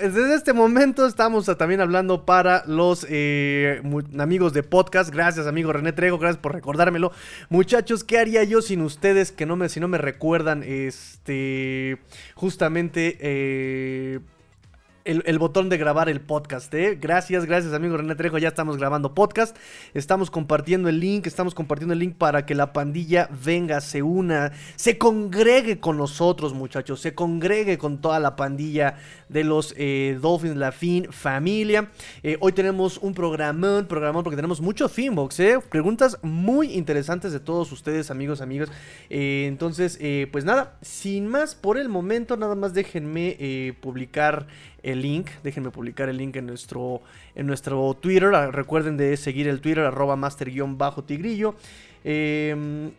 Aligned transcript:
desde 0.00 0.34
este 0.34 0.52
momento 0.52 1.06
estamos 1.06 1.46
también 1.56 1.80
hablando 1.80 2.24
para 2.24 2.64
los 2.66 3.06
eh, 3.08 3.82
amigos 4.18 4.52
de 4.52 4.62
podcast. 4.62 5.10
Gracias, 5.10 5.46
amigo 5.46 5.72
René 5.72 5.92
Trejo, 5.92 6.18
gracias 6.18 6.40
por 6.40 6.52
recordármelo. 6.52 7.12
Muchachos, 7.48 8.04
¿qué 8.04 8.18
haría 8.18 8.44
yo 8.44 8.62
sin 8.62 8.82
ustedes 8.82 9.32
que 9.32 9.46
no 9.46 9.56
me, 9.56 9.68
si 9.68 9.80
no 9.80 9.88
me 9.88 9.98
recuerdan, 9.98 10.62
este, 10.62 11.98
justamente... 12.34 13.18
Eh, 13.20 14.20
el, 15.08 15.38
botón 15.38 15.70
de 15.70 15.78
grabar 15.78 16.10
el 16.10 16.20
podcast. 16.20 16.72
¿eh? 16.74 16.98
Gracias, 17.00 17.46
gracias 17.46 17.72
amigo 17.72 17.96
René 17.96 18.14
Trejo, 18.14 18.36
ya 18.36 18.48
estamos 18.48 18.76
grabando 18.76 19.14
podcast. 19.14 19.56
Estamos 19.94 20.30
compartiendo 20.30 20.90
el 20.90 21.00
link, 21.00 21.26
estamos 21.26 21.54
compartiendo 21.54 21.94
el 21.94 22.00
link 22.00 22.16
para 22.16 22.44
que 22.44 22.54
la 22.54 22.74
pandilla 22.74 23.30
venga, 23.42 23.80
se 23.80 24.02
una, 24.02 24.52
se 24.76 24.98
congregue 24.98 25.80
con 25.80 25.96
nosotros 25.96 26.52
muchachos, 26.52 27.00
se 27.00 27.14
congregue 27.14 27.78
con 27.78 28.02
toda 28.02 28.20
la 28.20 28.36
pandilla 28.36 28.98
de 29.30 29.44
los 29.44 29.74
eh, 29.76 30.18
Dolphins 30.20 30.56
La 30.56 30.72
Fin 30.72 31.06
familia. 31.10 31.90
Eh, 32.22 32.36
hoy 32.40 32.52
tenemos 32.52 32.98
un 32.98 33.14
programón, 33.14 33.86
programón 33.86 34.24
porque 34.24 34.36
tenemos 34.36 34.60
mucho 34.60 34.88
Finbox, 34.88 35.40
¿eh? 35.40 35.58
preguntas 35.70 36.18
muy 36.22 36.74
interesantes 36.74 37.32
de 37.32 37.40
todos 37.40 37.72
ustedes 37.72 38.10
amigos, 38.10 38.40
amigos. 38.40 38.70
Eh, 39.08 39.46
entonces, 39.48 39.98
pues 40.30 40.44
nada, 40.44 40.76
sin 40.82 41.26
más 41.26 41.54
por 41.54 41.78
el 41.78 41.88
momento, 41.88 42.36
nada 42.36 42.54
más 42.54 42.74
déjenme 42.74 43.76
publicar 43.80 44.46
el 44.82 45.02
link. 45.02 45.28
Déjenme 45.42 45.70
publicar 45.70 46.08
el 46.08 46.16
link 46.16 46.36
en 46.36 46.46
nuestro, 46.46 47.00
en 47.34 47.46
nuestro 47.46 47.94
Twitter. 47.94 48.34
Ah, 48.34 48.50
recuerden 48.50 48.96
de 48.96 49.16
seguir 49.16 49.48
el 49.48 49.60
Twitter, 49.60 49.84
arroba 49.84 50.16
master-tigrillo. 50.16 51.54
Em, 52.04 52.90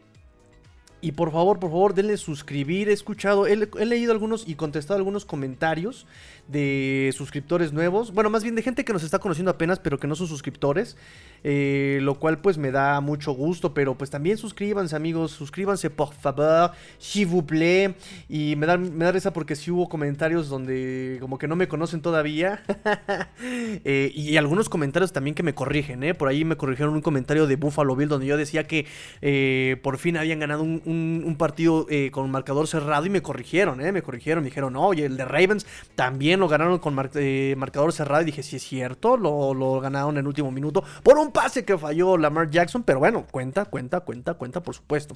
y 1.01 1.13
por 1.13 1.31
favor, 1.31 1.59
por 1.59 1.69
favor, 1.69 1.93
denle 1.93 2.17
suscribir. 2.17 2.89
He 2.89 2.93
escuchado, 2.93 3.47
he, 3.47 3.55
leído 3.55 4.11
algunos 4.11 4.47
y 4.47 4.55
contestado 4.55 4.97
algunos 4.97 5.25
comentarios 5.25 6.05
de 6.49 7.13
suscriptores 7.15 7.71
nuevos. 7.71 8.11
Bueno, 8.11 8.29
más 8.29 8.43
bien 8.43 8.55
de 8.55 8.61
gente 8.61 8.83
que 8.83 8.91
nos 8.91 9.03
está 9.03 9.19
conociendo 9.19 9.51
apenas, 9.51 9.79
pero 9.79 9.99
que 9.99 10.07
no 10.07 10.15
son 10.15 10.27
suscriptores. 10.27 10.97
Eh, 11.43 11.99
lo 12.01 12.15
cual 12.15 12.39
pues 12.39 12.57
me 12.57 12.71
da 12.71 12.99
mucho 13.01 13.31
gusto. 13.31 13.73
Pero 13.73 13.97
pues 13.97 14.09
también 14.09 14.37
suscríbanse, 14.37 14.95
amigos. 14.95 15.31
Suscríbanse, 15.31 15.89
por 15.89 16.13
favor. 16.13 16.71
S'il 16.97 17.27
vous 17.27 17.43
plaît. 17.43 17.95
Y 18.27 18.55
me 18.55 18.65
da, 18.65 18.77
me 18.77 19.05
da 19.05 19.11
risa 19.11 19.31
porque 19.31 19.55
sí 19.55 19.71
hubo 19.71 19.87
comentarios 19.87 20.49
donde 20.49 21.17
como 21.21 21.37
que 21.37 21.47
no 21.47 21.55
me 21.55 21.67
conocen 21.67 22.01
todavía. 22.01 22.63
Eh, 23.85 24.11
y 24.13 24.35
algunos 24.37 24.67
comentarios 24.67 25.13
también 25.13 25.33
que 25.33 25.43
me 25.43 25.53
corrigen, 25.53 26.03
¿eh? 26.03 26.13
Por 26.13 26.27
ahí 26.27 26.43
me 26.43 26.57
corrigieron 26.57 26.93
un 26.93 27.01
comentario 27.01 27.47
de 27.47 27.55
Buffalo 27.55 27.95
Bill 27.95 28.09
donde 28.09 28.25
yo 28.25 28.37
decía 28.37 28.67
que 28.67 29.79
por 29.81 29.97
fin 29.97 30.17
habían 30.17 30.39
ganado 30.39 30.63
un 30.63 30.81
un, 31.25 31.35
partido 31.37 31.87
con 32.11 32.29
marcador 32.29 32.67
cerrado 32.67 33.05
y 33.05 33.09
me 33.09 33.21
corrigieron, 33.21 33.81
¿eh? 33.81 33.91
Me 33.91 34.01
corrigieron, 34.01 34.43
me 34.43 34.49
dijeron, 34.49 34.73
no, 34.73 34.87
oye, 34.87 35.05
el 35.05 35.17
de 35.17 35.25
Ravens 35.25 35.65
también 35.95 36.38
lo 36.39 36.47
ganaron 36.47 36.79
con 36.79 36.95
eh, 37.15 37.55
marcador 37.57 37.93
cerrado. 37.93 38.21
Y 38.21 38.25
dije, 38.25 38.43
sí 38.43 38.55
es 38.55 38.63
cierto, 38.63 39.17
lo, 39.17 39.79
ganaron 39.79 40.17
en 40.17 40.27
último 40.27 40.51
minuto 40.51 40.83
por 41.03 41.17
un 41.17 41.31
pase 41.31 41.65
que 41.65 41.77
falló 41.77 42.17
Lamar 42.17 42.49
Jackson. 42.49 42.83
Pero 42.83 42.99
bueno, 42.99 43.25
cuenta, 43.29 43.65
cuenta, 43.65 43.99
cuenta, 44.01 44.33
cuenta, 44.33 44.63
por 44.63 44.75
supuesto. 44.75 45.15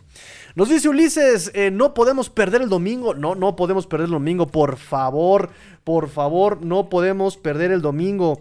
Nos 0.56 0.70
dice 0.70 0.90
Ulises, 0.90 1.52
eh, 1.54 1.72
no 1.72 1.94
podemos 1.94 2.30
perder 2.30 2.62
el 2.62 2.70
domingo. 2.70 3.14
No, 3.14 3.36
no 3.36 3.56
podemos 3.56 3.88
perder 3.88 4.06
el 4.06 4.12
domingo, 4.12 4.48
por 4.48 4.78
favor, 4.78 5.50
por 5.84 6.10
favor, 6.10 6.64
no 6.64 6.90
podemos 6.90 7.38
perder 7.38 7.72
el 7.72 7.82
domingo. 7.82 8.40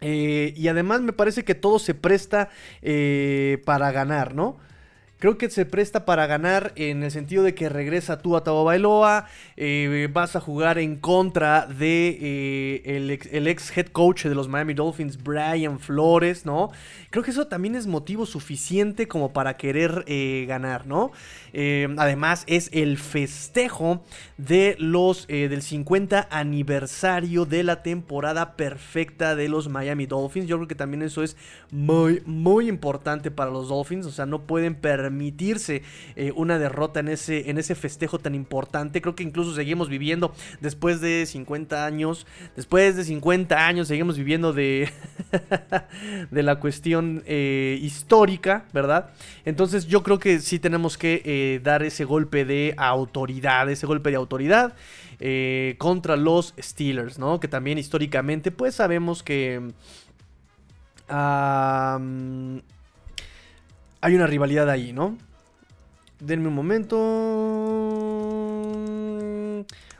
y 0.00 0.68
además 0.68 1.00
me 1.00 1.14
parece 1.14 1.44
que 1.44 1.54
todo 1.54 1.78
se 1.78 1.94
presta 1.94 2.50
para 3.64 3.90
ganar, 3.90 4.34
¿no? 4.34 4.56
Creo 5.24 5.38
que 5.38 5.48
se 5.48 5.64
presta 5.64 6.04
para 6.04 6.26
ganar 6.26 6.74
en 6.76 7.02
el 7.02 7.10
sentido 7.10 7.44
de 7.44 7.54
que 7.54 7.70
regresa 7.70 8.18
tú 8.18 8.36
a 8.36 8.44
Tagovailoa, 8.44 9.24
eh, 9.56 10.06
vas 10.12 10.36
a 10.36 10.40
jugar 10.40 10.76
en 10.76 10.96
contra 10.96 11.66
de 11.66 12.18
eh, 12.20 12.82
el, 13.32 13.48
ex, 13.48 13.74
head 13.74 13.86
coach 13.86 14.26
de 14.26 14.34
los 14.34 14.48
Miami 14.48 14.74
Dolphins, 14.74 15.16
Brian 15.16 15.80
Flores, 15.80 16.44
¿no? 16.44 16.72
Creo 17.08 17.24
que 17.24 17.30
eso 17.30 17.46
también 17.46 17.74
es 17.74 17.86
motivo 17.86 18.26
suficiente 18.26 19.08
como 19.08 19.32
para 19.32 19.56
querer 19.56 20.04
eh, 20.08 20.44
ganar, 20.46 20.86
¿no? 20.86 21.10
además 21.98 22.42
es 22.48 22.68
el 22.72 22.98
festejo 22.98 24.02
de 24.38 24.74
los 24.80 25.28
del 25.28 25.62
50 25.62 26.26
aniversario 26.28 27.44
de 27.44 27.62
la 27.62 27.84
temporada 27.84 28.56
perfecta 28.56 29.36
de 29.36 29.48
los 29.48 29.68
Miami 29.68 30.06
Dolphins. 30.06 30.48
Yo 30.48 30.56
creo 30.56 30.66
que 30.66 30.74
también 30.74 31.02
eso 31.02 31.22
es 31.22 31.36
muy, 31.70 32.24
muy 32.26 32.68
importante 32.68 33.30
para 33.30 33.52
los 33.52 33.68
Dolphins. 33.68 34.04
O 34.06 34.10
sea, 34.10 34.26
no 34.26 34.48
pueden 34.48 34.74
permitirse 35.14 35.82
una 36.34 36.58
derrota 36.58 37.00
en 37.00 37.08
ese, 37.08 37.48
en 37.50 37.58
ese 37.58 37.74
festejo 37.74 38.18
tan 38.18 38.34
importante. 38.34 39.00
Creo 39.00 39.14
que 39.14 39.22
incluso 39.22 39.54
seguimos 39.54 39.88
viviendo 39.88 40.34
después 40.60 41.00
de 41.00 41.24
50 41.24 41.86
años. 41.86 42.26
Después 42.56 42.96
de 42.96 43.04
50 43.04 43.66
años 43.66 43.88
seguimos 43.88 44.16
viviendo 44.16 44.52
de, 44.52 44.90
de 46.30 46.42
la 46.42 46.58
cuestión 46.58 47.22
eh, 47.26 47.78
histórica, 47.80 48.66
¿verdad? 48.72 49.10
Entonces 49.44 49.86
yo 49.86 50.02
creo 50.02 50.18
que 50.18 50.40
sí 50.40 50.58
tenemos 50.58 50.98
que 50.98 51.22
eh, 51.24 51.60
dar 51.62 51.82
ese 51.82 52.04
golpe 52.04 52.44
de 52.44 52.74
autoridad, 52.76 53.70
ese 53.70 53.86
golpe 53.86 54.10
de 54.10 54.16
autoridad. 54.16 54.74
Eh, 55.20 55.76
contra 55.78 56.16
los 56.16 56.54
Steelers, 56.58 57.20
¿no? 57.20 57.38
Que 57.38 57.46
también 57.46 57.78
históricamente, 57.78 58.50
pues 58.50 58.74
sabemos 58.74 59.22
que 59.22 59.72
hay 64.04 64.14
una 64.14 64.26
rivalidad 64.26 64.68
ahí, 64.68 64.92
¿no? 64.92 65.16
Denme 66.20 66.48
un 66.48 66.54
momento. 66.54 66.96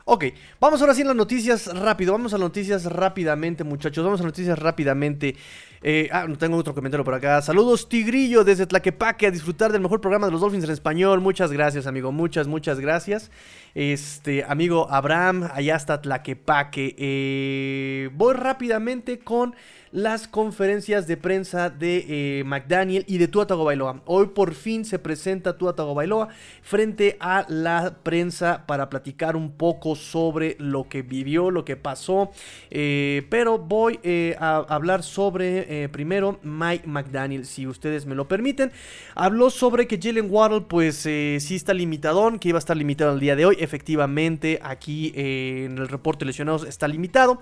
Ok, 0.07 0.25
vamos 0.59 0.79
ahora 0.79 0.93
sí 0.93 1.01
a 1.01 1.05
las 1.05 1.15
noticias 1.15 1.65
rápido. 1.75 2.11
Vamos 2.11 2.31
a 2.33 2.37
las 2.37 2.43
noticias 2.43 2.85
rápidamente, 2.85 3.63
muchachos. 3.63 4.03
Vamos 4.03 4.19
a 4.19 4.23
las 4.23 4.31
noticias 4.31 4.59
rápidamente. 4.59 5.35
Eh, 5.81 6.07
ah, 6.11 6.27
tengo 6.37 6.55
otro 6.57 6.75
comentario 6.75 7.03
por 7.03 7.15
acá. 7.15 7.41
Saludos, 7.41 7.89
Tigrillo, 7.89 8.43
desde 8.43 8.67
Tlaquepaque, 8.67 9.25
a 9.25 9.31
disfrutar 9.31 9.71
del 9.71 9.81
mejor 9.81 10.01
programa 10.01 10.27
de 10.27 10.33
los 10.33 10.41
Dolphins 10.41 10.65
en 10.65 10.71
español. 10.71 11.19
Muchas 11.19 11.51
gracias, 11.51 11.87
amigo. 11.87 12.11
Muchas, 12.11 12.45
muchas 12.45 12.79
gracias. 12.79 13.31
Este, 13.73 14.43
amigo 14.43 14.87
Abraham, 14.91 15.49
allá 15.51 15.75
está 15.75 15.99
Tlaquepaque. 15.99 16.95
Eh, 16.99 18.09
voy 18.13 18.35
rápidamente 18.35 19.17
con 19.17 19.55
las 19.95 20.27
conferencias 20.27 21.07
de 21.07 21.15
prensa 21.15 21.69
de 21.69 22.05
eh, 22.09 22.43
McDaniel 22.43 23.05
y 23.07 23.17
de 23.17 23.29
Tua 23.29 23.47
Tagovailoa. 23.47 24.01
Hoy 24.03 24.27
por 24.27 24.53
fin 24.53 24.83
se 24.83 24.99
presenta 24.99 25.57
Tua 25.57 25.73
Tagovailoa 25.73 26.27
frente 26.61 27.15
a 27.21 27.45
la 27.47 27.95
prensa 28.03 28.65
para 28.67 28.89
platicar 28.89 29.37
un 29.37 29.53
poco 29.53 29.95
sobre 29.95 30.57
lo 30.59 30.89
que 30.89 31.01
vivió, 31.01 31.49
lo 31.49 31.63
que 31.63 31.77
pasó. 31.77 32.29
Eh, 32.71 33.25
pero 33.29 33.57
voy 33.57 34.01
eh, 34.03 34.35
a 34.37 34.65
hablar 34.67 35.01
sobre 35.01 35.87
primero 35.87 36.39
Mike 36.43 36.85
McDaniel, 36.85 37.45
si 37.45 37.65
ustedes 37.65 38.05
me 38.05 38.15
lo 38.15 38.27
permiten. 38.27 38.73
Habló 39.15 39.49
sobre 39.49 39.87
que 39.87 39.97
Jalen 39.97 40.27
Waddle 40.29 40.65
pues 40.67 40.97
sí 40.97 41.55
está 41.55 41.73
limitadón, 41.73 42.37
que 42.37 42.49
iba 42.49 42.57
a 42.57 42.59
estar 42.59 42.75
limitado 42.75 43.13
el 43.13 43.21
día 43.21 43.37
de 43.37 43.45
hoy. 43.45 43.55
Efectivamente, 43.61 44.59
aquí 44.61 45.13
en 45.15 45.77
el 45.77 45.87
reporte 45.87 46.25
lesionados 46.25 46.67
está 46.67 46.85
limitado. 46.89 47.41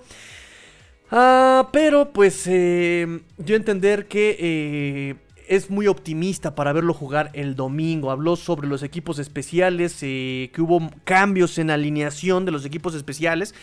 Ah, 1.16 1.68
pero 1.72 2.12
pues 2.12 2.44
eh, 2.48 3.20
yo 3.38 3.54
entender 3.54 4.08
que 4.08 4.36
eh, 4.36 5.14
es 5.46 5.70
muy 5.70 5.86
optimista 5.86 6.56
para 6.56 6.72
verlo 6.72 6.92
jugar 6.92 7.30
el 7.34 7.54
domingo. 7.54 8.10
Habló 8.10 8.34
sobre 8.34 8.66
los 8.66 8.82
equipos 8.82 9.20
especiales, 9.20 9.96
eh, 10.02 10.50
que 10.52 10.60
hubo 10.60 10.90
cambios 11.04 11.56
en 11.58 11.70
alineación 11.70 12.44
de 12.44 12.50
los 12.50 12.64
equipos 12.64 12.96
especiales, 12.96 13.54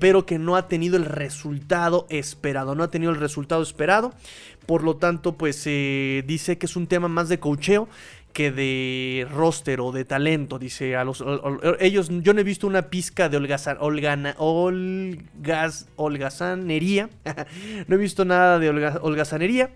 pero 0.00 0.24
que 0.24 0.38
no 0.38 0.56
ha 0.56 0.68
tenido 0.68 0.96
el 0.96 1.04
resultado 1.04 2.06
esperado. 2.08 2.74
No 2.74 2.82
ha 2.82 2.90
tenido 2.90 3.12
el 3.12 3.18
resultado 3.18 3.62
esperado. 3.62 4.14
Por 4.64 4.82
lo 4.82 4.96
tanto, 4.96 5.36
pues 5.36 5.64
dice 5.64 6.56
que 6.56 6.64
es 6.64 6.76
un 6.76 6.86
tema 6.86 7.08
más 7.08 7.28
de 7.28 7.38
cocheo 7.38 7.88
que 8.36 8.52
de 8.52 9.26
roster 9.30 9.80
o 9.80 9.92
de 9.92 10.04
talento, 10.04 10.58
dice 10.58 10.94
a 10.94 11.04
los 11.04 11.24
ellos 11.80 12.10
yo 12.20 12.34
no 12.34 12.40
he 12.40 12.44
visto 12.44 12.66
una 12.66 12.90
pizca 12.90 13.30
de 13.30 13.38
holgazan, 13.38 13.78
holgazanería, 15.96 17.08
no 17.88 17.94
he 17.94 17.98
visto 17.98 18.26
nada 18.26 18.58
de 18.58 18.68
holgazanería. 18.68 19.70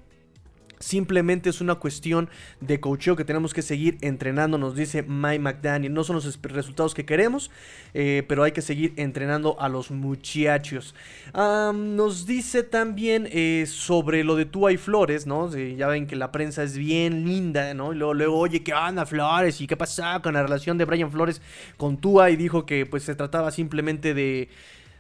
Simplemente 0.81 1.51
es 1.51 1.61
una 1.61 1.75
cuestión 1.75 2.31
de 2.63 2.81
coacheo 2.81 3.15
que 3.15 3.27
tenemos 3.27 3.53
que 3.53 3.61
seguir 3.61 3.99
entrenando, 4.01 4.57
nos 4.57 4.75
dice 4.75 5.03
Mike 5.03 5.39
McDaniel. 5.39 5.93
No 5.93 6.05
son 6.05 6.17
los 6.17 6.41
resultados 6.43 6.95
que 6.95 7.05
queremos, 7.05 7.51
eh, 7.93 8.25
pero 8.27 8.45
hay 8.45 8.53
que 8.53 8.63
seguir 8.63 8.95
entrenando 8.97 9.61
a 9.61 9.69
los 9.69 9.91
muchachos. 9.91 10.95
nos 11.35 12.25
dice 12.25 12.63
también 12.63 13.29
eh, 13.31 13.67
sobre 13.69 14.25
lo 14.25 14.37
de 14.37 14.47
Tua 14.47 14.73
y 14.73 14.79
Flores, 14.79 15.27
¿no? 15.27 15.55
ya 15.55 15.87
ven 15.87 16.07
que 16.07 16.17
la 16.17 16.33
prensa 16.33 16.63
es 16.63 16.79
bien 16.79 17.27
linda, 17.27 17.75
¿no? 17.75 17.93
Y 17.93 17.97
luego, 17.97 18.39
oye, 18.39 18.63
¿qué 18.63 18.73
anda 18.73 19.05
Flores? 19.05 19.61
¿Y 19.61 19.67
qué 19.67 19.77
pasa 19.77 20.21
con 20.23 20.33
la 20.33 20.43
relación 20.43 20.79
de 20.79 20.87
Brian 20.87 21.11
Flores 21.11 21.43
con 21.77 21.99
Tua? 21.99 22.31
Y 22.31 22.37
dijo 22.37 22.65
que 22.65 22.87
pues 22.87 23.03
se 23.03 23.15
trataba 23.15 23.51
simplemente 23.51 24.15
de 24.15 24.49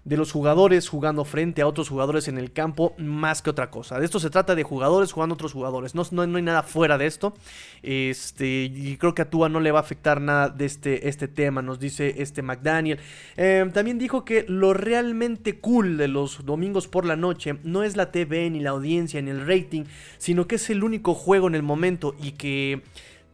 de 0.04 0.16
los 0.16 0.32
jugadores 0.32 0.88
jugando 0.88 1.24
frente 1.26 1.60
a 1.60 1.66
otros 1.66 1.90
jugadores 1.90 2.26
en 2.26 2.38
el 2.38 2.52
campo 2.52 2.94
más 2.96 3.42
que 3.42 3.50
otra 3.50 3.70
cosa. 3.70 3.98
De 3.98 4.06
esto 4.06 4.18
se 4.18 4.30
trata 4.30 4.54
de 4.54 4.62
jugadores 4.62 5.12
jugando 5.12 5.34
a 5.34 5.36
otros 5.36 5.52
jugadores. 5.52 5.94
No, 5.94 6.04
no, 6.10 6.22
hay 6.22 6.42
nada 6.42 6.62
fuera 6.62 6.96
de 6.96 7.06
esto. 7.06 7.34
Este, 7.82 8.64
y 8.64 8.96
creo 8.96 9.14
que 9.14 9.22
a 9.22 9.30
Tua 9.30 9.50
no 9.50 9.60
le 9.60 9.72
va 9.72 9.80
a 9.80 9.82
afectar 9.82 10.20
nada 10.20 10.48
de 10.48 10.64
este, 10.64 11.08
este 11.08 11.28
tema, 11.28 11.60
nos 11.60 11.78
dice 11.78 12.14
este 12.18 12.40
McDaniel. 12.40 12.98
Em, 13.36 13.70
también 13.72 13.98
dijo 13.98 14.24
que 14.24 14.46
lo 14.48 14.72
realmente 14.72 15.58
cool 15.58 15.98
de 15.98 16.08
los 16.08 16.46
domingos 16.46 16.88
por 16.88 17.04
la 17.04 17.16
noche 17.16 17.58
no 17.62 17.82
es 17.82 17.96
la 17.96 18.10
TV, 18.10 18.48
ni 18.48 18.60
la 18.60 18.70
audiencia, 18.70 19.20
ni 19.20 19.30
el 19.30 19.46
rating, 19.46 19.84
sino 20.16 20.46
que 20.46 20.54
es 20.54 20.70
el 20.70 20.82
único 20.82 21.14
juego 21.14 21.46
en 21.46 21.54
el 21.54 21.62
momento 21.62 22.14
y 22.22 22.32
que 22.32 22.82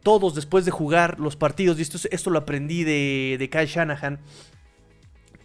todos 0.03 0.35
después 0.35 0.65
de 0.65 0.71
jugar 0.71 1.19
los 1.19 1.35
partidos, 1.35 1.79
y 1.79 1.81
esto, 1.81 1.97
esto 2.11 2.29
lo 2.29 2.39
aprendí 2.39 2.83
de, 2.83 3.35
de 3.39 3.49
Kyle 3.49 3.65
Shanahan, 3.65 4.19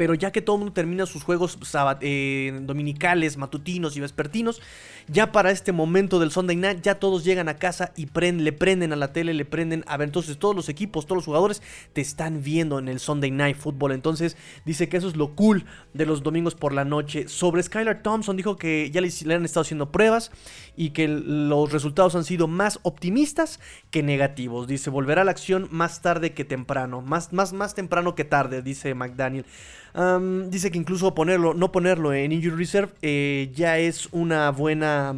pero 0.02 0.14
ya 0.14 0.32
que 0.32 0.42
todo 0.42 0.56
el 0.56 0.60
mundo 0.62 0.72
termina 0.72 1.06
sus 1.06 1.22
juegos 1.22 1.56
eh, 2.00 2.58
dominicales, 2.62 3.36
matutinos 3.36 3.96
y 3.96 4.00
vespertinos, 4.00 4.60
ya 5.06 5.30
para 5.30 5.52
este 5.52 5.70
momento 5.70 6.18
del 6.18 6.32
Sunday 6.32 6.56
Night, 6.56 6.82
ya 6.82 6.96
todos 6.96 7.22
llegan 7.22 7.48
a 7.48 7.54
casa 7.54 7.92
y 7.96 8.08
le 8.12 8.52
prenden 8.52 8.92
a 8.92 8.96
la 8.96 9.12
tele, 9.12 9.32
le 9.32 9.44
prenden 9.44 9.84
a 9.86 9.96
ver. 9.96 10.08
Entonces, 10.08 10.38
todos 10.38 10.56
los 10.56 10.68
equipos, 10.68 11.06
todos 11.06 11.18
los 11.18 11.24
jugadores 11.26 11.62
te 11.92 12.00
están 12.00 12.42
viendo 12.42 12.80
en 12.80 12.88
el 12.88 12.98
Sunday 12.98 13.30
Night 13.30 13.56
Football. 13.56 13.92
Entonces, 13.92 14.36
dice 14.64 14.88
que 14.88 14.96
eso 14.96 15.06
es 15.06 15.14
lo 15.14 15.36
cool 15.36 15.66
de 15.94 16.04
los 16.04 16.24
domingos 16.24 16.56
por 16.56 16.72
la 16.72 16.84
noche. 16.84 17.28
Sobre 17.28 17.62
Skylar 17.62 18.02
Thompson, 18.02 18.36
dijo 18.36 18.56
que 18.56 18.90
ya 18.90 19.00
le, 19.00 19.34
han 19.36 19.44
estado 19.44 19.62
haciendo 19.62 19.92
pruebas 19.92 20.32
y 20.76 20.90
que 20.90 21.06
los 21.06 21.70
resultados 21.70 22.16
han 22.16 22.24
sido 22.24 22.48
más 22.48 22.80
optimistas 22.82 23.60
que 23.92 24.02
negativos. 24.02 24.66
Dice, 24.66 24.90
volverá 24.90 25.22
a 25.22 25.24
la 25.24 25.30
acción 25.30 25.68
más 25.70 26.02
tarde 26.02 26.32
que 26.32 26.44
temprano. 26.44 27.02
Más, 27.02 27.32
más, 27.32 27.52
más 27.52 27.76
temprano 27.76 28.16
que 28.16 28.24
tarde, 28.24 28.62
dice 28.62 28.96
McDaniel. 28.96 29.46
Dice 30.48 30.70
que 30.70 30.78
incluso 30.78 31.14
ponerlo, 31.14 31.54
no 31.54 31.70
ponerlo 31.70 32.12
en 32.14 32.32
Injury 32.32 32.56
Reserve 32.56 32.92
eh, 33.02 33.50
ya 33.54 33.78
es 33.78 34.08
una 34.12 34.50
buena 34.50 35.14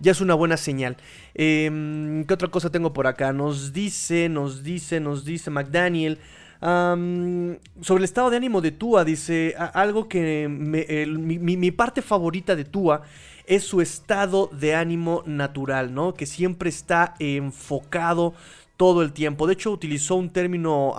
ya 0.00 0.12
es 0.12 0.20
una 0.20 0.34
buena 0.34 0.56
señal. 0.56 0.96
Em, 1.34 2.24
¿Qué 2.24 2.34
otra 2.34 2.48
cosa 2.48 2.70
tengo 2.70 2.92
por 2.92 3.06
acá? 3.06 3.32
Nos 3.32 3.72
dice, 3.72 4.28
nos 4.28 4.62
dice, 4.62 4.98
nos 4.98 5.24
dice 5.24 5.50
McDaniel. 5.50 6.18
sobre 6.60 7.98
el 7.98 8.04
estado 8.04 8.30
de 8.30 8.36
ánimo 8.36 8.60
de 8.60 8.70
Tua, 8.72 9.04
dice 9.04 9.54
algo 9.74 10.08
que 10.08 10.48
mi, 10.48 11.70
parte 11.70 12.02
favorita 12.02 12.56
de 12.56 12.64
Tua 12.64 13.02
es 13.46 13.64
su 13.64 13.80
estado 13.80 14.48
de 14.52 14.74
ánimo 14.74 15.22
natural, 15.26 15.92
¿no? 15.94 16.14
Que 16.14 16.26
siempre 16.26 16.70
está 16.70 17.14
enfocado 17.18 18.34
todo 18.76 19.02
el 19.02 19.12
tiempo. 19.12 19.46
De 19.46 19.54
hecho, 19.54 19.70
utilizó 19.70 20.14
un 20.16 20.30
término 20.30 20.94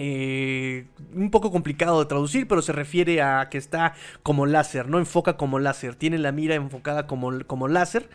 eh, 0.00 0.86
un 1.12 1.32
poco 1.32 1.50
complicado 1.50 1.98
de 1.98 2.06
traducir, 2.06 2.46
pero 2.46 2.62
se 2.62 2.72
refiere 2.72 3.20
a 3.20 3.48
que 3.50 3.58
está 3.58 3.94
como 4.22 4.46
láser, 4.46 4.88
no 4.88 4.98
enfoca 4.98 5.36
como 5.36 5.58
láser, 5.58 5.96
tiene 5.96 6.18
la 6.18 6.30
mira 6.30 6.54
enfocada 6.54 7.08
como, 7.08 7.44
como 7.46 7.66
láser. 7.66 8.08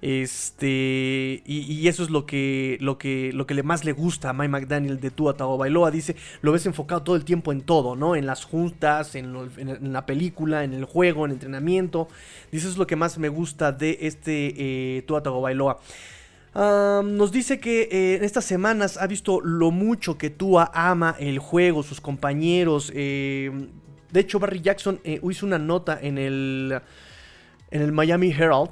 Este, 0.00 1.42
y, 1.46 1.88
eso 1.88 2.04
es 2.04 2.10
lo 2.10 2.26
que, 2.26 2.76
lo, 2.80 2.98
que, 2.98 3.32
lo 3.32 3.46
que 3.46 3.54
le 3.54 3.62
más 3.62 3.84
le 3.84 3.92
gusta 3.92 4.30
a 4.30 4.32
Mike 4.34 4.48
McDaniel 4.48 5.00
de 5.00 5.10
Tua 5.10 5.32
Bailoa 5.32 5.90
Dice, 5.90 6.14
lo 6.42 6.52
ves 6.52 6.66
enfocado 6.66 7.02
todo 7.02 7.16
el 7.16 7.24
tiempo 7.24 7.52
en 7.52 7.62
todo, 7.62 7.96
¿no? 7.96 8.14
En 8.14 8.26
las 8.26 8.44
juntas, 8.44 9.14
en, 9.14 9.92
la 9.92 10.06
película, 10.06 10.62
en 10.62 10.74
el 10.74 10.84
juego, 10.84 11.24
en 11.24 11.30
el 11.30 11.36
entrenamiento. 11.36 12.06
Dice, 12.52 12.66
eso 12.66 12.72
es 12.72 12.78
lo 12.78 12.86
que 12.86 12.96
más 12.96 13.18
me 13.18 13.28
gusta 13.28 13.72
de 13.72 13.98
este 14.02 14.98
eh, 14.98 15.02
Tua 15.02 15.22
Nos 16.54 17.32
dice 17.32 17.58
que 17.58 17.88
eh, 17.90 18.16
en 18.16 18.24
estas 18.24 18.44
semanas 18.44 18.96
ha 18.96 19.06
visto 19.06 19.40
lo 19.40 19.70
mucho 19.70 20.16
que 20.16 20.30
Tua 20.30 20.70
ama 20.72 21.16
el 21.18 21.38
juego, 21.38 21.82
sus 21.82 22.00
compañeros. 22.00 22.92
Eh, 22.94 23.50
de 24.12 24.20
hecho, 24.20 24.38
Barry 24.38 24.60
Jackson 24.60 25.00
eh, 25.02 25.20
hizo 25.28 25.46
una 25.46 25.58
nota 25.58 25.98
en 26.00 26.18
el, 26.18 26.80
en 27.70 27.82
el 27.82 27.90
Miami 27.90 28.30
Herald 28.30 28.70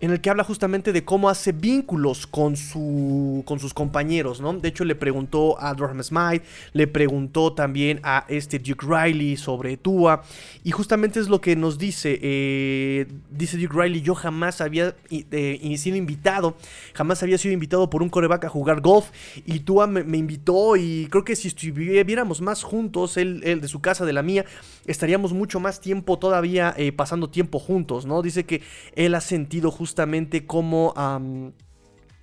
en 0.00 0.10
el 0.10 0.20
que 0.20 0.28
habla 0.28 0.44
justamente 0.44 0.92
de 0.92 1.04
cómo 1.04 1.28
hace 1.28 1.52
vínculos 1.52 2.26
con, 2.26 2.56
su, 2.56 3.42
con 3.46 3.58
sus 3.58 3.72
compañeros, 3.72 4.40
¿no? 4.40 4.52
De 4.52 4.68
hecho, 4.68 4.84
le 4.84 4.94
preguntó 4.94 5.58
a 5.60 5.72
Durham 5.72 6.02
Smite, 6.02 6.44
le 6.72 6.86
preguntó 6.86 7.52
también 7.54 8.00
a 8.02 8.26
este 8.28 8.58
Duke 8.58 8.84
Riley 8.86 9.36
sobre 9.36 9.76
Tua, 9.76 10.22
y 10.62 10.72
justamente 10.72 11.20
es 11.20 11.28
lo 11.28 11.40
que 11.40 11.56
nos 11.56 11.78
dice, 11.78 12.18
eh, 12.20 13.06
dice 13.30 13.56
Duke 13.56 13.74
Riley, 13.80 14.02
yo 14.02 14.14
jamás 14.14 14.60
había 14.60 14.94
eh, 15.10 15.74
sido 15.78 15.96
invitado, 15.96 16.56
jamás 16.92 17.22
había 17.22 17.38
sido 17.38 17.54
invitado 17.54 17.88
por 17.88 18.02
un 18.02 18.10
coreback 18.10 18.44
a 18.44 18.48
jugar 18.48 18.80
golf, 18.80 19.06
y 19.46 19.60
Tua 19.60 19.86
me, 19.86 20.18
invitó, 20.18 20.76
y 20.76 21.06
creo 21.08 21.24
que 21.24 21.36
si 21.36 21.48
estuviéramos 21.48 22.40
más 22.40 22.62
juntos, 22.62 23.16
él, 23.16 23.40
de 23.40 23.68
su 23.68 23.80
casa, 23.80 24.04
de 24.04 24.12
la 24.12 24.22
mía, 24.22 24.44
estaríamos 24.86 25.32
mucho 25.32 25.60
más 25.60 25.80
tiempo 25.80 26.18
todavía 26.18 26.74
eh, 26.76 26.92
pasando 26.92 27.30
tiempo 27.30 27.58
juntos, 27.58 28.04
¿no? 28.06 28.20
Dice 28.20 28.44
que 28.44 28.60
él 28.96 29.14
ha 29.14 29.20
sentido 29.20 29.70
justamente 29.70 29.83
justamente 29.84 30.46
cómo 30.46 30.94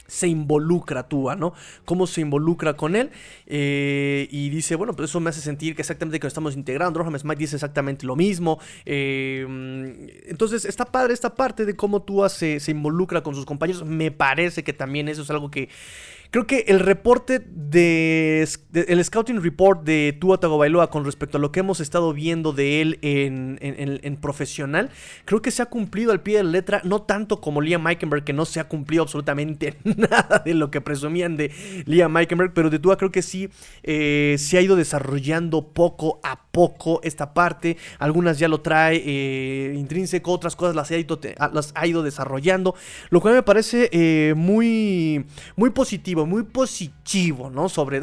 se 0.08 0.28
involucra 0.28 1.08
Tua, 1.08 1.36
¿no? 1.36 1.54
Cómo 1.86 2.08
se 2.08 2.22
involucra 2.22 2.74
con 2.74 2.96
él. 2.96 3.12
Eh, 3.46 4.28
y 4.32 4.50
dice, 4.50 4.76
bueno, 4.76 4.94
pues 4.94 5.12
eso 5.12 5.20
me 5.20 5.30
hace 5.30 5.42
sentir 5.42 5.76
que 5.76 5.84
exactamente 5.84 6.20
que 6.20 6.26
nos 6.26 6.32
estamos 6.32 6.56
integrando. 6.56 7.00
Rohan 7.00 7.18
Smite 7.18 7.40
dice 7.40 7.56
exactamente 7.56 8.08
lo 8.08 8.16
mismo. 8.16 8.60
Eh, 8.86 9.46
entonces, 10.26 10.66
está 10.66 10.86
padre 10.86 11.14
esta 11.14 11.36
parte 11.36 11.66
de 11.66 11.76
cómo 11.76 12.02
Tua 12.02 12.30
se, 12.30 12.60
se 12.60 12.72
involucra 12.72 13.22
con 13.22 13.36
sus 13.36 13.46
compañeros. 13.46 13.86
Me 13.86 14.10
parece 14.10 14.64
que 14.64 14.74
también 14.74 15.08
eso 15.08 15.22
es 15.22 15.30
algo 15.30 15.52
que 15.52 15.70
Creo 16.32 16.48
que 16.48 16.64
el 16.70 16.80
reporte 16.80 17.42
de, 17.46 18.48
el 18.74 19.04
scouting 19.04 19.42
report 19.44 19.84
de 19.84 20.16
Tua 20.18 20.40
Tagovailoa 20.40 20.90
con 20.90 21.04
respecto 21.04 21.38
a 21.38 21.42
lo 21.42 21.52
que 21.52 21.60
hemos 21.60 21.82
estado 21.82 22.14
viendo 22.14 22.54
de 22.54 22.82
él 22.82 23.00
en, 23.02 24.18
profesional, 24.22 24.92
creo 25.26 25.42
que 25.42 25.52
se 25.52 25.62
ha 25.62 25.66
cumplido 25.66 26.14
al 26.14 26.22
pie 26.22 26.38
de 26.38 26.44
la 26.46 26.52
letra, 26.52 26.82
no 26.86 27.02
tanto 27.02 27.42
como 27.42 27.60
Liam 27.60 27.84
Meikenberg, 27.84 28.24
que 28.24 28.32
no 28.32 28.46
se 28.46 28.62
ha 28.62 28.70
cumplido 28.70 29.04
absolutamente 29.04 29.76
nada 29.84 30.42
de 30.46 30.54
lo 30.54 30.72
que 30.72 30.80
presumían 30.80 31.36
de 31.36 31.52
Liam 31.86 32.14
Meikenberg, 32.14 32.54
pero 32.54 32.70
de 32.70 32.80
Tua 32.80 32.98
creo 32.98 33.12
que 33.12 33.24
sí 33.24 33.50
eh, 33.84 34.38
se 34.40 34.58
ha 34.58 34.62
ido 34.62 34.78
desarrollando 34.78 35.68
poco 35.74 36.22
a 36.24 36.44
poco 36.52 37.02
esta 37.04 37.34
parte. 37.34 37.76
Algunas 38.00 38.40
ya 38.40 38.48
lo 38.48 38.62
trae 38.62 39.04
eh, 39.06 39.74
intrínseco, 39.76 40.32
otras 40.32 40.56
cosas 40.56 40.76
las 40.76 40.92
ha, 40.92 40.98
ido, 40.98 41.20
las 41.52 41.74
ha 41.76 41.88
ido 41.88 42.04
desarrollando, 42.04 42.74
lo 43.10 43.20
cual 43.20 43.34
me 43.34 43.44
parece 43.44 43.90
eh, 43.92 44.34
muy, 44.34 45.26
muy 45.58 45.72
positivo 45.72 46.21
muy 46.26 46.44
positivo, 46.44 47.50
¿no? 47.50 47.70
Sobre... 47.70 48.02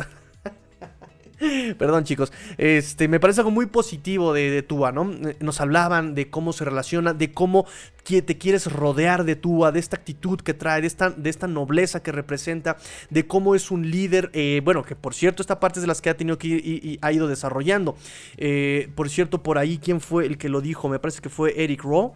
Perdón 1.78 2.02
chicos, 2.02 2.32
este 2.56 3.06
me 3.06 3.20
parece 3.20 3.40
algo 3.40 3.52
muy 3.52 3.66
positivo 3.66 4.32
de, 4.32 4.50
de, 4.50 4.62
Tua, 4.62 4.90
¿no? 4.90 5.04
Nos 5.38 5.60
hablaban 5.60 6.16
de 6.16 6.30
cómo 6.30 6.52
se 6.52 6.64
relaciona, 6.64 7.14
de 7.14 7.32
cómo 7.32 7.64
te 8.08 8.38
quieres 8.38 8.72
rodear 8.72 9.24
de 9.24 9.36
Tua, 9.36 9.70
de 9.70 9.80
esta 9.80 9.96
actitud 9.96 10.40
que 10.40 10.54
trae, 10.54 10.80
de 10.80 10.86
esta, 10.86 11.10
de 11.10 11.28
esta 11.28 11.46
nobleza 11.46 12.02
que 12.02 12.10
representa, 12.10 12.78
de 13.10 13.26
cómo 13.26 13.54
es 13.54 13.70
un 13.70 13.90
líder, 13.90 14.30
eh, 14.32 14.62
bueno, 14.64 14.82
que 14.82 14.96
por 14.96 15.14
cierto 15.14 15.42
esta 15.42 15.60
parte 15.60 15.78
es 15.78 15.82
de 15.82 15.88
las 15.88 16.00
que 16.00 16.08
ha 16.08 16.16
tenido 16.16 16.38
que 16.38 16.48
ir 16.48 16.64
y, 16.64 16.98
ha 17.02 17.12
ido 17.12 17.28
desarrollando. 17.28 17.96
Eh, 18.38 18.90
por 18.94 19.10
cierto, 19.10 19.42
por 19.42 19.58
ahí, 19.58 19.78
¿quién 19.78 20.00
fue 20.00 20.26
el 20.26 20.38
que 20.38 20.48
lo 20.48 20.60
dijo? 20.60 20.88
Me 20.88 20.98
parece 20.98 21.20
que 21.20 21.28
fue 21.28 21.62
Eric 21.62 21.82
Rowe. 21.82 22.14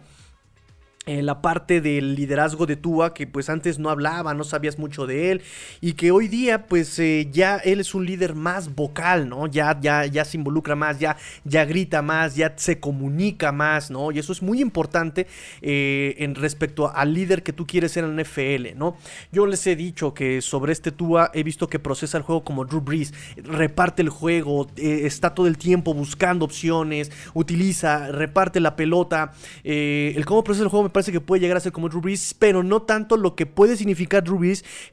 Eh, 1.05 1.21
la 1.21 1.41
parte 1.41 1.81
del 1.81 2.15
liderazgo 2.15 2.65
de 2.65 2.77
Tua 2.77 3.13
que 3.13 3.27
pues 3.27 3.49
antes 3.49 3.77
no 3.77 3.89
hablaba, 3.89 4.33
no 4.33 4.45
sabías 4.45 4.79
mucho 4.79 5.05
de 5.05 5.31
él 5.31 5.41
y 5.81 5.93
que 5.93 6.11
hoy 6.11 6.29
día 6.29 6.65
pues 6.65 6.97
eh, 6.97 7.27
ya 7.29 7.57
él 7.57 7.81
es 7.81 7.93
un 7.93 8.05
líder 8.05 8.35
más 8.35 8.73
vocal, 8.73 9.27
¿no? 9.27 9.47
Ya, 9.47 9.77
ya, 9.81 10.05
ya 10.05 10.23
se 10.23 10.37
involucra 10.37 10.77
más, 10.77 10.99
ya, 10.99 11.17
ya 11.43 11.65
grita 11.65 12.01
más, 12.01 12.37
ya 12.37 12.53
se 12.55 12.79
comunica 12.79 13.51
más, 13.51 13.91
¿no? 13.91 14.13
Y 14.13 14.19
eso 14.19 14.31
es 14.31 14.41
muy 14.41 14.61
importante 14.61 15.27
eh, 15.61 16.15
en 16.19 16.35
respecto 16.35 16.89
al 16.95 17.13
líder 17.13 17.43
que 17.43 17.51
tú 17.51 17.67
quieres 17.67 17.91
ser 17.91 18.05
en 18.05 18.15
la 18.15 18.23
NFL, 18.23 18.77
¿no? 18.77 18.95
Yo 19.29 19.45
les 19.45 19.67
he 19.67 19.75
dicho 19.75 20.13
que 20.13 20.41
sobre 20.41 20.71
este 20.71 20.93
Tua 20.93 21.31
he 21.33 21.43
visto 21.43 21.67
que 21.67 21.79
procesa 21.79 22.17
el 22.17 22.23
juego 22.23 22.45
como 22.45 22.63
Drew 22.63 22.79
Brees, 22.79 23.13
reparte 23.43 24.01
el 24.01 24.09
juego, 24.09 24.67
está 24.77 25.35
todo 25.35 25.47
el 25.47 25.57
tiempo 25.57 25.93
buscando 25.93 26.45
opciones, 26.45 27.11
utiliza, 27.33 28.07
reparte 28.09 28.61
la 28.61 28.77
pelota, 28.77 29.33
el 29.65 30.23
cómo 30.25 30.45
procesa 30.45 30.63
el 30.63 30.69
juego 30.69 30.92
parece 30.93 31.11
que 31.11 31.19
puede 31.19 31.41
llegar 31.41 31.57
a 31.57 31.59
ser 31.59 31.71
como 31.71 31.89
Drew 31.89 32.03
pero 32.39 32.63
no 32.63 32.83
tanto 32.83 33.17
lo 33.17 33.35
que 33.35 33.45
puede 33.45 33.75
significar 33.75 34.23
Drew 34.23 34.39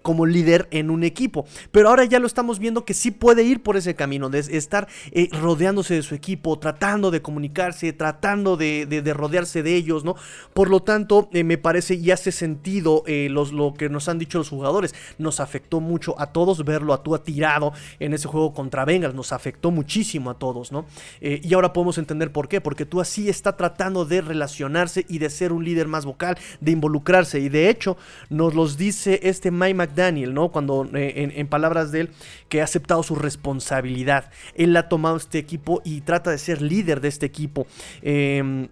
como 0.03 0.27
líder 0.27 0.69
en 0.71 0.91
un 0.91 1.05
equipo. 1.05 1.47
Pero 1.71 1.89
ahora 1.89 2.05
ya 2.05 2.19
lo 2.19 2.27
estamos 2.27 2.59
viendo 2.59 2.85
que 2.85 2.95
sí 2.95 3.11
puede 3.11 3.43
ir 3.43 3.63
por 3.63 3.77
ese 3.77 3.95
camino, 3.95 4.31
de 4.31 4.39
estar 4.39 4.89
eh, 5.13 5.29
rodeándose 5.33 5.95
de 5.95 6.03
su 6.03 6.15
equipo, 6.15 6.59
tratando 6.59 7.11
de 7.11 7.23
comunicarse, 7.23 7.93
tratando 7.93 8.57
de, 8.57 9.13
rodearse 9.15 9.63
de 9.63 9.77
ellos, 9.77 10.05
¿no? 10.05 10.17
Por 10.55 10.71
lo 10.71 10.81
tanto, 10.81 11.29
eh, 11.33 11.45
me 11.45 11.59
parece 11.59 11.95
y 11.95 12.11
hace 12.11 12.33
sentido 12.33 13.03
eh, 13.07 13.29
lo 13.31 13.75
que 13.75 13.89
nos 13.89 14.09
han 14.09 14.19
dicho 14.19 14.39
los 14.39 14.49
jugadores. 14.49 14.95
Nos 15.19 15.41
afectó 15.41 15.81
mucho 15.81 16.19
a 16.19 16.27
todos 16.27 16.65
verlo 16.65 16.95
a 16.95 17.03
tú 17.03 17.11
tirado 17.19 17.73
en 17.99 18.15
ese 18.15 18.29
juego 18.29 18.55
contra 18.55 18.85
Bengals, 18.85 19.15
nos 19.15 19.33
afectó 19.33 19.71
muchísimo 19.71 20.31
a 20.31 20.35
todos, 20.35 20.73
¿no? 20.73 20.87
y 21.21 21.53
ahora 21.55 21.73
podemos 21.73 21.99
entender 21.99 22.31
por 22.33 22.49
qué, 22.49 22.61
porque 22.61 22.87
tú 22.87 23.01
así 23.01 23.29
está 23.29 23.57
tratando 23.57 24.05
de 24.05 24.21
relacionarse 24.21 25.05
y 25.09 25.19
de 25.19 25.29
ser 25.29 25.53
un 25.53 25.65
líder 25.65 25.89
más 25.91 26.07
vocal, 26.07 26.39
de 26.61 26.73
involucrarse. 26.73 27.41
Y 27.41 27.49
de 27.49 27.69
hecho, 27.69 27.97
nos 28.29 28.55
los 28.55 28.77
dice 28.77 29.21
este 29.23 29.51
Mike 29.51 29.75
McDaniel, 29.75 30.33
¿no? 30.33 30.51
Cuando 30.51 30.89
eh, 30.95 31.33
en, 31.35 31.47
palabras 31.49 31.93
de 31.93 32.03
él, 32.03 32.11
que 32.49 32.61
ha 32.61 32.65
aceptado 32.65 33.03
su 33.03 33.15
responsabilidad. 33.15 34.31
Él 34.55 34.77
ha 34.77 34.89
tomado 34.89 35.17
este 35.17 35.39
equipo 35.39 35.83
y 35.85 36.01
trata 36.01 36.31
de 36.31 36.39
ser 36.39 36.63
líder 36.63 37.01
de 37.01 37.09
este 37.09 37.27
equipo. 37.27 37.67
Eh, 38.03 38.69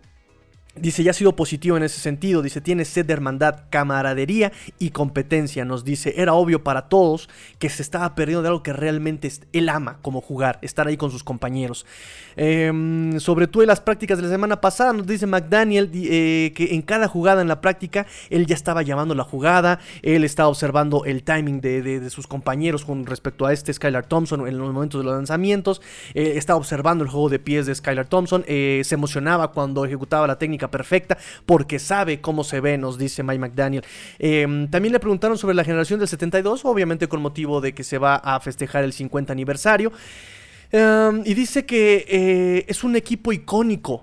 Dice, 0.81 1.03
ya 1.03 1.11
ha 1.11 1.15
sido 1.15 1.37
positivo 1.37 1.77
en 1.77 1.83
ese 1.83 2.01
sentido. 2.01 2.43
Dice, 2.43 2.61
tiene 2.61 2.85
sed 2.85 3.07
de 3.07 3.13
hermandad, 3.13 3.65
camaradería 3.71 4.53
y 4.79 4.91
competencia. 4.91 5.65
Nos 5.65 5.85
dice, 5.85 6.15
era 6.17 6.35
obvio 6.35 6.65
para 6.65 6.89
todos 6.89 7.29
que 7.59 7.69
se 7.69 7.83
estaba 7.83 8.15
perdiendo 8.15 8.43
de 8.43 8.49
algo 8.49 8.63
que 8.63 8.73
realmente 8.73 9.31
él 9.53 9.69
ama, 9.69 9.99
como 10.03 10.21
jugar, 10.21 10.59
estar 10.63 10.87
ahí 10.87 10.97
con 10.97 11.11
sus 11.11 11.25
compañeros. 11.25 11.87
Em, 12.37 13.19
sobre 13.19 13.49
todo 13.49 13.63
en 13.65 13.69
las 13.69 13.81
prácticas 13.81 14.19
de 14.19 14.25
la 14.25 14.31
semana 14.31 14.61
pasada, 14.61 14.93
nos 14.93 15.07
dice 15.07 15.27
McDaniel 15.27 15.91
eh, 15.93 16.53
que 16.55 16.75
en 16.75 16.83
cada 16.83 17.09
jugada 17.09 17.43
en 17.43 17.49
la 17.49 17.61
práctica, 17.61 18.07
él 18.31 18.47
ya 18.47 18.55
estaba 18.55 18.83
llamando 18.83 19.15
la 19.15 19.25
jugada, 19.25 19.81
él 20.03 20.23
estaba 20.23 20.49
observando 20.49 21.05
el 21.05 21.25
timing 21.25 21.61
de, 21.61 22.09
sus 22.11 22.27
compañeros 22.27 22.85
con 22.85 23.07
respecto 23.07 23.45
a 23.45 23.53
este 23.53 23.73
Skylar 23.73 24.07
Thompson 24.07 24.47
en 24.47 24.57
los 24.57 24.73
momentos 24.73 25.01
de 25.01 25.05
los 25.05 25.15
lanzamientos, 25.15 25.83
eh, 26.15 26.35
estaba 26.37 26.59
observando 26.59 27.03
el 27.03 27.11
juego 27.11 27.29
de 27.29 27.41
pies 27.41 27.67
de 27.67 27.75
Skylar 27.75 28.07
Thompson, 28.07 28.45
eh, 28.47 28.83
se 28.85 28.95
emocionaba 28.95 29.51
cuando 29.51 29.85
ejecutaba 29.85 30.27
la 30.27 30.39
técnica 30.39 30.68
perfecta 30.71 31.19
porque 31.47 31.79
sabe 31.79 32.21
cómo 32.21 32.45
se 32.45 32.61
ve, 32.61 32.79
nos 32.79 32.99
dice 32.99 33.23
Mike 33.23 33.39
McDaniel. 33.39 33.85
Em, 34.19 34.69
también 34.69 34.93
le 34.93 35.01
preguntaron 35.01 35.39
sobre 35.39 35.55
la 35.55 35.65
generación 35.65 35.99
del 35.99 36.09
72, 36.09 36.65
obviamente 36.65 37.09
con 37.09 37.21
motivo 37.21 37.61
de 37.61 37.73
que 37.75 37.85
se 37.85 37.99
va 37.99 38.17
a 38.17 38.41
festejar 38.41 38.85
el 38.85 38.93
50 38.93 39.33
aniversario. 39.33 39.93
Em, 40.71 41.23
y 41.25 41.35
dice 41.35 41.65
que 41.65 42.05
eh, 42.09 42.65
es 42.69 42.85
un 42.85 42.97
equipo 42.97 43.33
icónico 43.33 44.03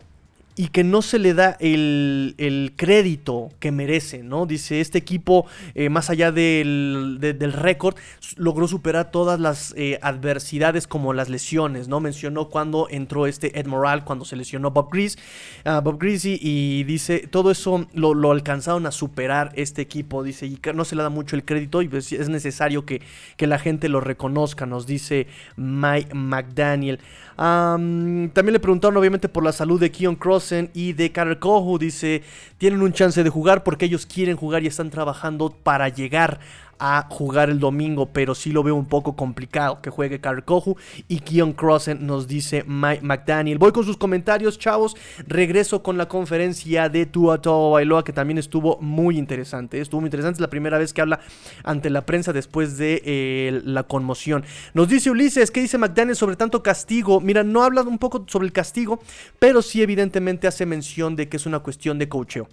y 0.57 0.69
que 0.69 0.83
no 0.83 1.01
se 1.01 1.19
le 1.19 1.33
da 1.33 1.57
el, 1.59 2.73
crédito 2.77 3.49
que 3.59 3.71
merece, 3.71 4.23
¿no? 4.23 4.45
Dice, 4.45 4.79
este 4.79 4.97
equipo, 4.97 5.45
eh, 5.73 5.89
más 5.89 6.09
allá 6.09 6.31
del, 6.31 7.19
récord, 7.53 7.95
logró 8.37 8.67
superar 8.67 9.11
todas 9.11 9.39
las 9.39 9.73
eh, 9.77 9.99
adversidades 10.01 10.87
como 10.87 11.13
las 11.13 11.29
lesiones, 11.29 11.87
¿no? 11.87 11.99
Mencionó 11.99 12.49
cuando 12.49 12.87
entró 12.89 13.27
este 13.27 13.59
Ed 13.59 13.65
Moral, 13.67 14.05
cuando 14.05 14.23
se 14.23 14.35
lesionó 14.35 14.71
Bob 14.71 14.89
Greasy, 14.91 15.17
uh, 15.65 15.81
Bob 15.81 15.99
Greasy 15.99 16.39
y 16.41 16.83
dice, 16.85 17.27
todo 17.27 17.51
eso 17.51 17.87
lo, 17.93 18.31
alcanzaron 18.31 18.85
a 18.85 18.91
superar 18.91 19.51
este 19.55 19.81
equipo, 19.81 20.23
dice, 20.23 20.45
y 20.45 20.59
no 20.73 20.85
se 20.85 20.95
le 20.95 21.03
da 21.03 21.09
mucho 21.09 21.35
el 21.35 21.43
crédito 21.43 21.81
y 21.81 21.89
pues 21.89 22.11
es 22.11 22.29
necesario 22.29 22.85
que, 22.85 23.01
que 23.37 23.47
la 23.47 23.59
gente 23.59 23.89
lo 23.89 23.99
reconozca, 23.99 24.65
nos 24.65 24.87
dice 24.87 25.27
Mike 25.57 26.13
McDaniel 26.13 26.99
también 27.37 28.53
le 28.53 28.59
preguntaron 28.59 28.95
obviamente 28.97 29.27
por 29.27 29.43
la 29.43 29.51
salud 29.51 29.79
de 29.79 29.91
Keon 29.91 30.15
Crossen 30.15 30.69
y 30.73 30.93
de 30.93 31.11
Carter 31.11 31.39
Kohu. 31.39 31.77
Dice, 31.77 32.23
tienen 32.57 32.81
un 32.81 32.93
chance 32.93 33.23
de 33.23 33.29
jugar 33.29 33.63
porque 33.63 33.85
ellos 33.85 34.05
quieren 34.05 34.37
jugar 34.37 34.63
y 34.63 34.67
están 34.67 34.89
trabajando 34.89 35.49
para 35.49 35.89
llegar 35.89 36.39
a 36.79 37.07
jugar 37.09 37.49
el 37.49 37.59
domingo, 37.59 38.07
pero 38.07 38.35
sí 38.35 38.51
lo 38.51 38.63
veo 38.63 38.75
un 38.75 38.85
poco 38.85 39.15
complicado 39.15 39.81
que 39.81 39.89
juegue 39.89 40.19
Kohu 40.45 40.75
y 41.07 41.19
Keon 41.19 41.53
Crossen 41.53 42.05
nos 42.05 42.27
dice 42.27 42.63
Mike 42.67 43.01
McDaniel. 43.03 43.57
Voy 43.57 43.71
con 43.71 43.83
sus 43.83 43.97
comentarios, 43.97 44.59
chavos. 44.59 44.95
Regreso 45.27 45.83
con 45.83 45.97
la 45.97 46.07
conferencia 46.07 46.89
de 46.89 47.05
Tua 47.05 47.37
Bailoa 47.37 48.03
que 48.03 48.13
también 48.13 48.37
estuvo 48.37 48.77
muy 48.81 49.17
interesante. 49.17 49.79
Estuvo 49.79 50.01
muy 50.01 50.07
interesante, 50.07 50.37
es 50.37 50.41
la 50.41 50.49
primera 50.49 50.77
vez 50.77 50.93
que 50.93 51.01
habla 51.01 51.19
ante 51.63 51.89
la 51.89 52.05
prensa 52.05 52.33
después 52.33 52.77
de 52.77 53.01
eh, 53.05 53.61
la 53.63 53.83
conmoción. 53.83 54.43
Nos 54.73 54.89
dice 54.89 55.09
Ulises, 55.09 55.51
¿qué 55.51 55.61
dice 55.61 55.77
McDaniel 55.77 56.15
sobre 56.15 56.35
tanto 56.35 56.63
castigo? 56.63 57.21
Mira, 57.21 57.43
no 57.43 57.63
habla 57.63 57.81
un 57.81 57.97
poco 57.97 58.25
sobre 58.27 58.47
el 58.47 58.53
castigo, 58.53 58.99
pero 59.39 59.61
sí 59.61 59.81
evidentemente 59.81 60.47
hace 60.47 60.65
mención 60.65 61.15
de 61.15 61.29
que 61.29 61.37
es 61.37 61.45
una 61.45 61.59
cuestión 61.59 61.99
de 61.99 62.09
cocheo. 62.09 62.47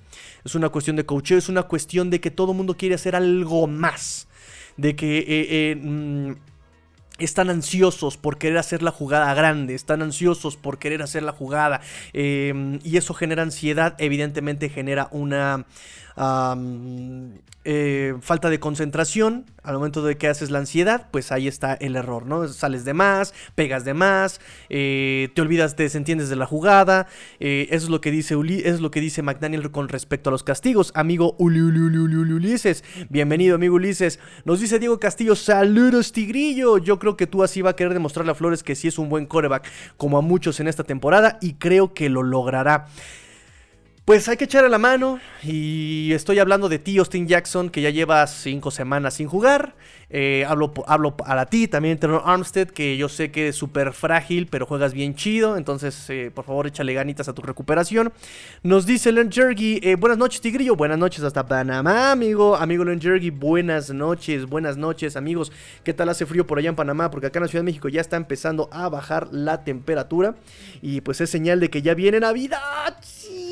Es 0.44 0.54
una 0.54 0.68
cuestión 0.68 0.96
de 0.96 1.06
cocheo, 1.06 1.38
es 1.38 1.48
una 1.48 1.64
cuestión 1.64 2.10
de 2.10 2.20
que 2.20 2.30
todo 2.30 2.54
mundo 2.54 2.76
quiere 2.76 2.94
hacer 2.94 3.16
algo 3.16 3.66
más 3.66 4.21
de 4.76 4.96
que 4.96 5.18
eh, 5.18 5.24
eh, 5.28 5.76
mm, 5.76 6.32
están 7.18 7.50
ansiosos 7.50 8.16
por 8.16 8.38
querer 8.38 8.58
hacer 8.58 8.82
la 8.82 8.90
jugada 8.90 9.32
grande, 9.34 9.74
están 9.74 10.02
ansiosos 10.02 10.56
por 10.56 10.78
querer 10.78 11.02
hacer 11.02 11.22
la 11.22 11.32
jugada 11.32 11.80
eh, 12.12 12.78
y 12.82 12.96
eso 12.96 13.14
genera 13.14 13.42
ansiedad, 13.42 13.94
evidentemente 13.98 14.68
genera 14.68 15.08
una 15.10 15.66
eh, 17.64 18.14
falta 18.20 18.50
de 18.50 18.58
concentración 18.58 19.46
al 19.62 19.74
momento 19.74 20.02
de 20.02 20.16
que 20.16 20.26
haces 20.26 20.50
la 20.50 20.58
ansiedad, 20.58 21.06
pues 21.12 21.30
ahí 21.30 21.46
está 21.46 21.74
el 21.74 21.94
error, 21.94 22.26
¿no? 22.26 22.48
Sales 22.48 22.84
de 22.84 22.94
más, 22.94 23.32
pegas 23.54 23.84
de 23.84 23.94
más, 23.94 24.40
eh, 24.68 25.28
te 25.34 25.42
olvidas, 25.42 25.76
te 25.76 25.84
desentiendes 25.84 26.28
de 26.28 26.34
la 26.34 26.46
jugada. 26.46 27.06
Eh, 27.38 27.68
eso 27.70 27.84
es 27.86 27.90
lo 27.90 28.00
que 28.00 28.10
dice 28.10 28.36
es 28.64 28.80
lo 28.80 28.90
que 28.90 29.00
dice 29.00 29.22
McDaniel 29.22 29.70
con 29.70 29.88
respecto 29.88 30.30
a 30.30 30.32
los 30.32 30.42
castigos. 30.42 30.90
Amigo 30.96 31.36
Ulises, 31.38 32.82
bienvenido, 33.08 33.54
amigo 33.54 33.76
Ulises. 33.76 34.18
Nos 34.44 34.60
dice 34.60 34.80
Diego 34.80 34.98
Castillo, 34.98 35.36
saludos, 35.36 36.10
Tigrillo. 36.10 36.78
Yo 36.78 36.98
creo 36.98 37.16
que 37.16 37.28
tú 37.28 37.44
así 37.44 37.62
va 37.62 37.70
a 37.70 37.76
querer 37.76 37.94
demostrarle 37.94 38.32
a 38.32 38.34
Flores 38.34 38.64
que 38.64 38.74
sí 38.74 38.88
es 38.88 38.98
un 38.98 39.08
buen 39.08 39.26
coreback, 39.26 39.70
como 39.96 40.18
a 40.18 40.20
muchos 40.20 40.58
en 40.58 40.66
esta 40.66 40.82
temporada, 40.82 41.38
y 41.40 41.54
creo 41.54 41.94
que 41.94 42.08
lo 42.08 42.24
logrará. 42.24 42.88
Pues 44.04 44.28
hay 44.28 44.36
que 44.36 44.46
echarle 44.46 44.68
la 44.68 44.78
mano 44.78 45.20
y 45.44 46.10
estoy 46.12 46.40
hablando 46.40 46.68
de 46.68 46.80
ti, 46.80 46.98
Austin 46.98 47.28
Jackson, 47.28 47.70
que 47.70 47.82
ya 47.82 47.90
lleva 47.90 48.26
cinco 48.26 48.72
semanas 48.72 49.14
sin 49.14 49.28
jugar. 49.28 49.76
Eh, 50.10 50.44
hablo, 50.48 50.72
hablo 50.88 51.16
para 51.16 51.46
ti, 51.46 51.68
también 51.68 51.98
Terror 51.98 52.20
Armstead, 52.24 52.66
que 52.66 52.96
yo 52.96 53.08
sé 53.08 53.30
que 53.30 53.46
es 53.46 53.56
súper 53.56 53.92
frágil, 53.92 54.48
pero 54.48 54.66
juegas 54.66 54.92
bien 54.92 55.14
chido. 55.14 55.56
Entonces, 55.56 56.10
eh, 56.10 56.32
por 56.34 56.44
favor, 56.44 56.66
échale 56.66 56.92
ganitas 56.94 57.28
a 57.28 57.32
tu 57.32 57.42
recuperación. 57.42 58.12
Nos 58.64 58.86
dice 58.86 59.12
Len 59.12 59.30
Jergy, 59.30 59.78
eh, 59.84 59.94
buenas 59.94 60.18
noches, 60.18 60.40
Tigrillo. 60.40 60.74
Buenas 60.74 60.98
noches 60.98 61.22
hasta 61.22 61.46
Panamá, 61.46 62.10
amigo. 62.10 62.56
Amigo 62.56 62.84
Len 62.84 63.00
Jergy, 63.00 63.30
buenas 63.30 63.90
noches, 63.90 64.46
buenas 64.46 64.76
noches, 64.76 65.14
amigos. 65.14 65.52
¿Qué 65.84 65.94
tal 65.94 66.08
hace 66.08 66.26
frío 66.26 66.44
por 66.44 66.58
allá 66.58 66.70
en 66.70 66.76
Panamá? 66.76 67.08
Porque 67.12 67.28
acá 67.28 67.38
en 67.38 67.44
la 67.44 67.48
Ciudad 67.48 67.62
de 67.62 67.66
México 67.66 67.88
ya 67.88 68.00
está 68.00 68.16
empezando 68.16 68.68
a 68.72 68.88
bajar 68.88 69.28
la 69.30 69.62
temperatura. 69.62 70.34
Y 70.82 71.02
pues 71.02 71.20
es 71.20 71.30
señal 71.30 71.60
de 71.60 71.70
que 71.70 71.82
ya 71.82 71.94
viene 71.94 72.18
Navidad. 72.18 72.96
Sí 73.00 73.51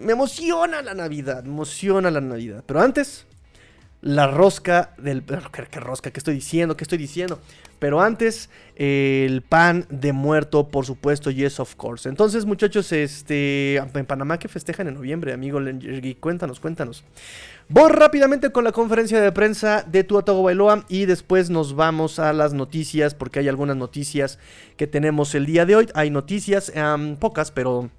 me 0.00 0.12
emociona 0.12 0.82
la 0.82 0.94
Navidad, 0.94 1.42
me 1.44 1.50
emociona 1.50 2.10
la 2.10 2.20
Navidad. 2.20 2.64
Pero 2.66 2.80
antes, 2.80 3.26
la 4.02 4.26
rosca 4.26 4.94
del... 4.98 5.24
¿Qué, 5.24 5.80
rosca? 5.80 6.10
¿Qué 6.10 6.20
estoy 6.20 6.34
diciendo? 6.34 6.76
¿Qué 6.76 6.84
estoy 6.84 6.98
diciendo? 6.98 7.40
Pero 7.78 8.00
antes, 8.00 8.48
el 8.76 9.42
pan 9.42 9.86
de 9.90 10.12
muerto, 10.12 10.68
por 10.68 10.86
supuesto, 10.86 11.30
yes, 11.30 11.60
of 11.60 11.74
course. 11.74 12.08
Entonces, 12.08 12.46
muchachos, 12.46 12.92
este, 12.92 13.76
en 13.76 14.06
Panamá 14.06 14.38
que 14.38 14.48
festejan 14.48 14.88
en 14.88 14.94
noviembre, 14.94 15.32
amigo 15.32 15.60
cuéntanos, 16.20 16.60
cuéntanos. 16.60 17.04
Voy 17.68 17.90
rápidamente 17.90 18.50
con 18.50 18.62
la 18.62 18.72
conferencia 18.72 19.20
de 19.20 19.32
prensa 19.32 19.82
de 19.82 20.04
Tuatago 20.04 20.44
Bailoa 20.44 20.84
y 20.88 21.06
después 21.06 21.50
nos 21.50 21.74
vamos 21.74 22.18
a 22.18 22.32
las 22.32 22.54
noticias, 22.54 23.14
porque 23.14 23.40
hay 23.40 23.48
algunas 23.48 23.76
noticias 23.76 24.38
que 24.76 24.86
tenemos 24.86 25.34
el 25.34 25.46
día 25.46 25.66
de 25.66 25.74
hoy. 25.74 25.88
Hay 25.94 26.10
noticias, 26.10 26.72
pocas, 27.18 27.50
pero 27.50 27.90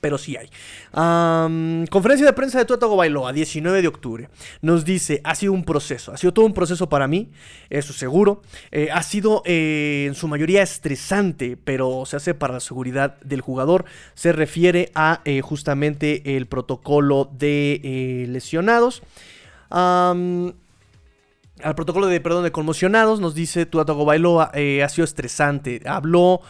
pero 0.00 0.18
sí 0.18 0.36
hay. 0.36 0.48
conferencia 0.92 2.26
de 2.26 2.32
prensa 2.32 2.58
de 2.58 2.64
Tuatago 2.64 2.96
Bailoa, 2.96 3.32
19 3.32 3.82
de 3.82 3.88
octubre. 3.88 4.28
Nos 4.62 4.84
dice, 4.84 5.20
ha 5.24 5.34
sido 5.34 5.52
un 5.52 5.64
proceso, 5.64 6.12
ha 6.12 6.16
sido 6.16 6.32
todo 6.32 6.46
un 6.46 6.54
proceso 6.54 6.88
para 6.88 7.06
mí, 7.08 7.30
eso 7.70 7.92
seguro. 7.92 8.42
Eh, 8.70 8.88
ha 8.92 9.02
sido 9.02 9.42
eh, 9.44 10.04
en 10.08 10.14
su 10.14 10.28
mayoría 10.28 10.62
estresante, 10.62 11.56
pero 11.62 12.04
se 12.06 12.16
hace 12.16 12.34
para 12.34 12.54
la 12.54 12.60
seguridad 12.60 13.18
del 13.20 13.40
jugador. 13.40 13.84
Se 14.14 14.32
refiere 14.32 14.90
a 14.94 15.20
eh, 15.24 15.40
justamente 15.40 16.36
el 16.36 16.46
protocolo 16.46 17.30
de 17.32 18.26
lesionados. 18.28 19.02
al 19.70 20.54
protocolo 21.74 22.06
de, 22.06 22.20
perdón, 22.20 22.44
de 22.44 22.52
conmocionados, 22.52 23.20
nos 23.20 23.34
dice 23.34 23.66
Tuatago 23.66 24.04
Bailoa, 24.04 24.52
ha 24.84 24.88
sido 24.88 25.04
estresante. 25.04 25.82
Habló 25.84 26.40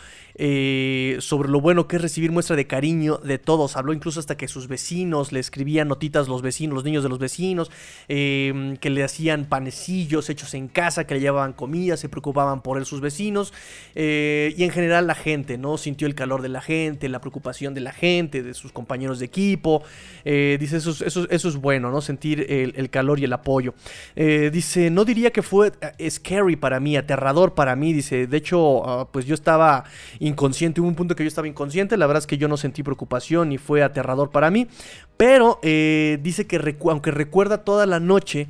eh, 0.41 1.17
sobre 1.19 1.49
lo 1.49 1.61
bueno 1.61 1.89
que 1.89 1.97
es 1.97 2.03
recibir 2.03 2.31
muestra 2.31 2.55
de 2.55 2.67
cariño 2.69 3.19
de 3.19 3.39
todos. 3.39 3.77
Habló 3.77 3.93
incluso 3.93 4.21
hasta 4.21 4.37
que 4.37 4.47
sus 4.47 4.69
vecinos 4.69 5.33
le 5.33 5.41
escribían 5.41 5.89
notitas 5.89 6.29
los 6.29 6.43
vecinos, 6.43 6.77
los 6.77 6.85
niños 6.85 7.03
de 7.03 7.09
los 7.09 7.19
vecinos, 7.19 7.73
em, 8.07 8.77
que 8.77 8.89
le 8.89 9.03
hacían 9.03 9.47
panecillos 9.47 10.31
hechos 10.31 10.55
en 10.55 10.69
casa, 10.69 11.07
que 11.09 11.15
le 11.15 11.21
llevaban 11.21 11.53
comida, 11.53 11.97
se 11.97 12.09
preocupaban 12.09 12.63
por 12.63 12.79
él 12.79 12.87
sus 12.87 13.01
vecinos. 13.01 13.53
Eh, 13.97 14.55
y 14.57 14.63
en 14.63 14.71
general 14.71 15.09
la 15.09 15.17
gente, 15.17 15.59
¿no? 15.59 15.77
Sintió 15.77 16.07
el 16.07 16.15
calor 16.15 16.41
de 16.43 16.49
la 16.49 16.61
gente, 16.61 17.09
la 17.09 17.21
preocupación 17.21 17.75
de 17.75 17.81
la 17.81 17.93
gente, 17.93 18.45
de 18.45 18.55
sus 18.55 18.71
compañeros 18.71 19.19
de 19.19 19.27
equipo. 19.27 19.83
Eh, 20.25 20.57
dice, 20.61 20.77
eso, 20.77 20.91
eso, 21.05 21.29
eso, 21.29 21.49
es 21.49 21.57
bueno, 21.57 21.91
¿no? 21.91 22.01
Sentir 22.01 22.47
el, 22.49 22.91
calor 22.91 23.19
y 23.19 23.25
el 23.25 23.33
apoyo. 23.33 23.75
dice, 24.15 24.91
no 24.91 25.05
diría 25.05 25.33
que 25.33 25.43
fue 25.43 25.73
scary 26.09 26.57
para 26.57 26.79
mí, 26.79 26.97
aterrador 26.97 27.55
para 27.55 27.75
mí. 27.75 27.93
Dice, 27.93 28.27
de 28.29 28.37
hecho, 28.37 28.89
ah, 28.89 29.09
pues 29.11 29.27
yo 29.27 29.35
estaba 29.35 29.85
inconsciente. 30.29 30.81
Hubo 30.81 30.89
un 30.89 30.95
punto 30.95 31.17
que 31.17 31.25
yo 31.25 31.29
estaba 31.29 31.49
inconsciente, 31.49 31.97
la 31.97 32.07
verdad 32.07 32.23
es 32.23 32.27
que 32.27 32.39
yo 32.39 32.49
no 32.49 32.57
sentí 32.57 32.83
preocupación 32.83 33.53
y 33.53 33.59
fue 33.59 33.83
aterrador 33.83 34.31
para 34.31 34.51
mí. 34.51 34.69
Pero 35.17 35.59
eh, 35.63 36.19
dice 36.23 36.47
que 36.47 36.77
aunque 36.89 37.11
recuerda 37.11 37.65
toda 37.65 37.87
la 37.87 38.01
noche, 38.01 38.49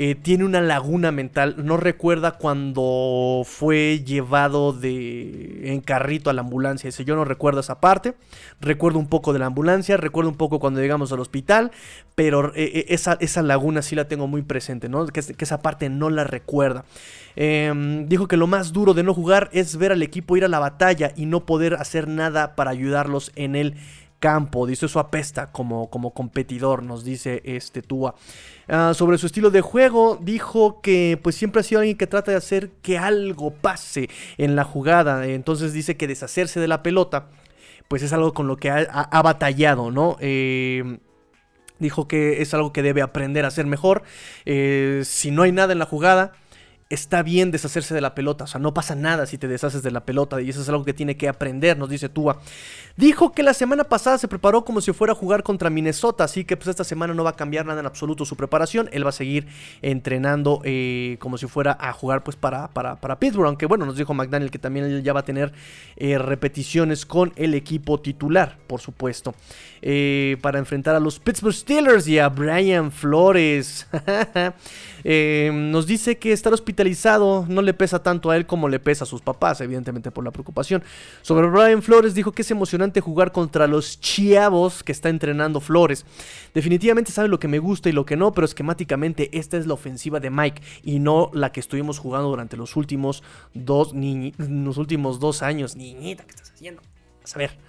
eh, 0.00 0.14
tiene 0.14 0.44
una 0.44 0.60
laguna 0.60 1.10
mental. 1.10 1.56
No 1.58 1.76
recuerda 1.76 2.38
cuando 2.38 3.42
fue 3.44 4.04
llevado 4.06 4.72
de 4.72 5.72
en 5.72 5.80
carrito 5.80 6.30
a 6.30 6.32
la 6.32 6.42
ambulancia. 6.42 6.86
Dice, 6.86 7.04
yo 7.04 7.16
no 7.16 7.24
recuerdo 7.24 7.58
esa 7.58 7.80
parte. 7.80 8.14
Recuerdo 8.60 9.00
un 9.00 9.08
poco 9.08 9.32
de 9.32 9.40
la 9.40 9.46
ambulancia, 9.46 9.96
recuerdo 9.96 10.30
un 10.30 10.36
poco 10.36 10.60
cuando 10.60 10.80
llegamos 10.80 11.10
al 11.10 11.18
hospital, 11.18 11.72
pero 12.14 12.54
eh, 12.54 12.70
eh, 12.74 12.84
esa, 12.90 13.16
esa, 13.18 13.42
laguna 13.42 13.82
sí 13.82 13.96
la 13.96 14.06
tengo 14.06 14.28
muy 14.28 14.42
presente, 14.42 14.88
¿no? 14.88 15.04
Que, 15.08 15.20
que 15.20 15.44
esa 15.44 15.62
parte 15.62 15.88
no 15.88 16.10
la 16.10 16.22
recuerda. 16.22 16.84
Em, 17.34 18.06
dijo 18.08 18.28
que 18.28 18.36
lo 18.36 18.46
más 18.46 18.72
duro 18.72 18.94
de 18.94 19.02
no 19.02 19.14
jugar 19.14 19.50
es 19.52 19.76
ver 19.78 19.90
al 19.90 20.02
equipo 20.02 20.36
ir 20.36 20.44
a 20.44 20.48
la 20.48 20.60
batalla 20.60 21.10
y 21.16 21.26
no 21.26 21.44
poder 21.44 21.74
hacer 21.74 22.06
nada 22.06 22.54
para 22.54 22.70
ayudarlos 22.70 23.32
en 23.34 23.56
el 23.56 23.74
campo. 24.18 24.66
Dice 24.66 24.86
eso 24.86 25.00
apesta 25.00 25.50
como, 25.52 25.90
como 25.90 26.12
competidor, 26.12 26.82
nos 26.82 27.04
dice 27.04 27.42
este 27.44 27.82
Tua. 27.82 28.14
Ah, 28.68 28.92
sobre 28.94 29.18
su 29.18 29.26
estilo 29.26 29.50
de 29.50 29.60
juego, 29.60 30.18
dijo 30.20 30.80
que 30.80 31.18
pues 31.22 31.36
siempre 31.36 31.60
ha 31.60 31.64
sido 31.64 31.80
alguien 31.80 31.96
que 31.96 32.06
trata 32.06 32.30
de 32.30 32.36
hacer 32.36 32.70
que 32.82 32.98
algo 32.98 33.52
pase 33.52 34.08
en 34.36 34.56
la 34.56 34.64
jugada. 34.64 35.26
Entonces 35.26 35.72
dice 35.72 35.96
que 35.96 36.06
deshacerse 36.06 36.60
de 36.60 36.68
la 36.68 36.82
pelota, 36.82 37.28
pues 37.88 38.02
es 38.02 38.12
algo 38.12 38.34
con 38.34 38.46
lo 38.46 38.56
que 38.56 38.70
ha, 38.70 39.22
batallado, 39.22 39.90
¿no? 39.90 40.16
Eh, 40.20 40.98
dijo 41.78 42.08
que 42.08 42.42
es 42.42 42.52
algo 42.54 42.72
que 42.72 42.82
debe 42.82 43.02
aprender 43.02 43.44
a 43.44 43.48
hacer 43.48 43.66
mejor. 43.66 44.02
Eh, 44.44 45.02
si 45.04 45.30
no 45.30 45.42
hay 45.42 45.52
nada 45.52 45.72
en 45.72 45.78
la 45.78 45.86
jugada, 45.86 46.32
está 46.90 47.22
bien 47.22 47.50
deshacerse 47.50 47.94
de 47.94 48.00
la 48.00 48.14
pelota, 48.14 48.44
o 48.44 48.46
sea, 48.46 48.60
no 48.60 48.72
pasa 48.72 48.94
nada 48.94 49.26
si 49.26 49.36
te 49.36 49.46
deshaces 49.46 49.82
de 49.82 49.90
la 49.90 50.06
pelota 50.06 50.40
y 50.40 50.48
eso 50.48 50.62
es 50.62 50.68
algo 50.70 50.84
que 50.84 50.94
tiene 50.94 51.18
que 51.18 51.28
aprender, 51.28 51.76
nos 51.76 51.90
dice 51.90 52.08
Tua. 52.08 52.40
Dijo 52.96 53.32
que 53.32 53.42
la 53.42 53.52
semana 53.52 53.84
pasada 53.84 54.16
se 54.16 54.26
preparó 54.26 54.64
como 54.64 54.80
si 54.80 54.92
fuera 54.92 55.12
a 55.12 55.16
jugar 55.16 55.42
contra 55.42 55.68
Minnesota, 55.68 56.24
así 56.24 56.44
que 56.44 56.56
pues 56.56 56.68
esta 56.68 56.84
semana 56.84 57.12
no 57.12 57.24
va 57.24 57.30
a 57.30 57.36
cambiar 57.36 57.66
nada 57.66 57.80
en 57.80 57.86
absoluto 57.86 58.24
su 58.24 58.36
preparación, 58.36 58.88
él 58.92 59.04
va 59.04 59.10
a 59.10 59.12
seguir 59.12 59.48
entrenando 59.82 60.62
eh, 60.64 61.18
como 61.20 61.36
si 61.36 61.46
fuera 61.46 61.76
a 61.78 61.92
jugar 61.92 62.24
pues 62.24 62.36
para, 62.36 62.68
para, 62.68 62.96
para, 62.96 63.18
Pittsburgh, 63.18 63.48
aunque 63.48 63.66
bueno, 63.66 63.84
nos 63.84 63.96
dijo 63.96 64.14
McDaniel 64.14 64.50
que 64.50 64.58
también 64.58 65.02
ya 65.02 65.12
va 65.12 65.20
a 65.20 65.24
tener 65.24 65.52
eh, 65.96 66.16
repeticiones 66.16 67.04
con 67.04 67.34
el 67.36 67.52
equipo 67.52 68.00
titular, 68.00 68.56
por 68.66 68.80
supuesto, 68.80 69.34
eh, 69.82 70.38
para 70.40 70.58
enfrentar 70.58 70.96
a 70.96 71.00
los 71.00 71.18
Pittsburgh 71.18 71.54
Steelers 71.54 72.08
y 72.08 72.18
a 72.18 72.30
Brian 72.30 72.90
Flores. 72.90 73.86
nos 75.52 75.86
dice 75.86 76.18
que 76.18 76.32
estar 76.32 76.52
hospitalizado 76.52 76.77
no 77.48 77.62
le 77.62 77.74
pesa 77.74 78.02
tanto 78.02 78.30
a 78.30 78.36
él 78.36 78.46
como 78.46 78.68
le 78.68 78.78
pesa 78.78 79.04
a 79.04 79.06
sus 79.06 79.20
papás, 79.20 79.60
evidentemente 79.60 80.10
por 80.10 80.24
la 80.24 80.30
preocupación. 80.30 80.82
Sobre 81.22 81.48
Brian 81.48 81.82
Flores 81.82 82.14
dijo 82.14 82.32
que 82.32 82.42
es 82.42 82.50
emocionante 82.50 83.00
jugar 83.00 83.32
contra 83.32 83.66
los 83.66 84.00
chiavos 84.00 84.82
que 84.82 84.92
está 84.92 85.08
entrenando 85.08 85.60
Flores. 85.60 86.04
Definitivamente 86.54 87.12
sabe 87.12 87.28
lo 87.28 87.38
que 87.38 87.48
me 87.48 87.58
gusta 87.58 87.88
y 87.88 87.92
lo 87.92 88.06
que 88.06 88.16
no, 88.16 88.32
pero 88.32 88.44
esquemáticamente 88.44 89.30
esta 89.36 89.56
es 89.56 89.66
la 89.66 89.74
ofensiva 89.74 90.20
de 90.20 90.30
Mike 90.30 90.62
y 90.82 90.98
no 90.98 91.30
la 91.32 91.52
que 91.52 91.60
estuvimos 91.60 91.98
jugando 91.98 92.28
durante 92.28 92.56
los 92.56 92.76
últimos 92.76 93.22
dos, 93.54 93.92
los 93.94 94.76
últimos 94.76 95.20
dos 95.20 95.42
años. 95.42 95.76
Niñita, 95.76 96.24
¿qué 96.24 96.30
estás 96.30 96.52
haciendo? 96.52 96.82
a 97.34 97.38
ver. 97.38 97.67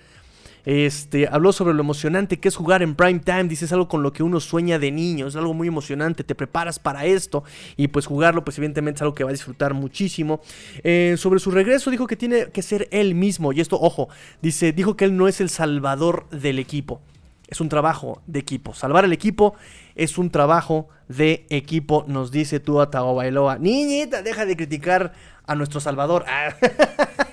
Este, 0.70 1.28
habló 1.28 1.52
sobre 1.52 1.74
lo 1.74 1.82
emocionante 1.82 2.40
que 2.40 2.48
es 2.48 2.56
jugar 2.56 2.84
en 2.84 2.94
prime 2.94 3.22
time. 3.22 3.46
Dice, 3.46 3.66
es 3.66 3.74
algo 3.74 3.88
con 3.88 4.04
lo 4.04 4.14
que 4.14 4.22
uno 4.22 4.40
sueña 4.40 4.78
de 4.78 4.92
niño. 4.92 5.26
Es 5.26 5.36
algo 5.36 5.56
muy 5.56 5.68
emocionante. 5.68 6.24
Te 6.24 6.36
preparas 6.36 6.78
para 6.78 7.06
esto. 7.06 7.44
Y 7.76 7.88
pues 7.88 8.06
jugarlo, 8.06 8.44
pues 8.44 8.60
evidentemente 8.60 9.00
es 9.00 9.02
algo 9.02 9.16
que 9.16 9.24
va 9.24 9.32
a 9.32 9.34
disfrutar 9.34 9.74
muchísimo. 9.74 10.42
Eh, 10.84 11.16
sobre 11.18 11.40
su 11.40 11.50
regreso, 11.50 11.90
dijo 11.90 12.06
que 12.06 12.16
tiene 12.16 12.52
que 12.52 12.62
ser 12.62 12.88
él 12.92 13.16
mismo. 13.16 13.52
Y 13.52 13.62
esto, 13.62 13.80
ojo, 13.82 14.10
dice, 14.44 14.72
dijo 14.72 14.96
que 14.96 15.06
él 15.06 15.18
no 15.18 15.28
es 15.28 15.42
el 15.42 15.50
salvador 15.50 16.30
del 16.30 16.60
equipo. 16.60 17.02
Es 17.48 17.60
un 17.62 17.70
trabajo 17.70 18.22
de 18.28 18.38
equipo. 18.38 18.76
Salvar 18.76 19.06
el 19.06 19.12
equipo 19.12 19.56
es 19.96 20.20
un 20.20 20.30
trabajo 20.30 20.88
de 21.08 21.48
equipo, 21.50 22.06
nos 22.08 22.30
dice 22.30 22.60
tú 22.60 22.80
a 22.80 22.86
Bailoa. 22.86 23.58
Niñita, 23.58 24.22
deja 24.22 24.46
de 24.46 24.56
criticar 24.56 25.14
a 25.48 25.56
nuestro 25.56 25.80
salvador. 25.80 26.26
Ah. 26.28 26.54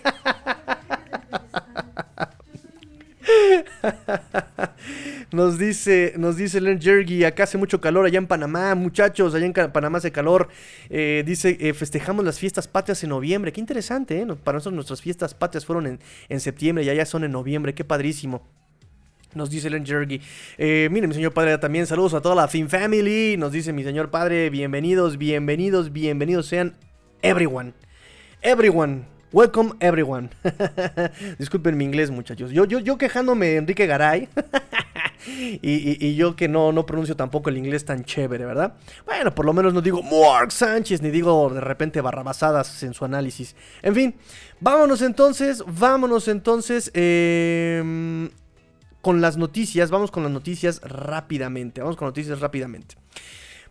nos 5.32 5.58
dice, 5.58 6.14
nos 6.16 6.36
dice 6.36 6.60
Len 6.60 6.80
Jergy, 6.80 7.24
acá 7.24 7.44
hace 7.44 7.58
mucho 7.58 7.80
calor 7.80 8.06
allá 8.06 8.18
en 8.18 8.26
Panamá, 8.26 8.74
muchachos, 8.74 9.34
allá 9.34 9.46
en 9.46 9.52
Panamá 9.52 9.98
hace 9.98 10.12
calor. 10.12 10.48
Eh, 10.90 11.22
dice, 11.26 11.56
eh, 11.60 11.74
festejamos 11.74 12.24
las 12.24 12.38
fiestas 12.38 12.68
patrias 12.68 13.02
en 13.02 13.10
noviembre. 13.10 13.52
Qué 13.52 13.60
interesante, 13.60 14.20
¿eh? 14.20 14.26
Para 14.42 14.56
nosotros 14.56 14.74
nuestras 14.74 15.00
fiestas 15.00 15.34
patrias 15.34 15.64
fueron 15.64 15.86
en, 15.86 16.00
en 16.28 16.40
septiembre 16.40 16.84
y 16.84 16.90
allá 16.90 17.06
son 17.06 17.24
en 17.24 17.32
noviembre. 17.32 17.74
Qué 17.74 17.84
padrísimo. 17.84 18.42
Nos 19.34 19.50
dice 19.50 19.68
Len 19.68 19.84
Jergy. 19.84 20.20
Eh, 20.56 20.88
mire, 20.90 21.06
mi 21.06 21.14
señor 21.14 21.32
padre, 21.32 21.58
también 21.58 21.86
saludos 21.86 22.14
a 22.14 22.22
toda 22.22 22.34
la 22.34 22.48
Fin 22.48 22.68
Family. 22.70 23.36
Nos 23.36 23.52
dice 23.52 23.72
mi 23.72 23.84
señor 23.84 24.10
padre, 24.10 24.48
bienvenidos, 24.50 25.18
bienvenidos, 25.18 25.92
bienvenidos 25.92 26.46
sean 26.46 26.74
everyone. 27.22 27.74
Everyone. 28.40 29.15
Welcome 29.36 29.74
everyone. 29.80 30.30
Disculpen 31.38 31.76
mi 31.76 31.84
inglés, 31.84 32.10
muchachos. 32.10 32.52
Yo, 32.52 32.64
yo, 32.64 32.78
yo 32.78 32.96
quejándome 32.96 33.56
Enrique 33.56 33.86
Garay. 33.86 34.30
y, 35.60 36.14
yo 36.14 36.34
que 36.34 36.48
no, 36.48 36.72
no 36.72 36.86
pronuncio 36.86 37.16
tampoco 37.16 37.50
el 37.50 37.58
inglés 37.58 37.84
tan 37.84 38.02
chévere, 38.02 38.46
¿verdad? 38.46 38.76
Bueno, 39.04 39.34
por 39.34 39.44
lo 39.44 39.52
menos 39.52 39.74
no 39.74 39.82
digo 39.82 40.02
Mark 40.02 40.52
Sánchez, 40.52 41.02
ni 41.02 41.10
digo 41.10 41.50
de 41.52 41.60
repente 41.60 42.00
barrabasadas 42.00 42.82
en 42.82 42.94
su 42.94 43.04
análisis. 43.04 43.54
En 43.82 43.94
fin, 43.94 44.14
vámonos 44.58 45.02
entonces, 45.02 45.62
vámonos 45.66 46.28
entonces 46.28 46.90
em, 46.94 48.30
con 49.02 49.20
las 49.20 49.36
noticias. 49.36 49.90
Vamos 49.90 50.10
con 50.10 50.22
las 50.22 50.32
noticias 50.32 50.80
rápidamente. 50.80 51.82
Vamos 51.82 51.98
con 51.98 52.08
noticias 52.08 52.40
rápidamente. 52.40 52.94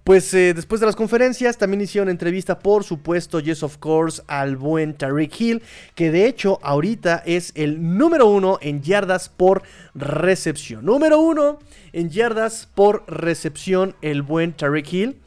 Pues 0.05 0.31
eh, 0.35 0.53
después 0.53 0.79
de 0.79 0.85
las 0.85 0.95
conferencias 0.95 1.57
también 1.57 1.81
hicieron 1.81 2.09
entrevista, 2.09 2.59
por 2.59 2.83
supuesto, 2.83 3.39
Yes 3.39 3.63
of 3.63 3.77
Course, 3.77 4.21
al 4.27 4.55
buen 4.55 4.93
Tariq 4.93 5.41
Hill, 5.41 5.63
que 5.95 6.11
de 6.11 6.27
hecho 6.27 6.59
ahorita 6.61 7.23
es 7.25 7.51
el 7.55 7.97
número 7.97 8.27
uno 8.27 8.59
en 8.61 8.83
yardas 8.83 9.29
por 9.29 9.63
recepción. 9.95 10.85
Número 10.85 11.19
uno 11.19 11.57
en 11.91 12.11
yardas 12.11 12.69
por 12.75 13.03
recepción, 13.07 13.95
el 14.03 14.21
buen 14.21 14.53
Tariq 14.53 14.93
Hill. 14.93 15.17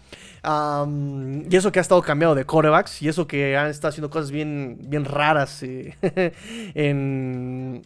y 1.51 1.57
eso 1.57 1.73
que 1.73 1.81
ha 1.81 1.83
estado 1.83 2.01
cambiado 2.03 2.37
de 2.37 2.45
corebacks, 2.45 3.03
y 3.03 3.09
eso 3.09 3.27
que 3.27 3.57
han 3.57 3.71
estado 3.71 3.89
haciendo 3.89 4.11
cosas 4.11 4.31
bien, 4.31 4.79
bien 4.83 5.05
raras 5.05 5.61
eh, 5.65 5.97
en 6.75 7.83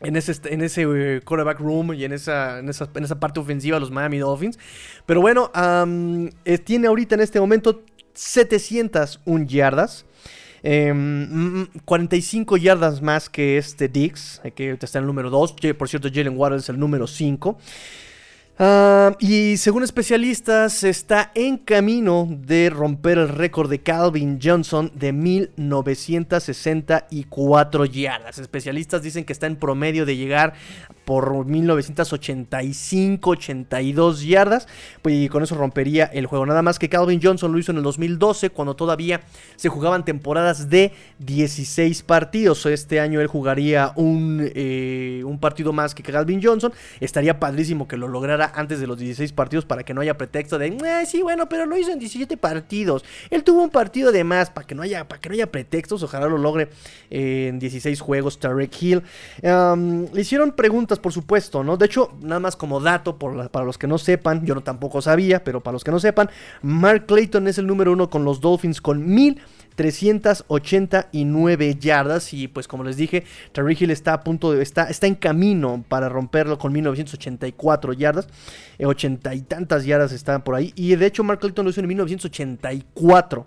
en 0.00 0.16
ese, 0.16 0.34
en 0.44 0.62
ese 0.62 0.82
eh, 0.82 1.20
quarterback 1.24 1.58
room 1.60 1.94
y 1.94 2.04
en 2.04 2.12
esa, 2.12 2.58
en 2.58 2.68
esa, 2.68 3.20
parte 3.20 3.40
ofensiva 3.40 3.80
los 3.80 3.90
Miami 3.90 4.18
Dolphins. 4.18 4.58
Pero 5.06 5.20
bueno, 5.20 5.50
eh, 6.44 6.58
tiene 6.58 6.86
ahorita 6.86 7.14
en 7.14 7.22
este 7.22 7.40
momento 7.40 7.82
701 8.14 9.46
yardas. 9.46 10.04
45 10.62 12.56
em, 12.56 12.62
yardas 12.62 13.00
más 13.00 13.28
que 13.28 13.56
este 13.56 13.88
Dix, 13.88 14.40
eh, 14.42 14.50
que 14.50 14.72
está 14.72 14.98
en 14.98 15.04
el 15.04 15.06
número 15.06 15.30
2. 15.30 15.54
Por 15.78 15.88
cierto, 15.88 16.08
Jalen 16.12 16.36
Waddle 16.36 16.58
es 16.58 16.68
el 16.68 16.78
número 16.78 17.06
5. 17.06 17.56
Ah, 18.58 19.14
y 19.20 19.58
según 19.58 19.82
especialistas, 19.82 20.82
está 20.82 21.30
en 21.34 21.58
camino 21.58 22.26
de 22.26 22.70
romper 22.70 23.18
el 23.18 23.28
récord 23.28 23.68
de 23.68 23.82
Calvin 23.82 24.38
Johnson 24.42 24.90
de 24.94 25.12
1964 25.12 27.84
yardas. 27.84 28.38
Especialistas 28.38 29.02
dicen 29.02 29.26
que 29.26 29.34
está 29.34 29.46
en 29.46 29.56
promedio 29.56 30.06
de 30.06 30.16
llegar 30.16 30.54
por 31.04 31.44
1985, 31.44 33.30
82 33.30 34.24
yardas. 34.24 34.68
Pues 35.02 35.16
y 35.16 35.28
con 35.28 35.42
eso 35.42 35.54
rompería 35.54 36.06
el 36.06 36.24
juego. 36.24 36.46
Nada 36.46 36.62
más 36.62 36.78
que 36.78 36.88
Calvin 36.88 37.20
Johnson 37.22 37.52
lo 37.52 37.58
hizo 37.58 37.72
en 37.72 37.78
el 37.78 37.82
2012, 37.82 38.48
cuando 38.48 38.74
todavía 38.74 39.20
se 39.56 39.68
jugaban 39.68 40.06
temporadas 40.06 40.70
de 40.70 40.92
16 41.18 42.02
partidos. 42.04 42.64
Este 42.64 43.00
año 43.00 43.20
él 43.20 43.26
jugaría 43.26 43.92
un, 43.96 44.50
eh, 44.54 45.20
un 45.26 45.38
partido 45.38 45.74
más 45.74 45.94
que 45.94 46.02
Calvin 46.02 46.40
Johnson. 46.42 46.72
Estaría 47.00 47.38
padrísimo 47.38 47.86
que 47.86 47.98
lo 47.98 48.08
lograra 48.08 48.45
antes 48.54 48.80
de 48.80 48.86
los 48.86 48.98
16 48.98 49.32
partidos 49.32 49.64
para 49.64 49.84
que 49.84 49.94
no 49.94 50.00
haya 50.00 50.16
pretexto 50.16 50.58
de, 50.58 50.68
eh, 50.68 51.06
sí, 51.06 51.22
bueno, 51.22 51.48
pero 51.48 51.66
lo 51.66 51.76
hizo 51.76 51.92
en 51.92 51.98
17 51.98 52.36
partidos. 52.36 53.04
Él 53.30 53.44
tuvo 53.44 53.62
un 53.62 53.70
partido 53.70 54.12
de 54.12 54.24
más 54.24 54.50
para 54.50 54.66
que 54.66 54.74
no 54.74 54.82
haya, 54.82 55.06
para 55.08 55.20
que 55.20 55.28
no 55.28 55.34
haya 55.34 55.50
pretextos. 55.50 56.02
Ojalá 56.02 56.26
lo 56.26 56.38
logre 56.38 56.68
en 57.10 57.58
16 57.58 58.00
juegos. 58.00 58.38
Tarek 58.38 58.82
Hill. 58.82 59.02
le 59.42 60.20
hicieron 60.20 60.52
preguntas 60.52 60.98
por 60.98 61.12
supuesto, 61.12 61.64
¿no? 61.64 61.76
De 61.76 61.86
hecho, 61.86 62.12
nada 62.20 62.40
más 62.40 62.56
como 62.56 62.80
dato, 62.80 63.18
para 63.18 63.64
los 63.64 63.78
que 63.78 63.86
no 63.86 63.98
sepan, 63.98 64.44
yo 64.44 64.54
no 64.54 64.62
tampoco 64.62 65.00
sabía, 65.02 65.44
pero 65.44 65.62
para 65.62 65.72
los 65.72 65.84
que 65.84 65.90
no 65.90 66.00
sepan, 66.00 66.30
Mark 66.62 67.06
Clayton 67.06 67.46
es 67.48 67.58
el 67.58 67.66
número 67.66 67.92
uno 67.92 68.08
con 68.10 68.24
los 68.24 68.40
Dolphins 68.40 68.80
con 68.80 69.06
1389 69.06 71.76
yardas 71.78 72.32
y 72.32 72.48
pues 72.48 72.66
como 72.68 72.84
les 72.84 72.96
dije, 72.96 73.24
Terry 73.52 73.76
Hill 73.78 73.90
está 73.90 74.14
a 74.14 74.24
punto 74.24 74.52
de 74.52 74.62
está, 74.62 74.84
está 74.84 75.06
en 75.06 75.14
camino 75.14 75.84
para 75.88 76.08
romperlo 76.08 76.56
con 76.58 76.72
1984 76.72 77.92
yardas, 77.92 78.28
80 78.84 79.32
eh, 79.32 79.36
y 79.36 79.42
tantas 79.42 79.84
yardas 79.84 80.12
están 80.12 80.42
por 80.42 80.54
ahí 80.54 80.72
y 80.76 80.94
de 80.94 81.06
hecho 81.06 81.24
Mark 81.24 81.40
Clayton 81.40 81.64
lo 81.64 81.70
hizo 81.70 81.80
en 81.80 81.88
1984. 81.88 83.46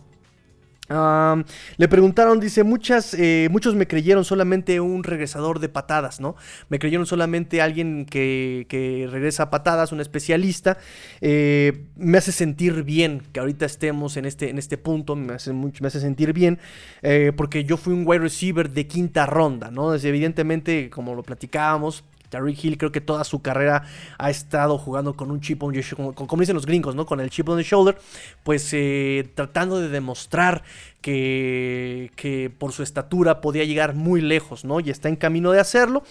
le 1.78 1.88
preguntaron, 1.88 2.40
dice, 2.40 2.64
muchas, 2.64 3.14
eh, 3.14 3.48
muchos 3.52 3.76
me 3.76 3.86
creyeron 3.86 4.26
solamente 4.26 4.80
un 4.80 5.04
regresador 5.04 5.60
de 5.60 5.70
patadas, 5.70 6.20
¿no? 6.20 6.36
Me 6.70 6.80
creyeron 6.80 7.06
solamente 7.06 7.62
alguien 7.62 8.06
que, 8.06 9.08
regresa 9.12 9.44
a 9.44 9.50
patadas, 9.52 9.92
un 9.92 10.02
especialista. 10.02 10.78
Eh, 11.22 11.86
me 11.96 12.18
hace 12.18 12.32
sentir 12.32 12.84
bien 12.84 13.22
que 13.32 13.40
ahorita 13.40 13.66
estemos 13.66 14.18
en 14.18 14.26
este, 14.26 14.50
en 14.50 14.58
este 14.58 14.78
punto, 14.78 15.16
me 15.16 15.34
hace, 15.34 15.54
me 15.54 15.88
hace 15.88 16.00
sentir 16.00 16.34
bien, 16.34 16.58
eh, 17.04 17.34
porque 17.38 17.64
yo 17.66 17.78
fui 17.78 17.94
un 17.94 18.04
wide 18.08 18.20
receiver 18.20 18.70
de 18.72 18.88
quinta 18.88 19.28
ronda, 19.28 19.70
¿no? 19.70 19.94
Evidentemente, 19.94 20.90
como 20.90 21.14
lo 21.14 21.22
platicábamos, 21.22 22.04
Tariq 22.30 22.64
Hill 22.64 22.78
creo 22.78 22.92
que 22.92 23.02
toda 23.02 23.24
su 23.24 23.42
carrera 23.42 23.84
ha 24.18 24.30
estado 24.30 24.78
jugando 24.78 25.16
con 25.16 25.32
un 25.32 25.42
chip 25.42 25.62
on 25.64 25.74
your 25.74 25.84
shoulder, 25.84 26.14
como 26.14 26.40
dicen 26.42 26.56
los 26.56 26.66
gringos, 26.66 26.96
¿no? 26.96 27.06
Con 27.06 27.20
el 27.20 27.30
chip 27.30 27.50
on 27.50 27.58
the 27.58 27.64
shoulder, 27.64 27.98
pues 28.44 28.70
eh, 28.74 29.30
tratando 29.36 29.80
de 29.80 29.90
demostrar 29.90 30.64
que, 31.02 32.12
que, 32.16 32.52
por 32.56 32.72
su 32.72 32.84
estatura 32.84 33.42
podía 33.42 33.64
llegar 33.64 33.96
muy 33.96 34.22
lejos, 34.22 34.66
¿no? 34.66 34.80
Y 34.80 34.90
está 34.90 35.10
en 35.10 35.16
camino 35.16 35.52
de 35.52 35.60
hacerlo. 35.60 36.04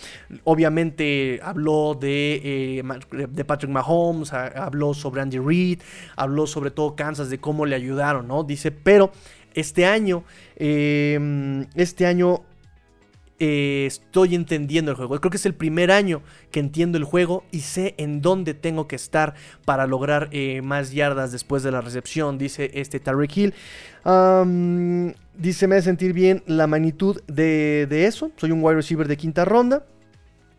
Obviamente 0.45 1.41
habló 1.43 1.97
de, 1.99 2.81
eh, 2.81 3.29
de 3.29 3.45
Patrick 3.45 3.71
Mahomes, 3.71 4.33
habló 4.33 4.95
sobre 4.95 5.21
Andy 5.21 5.39
Reid, 5.39 5.81
habló 6.17 6.47
sobre 6.47 6.71
todo 6.71 6.97
Kansas, 6.97 7.31
de 7.31 7.39
cómo 7.39 7.67
le 7.67 7.77
ayudaron, 7.77 8.29
¿no? 8.29 8.45
Dice, 8.45 8.71
pero 8.71 9.13
este 9.55 9.87
año, 9.87 10.25
eh, 10.57 11.67
este 11.75 12.07
año 12.07 12.45
eh, 13.39 13.85
estoy 13.87 14.35
entendiendo 14.35 14.91
el 14.91 14.97
juego. 14.97 15.19
Creo 15.21 15.31
que 15.31 15.37
es 15.37 15.47
el 15.47 15.55
primer 15.55 15.91
año 15.91 16.23
que 16.51 16.61
entiendo 16.61 16.99
el 16.99 17.05
juego 17.05 17.45
y 17.51 17.61
sé 17.61 17.95
en 17.99 18.21
dónde 18.21 18.55
tengo 18.55 18.89
que 18.89 18.97
estar 18.97 19.35
para 19.65 19.87
lograr 19.87 20.29
eh, 20.33 20.61
más 20.63 20.93
yardas 20.93 21.33
después 21.33 21.63
de 21.63 21.71
la 21.71 21.81
recepción, 21.81 22.39
dice 22.39 22.71
este 22.75 23.01
Tarek 23.01 23.37
Hill. 23.37 23.55
dice, 25.35 25.69
me 25.69 25.77
hace 25.77 25.85
sentir 25.85 26.13
bien 26.13 26.43
la 26.47 26.67
magnitud 26.67 27.21
de, 27.27 27.87
de 27.89 28.07
eso. 28.07 28.31
Soy 28.37 28.51
un 28.51 28.63
wide 28.63 28.77
receiver 28.77 29.09
de 29.09 29.17
quinta 29.17 29.45
ronda. 29.45 29.85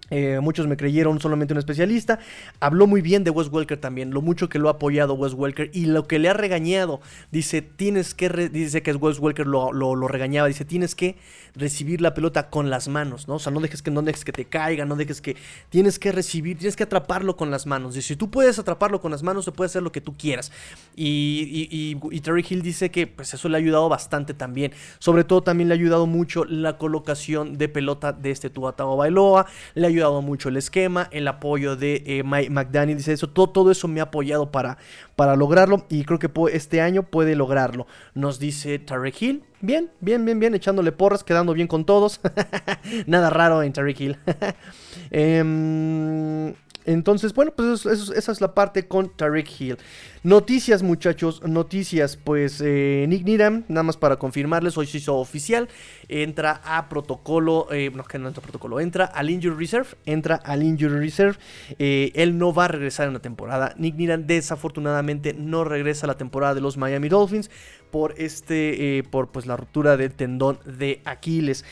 Eh, 0.09 0.39
muchos 0.41 0.67
me 0.67 0.77
creyeron 0.77 1.19
solamente 1.19 1.53
un 1.53 1.59
especialista. 1.59 2.19
Habló 2.59 2.87
muy 2.87 3.01
bien 3.01 3.23
de 3.23 3.31
Wes 3.31 3.49
Welker 3.51 3.77
también, 3.77 4.11
lo 4.11 4.21
mucho 4.21 4.49
que 4.49 4.59
lo 4.59 4.69
ha 4.69 4.73
apoyado 4.73 5.13
Wes 5.13 5.33
Welker 5.33 5.69
y 5.73 5.85
lo 5.85 6.07
que 6.07 6.19
le 6.19 6.29
ha 6.29 6.33
regañado. 6.33 7.01
Dice, 7.31 7.61
tienes 7.61 8.13
que, 8.13 8.29
dice 8.49 8.81
que 8.81 8.93
Wes 8.93 9.19
Welker 9.19 9.47
lo, 9.47 9.71
lo, 9.73 10.07
regañaba, 10.07 10.47
dice, 10.47 10.65
tienes 10.65 10.95
que 10.95 11.17
recibir 11.55 12.01
la 12.01 12.13
pelota 12.13 12.49
con 12.49 12.69
las 12.69 12.87
manos, 12.87 13.27
¿no? 13.27 13.35
O 13.35 13.39
sea, 13.39 13.51
no 13.51 13.59
dejes 13.59 13.81
que, 13.81 13.91
no 13.91 14.01
dejes 14.01 14.25
que 14.25 14.31
te 14.31 14.45
caiga, 14.45 14.85
no 14.85 14.95
dejes 14.95 15.21
que, 15.21 15.35
tienes 15.69 15.99
que 15.99 16.11
recibir, 16.11 16.57
tienes 16.57 16.75
que 16.75 16.83
atraparlo 16.83 17.35
con 17.35 17.51
las 17.51 17.65
manos. 17.65 17.93
Dice, 17.93 18.09
si 18.09 18.15
tú 18.15 18.29
puedes 18.29 18.59
atraparlo 18.59 19.01
con 19.01 19.11
las 19.11 19.23
manos, 19.23 19.45
se 19.45 19.51
puede 19.51 19.67
hacer 19.67 19.83
lo 19.83 19.91
que 19.91 20.01
tú 20.01 20.17
quieras. 20.17 20.51
Y, 20.95 21.67
y, 22.11 22.19
Terry 22.19 22.45
Hill 22.47 22.61
dice 22.61 22.91
que 22.91 23.07
pues 23.07 23.33
eso 23.33 23.47
le 23.49 23.55
ha 23.55 23.59
ayudado 23.59 23.89
bastante 23.89 24.33
también. 24.33 24.73
Sobre 24.99 25.23
todo 25.23 25.41
también 25.41 25.69
le 25.69 25.75
ha 25.75 25.77
ayudado 25.77 26.05
mucho 26.05 26.45
la 26.45 26.77
colocación 26.77 27.57
de 27.57 27.69
pelota 27.69 28.11
de 28.11 28.31
este 28.31 28.49
Tuatao 28.49 28.97
Bailoa, 28.97 29.45
le 29.75 29.85
ha 29.85 29.89
ayudado 29.89 29.98
mucho 30.21 30.49
el 30.49 30.57
esquema, 30.57 31.07
el 31.12 31.27
apoyo 31.27 31.75
de 31.75 32.03
eh, 32.05 32.23
Mike 32.23 32.49
McDaniel, 32.49 32.97
dice 32.97 33.13
eso, 33.13 33.29
todo, 33.29 33.49
todo 33.49 33.71
eso 33.71 33.88
me 33.88 33.99
ha 33.99 34.03
apoyado 34.03 34.51
para, 34.51 34.77
para 35.15 35.35
lograrlo 35.35 35.85
y 35.89 36.03
creo 36.03 36.19
que 36.19 36.29
este 36.51 36.81
año 36.81 37.03
puede 37.03 37.35
lograrlo. 37.35 37.88
Nos 38.13 38.39
dice 38.39 38.79
Tarek 38.79 39.21
Hill, 39.21 39.43
bien, 39.62 39.91
bien, 39.99 40.25
bien, 40.25 40.39
bien, 40.39 40.55
echándole 40.55 40.91
porras, 40.91 41.23
quedando 41.23 41.53
bien 41.53 41.67
con 41.67 41.85
todos. 41.85 42.21
Nada 43.05 43.29
raro 43.29 43.62
en 43.63 43.73
Tarek 43.73 43.99
Hill. 43.99 44.17
eh, 45.12 46.53
entonces, 46.89 47.36
bueno, 47.36 47.54
pues 47.56 47.86
esa 47.86 48.32
es 48.32 48.41
la 48.41 48.56
parte 48.56 48.88
con 48.88 49.15
Tarek 49.15 49.47
Hill. 49.62 49.78
Noticias, 50.23 50.82
muchachos, 50.82 51.43
noticias. 51.43 52.17
Pues 52.17 52.62
eh, 52.65 53.06
Nick 53.08 53.25
Needham, 53.25 53.63
nada 53.67 53.84
más 53.84 53.95
para 53.95 54.15
confirmarles, 54.15 54.75
hoy 54.75 54.88
se 54.88 54.97
hizo 54.97 55.15
oficial. 55.17 55.69
Entra 56.08 56.60
a 56.65 56.89
protocolo, 56.89 57.67
eh, 57.71 57.91
no, 57.93 58.04
que 58.06 58.17
no 58.17 58.28
entra 58.28 58.41
a 58.41 58.43
protocolo, 58.43 58.80
entra 58.80 59.06
al 59.06 59.30
Injury 59.30 59.56
Reserve. 59.56 59.89
Entra 60.08 60.38
al 60.38 60.63
Injury 60.63 60.97
Reserve. 60.97 61.38
Eh, 61.78 62.12
él 62.15 62.39
no 62.39 62.56
va 62.56 62.65
a 62.65 62.69
regresar 62.69 63.08
en 63.08 63.13
la 63.13 63.19
temporada. 63.19 63.75
Nick 63.78 63.93
Needham, 63.93 64.25
desafortunadamente, 64.25 65.36
no 65.36 65.65
regresa 65.65 66.08
a 66.08 66.08
la 66.08 66.17
temporada 66.17 66.56
de 66.56 66.62
los 66.62 66.75
Miami 66.75 67.08
Dolphins 67.08 67.52
por 67.91 68.15
este, 68.17 69.04
por 69.12 69.30
pues 69.30 69.45
la 69.45 69.58
ruptura 69.58 69.95
del 69.95 70.13
tendón 70.13 70.58
de 70.65 71.02
Aquiles. 71.06 71.65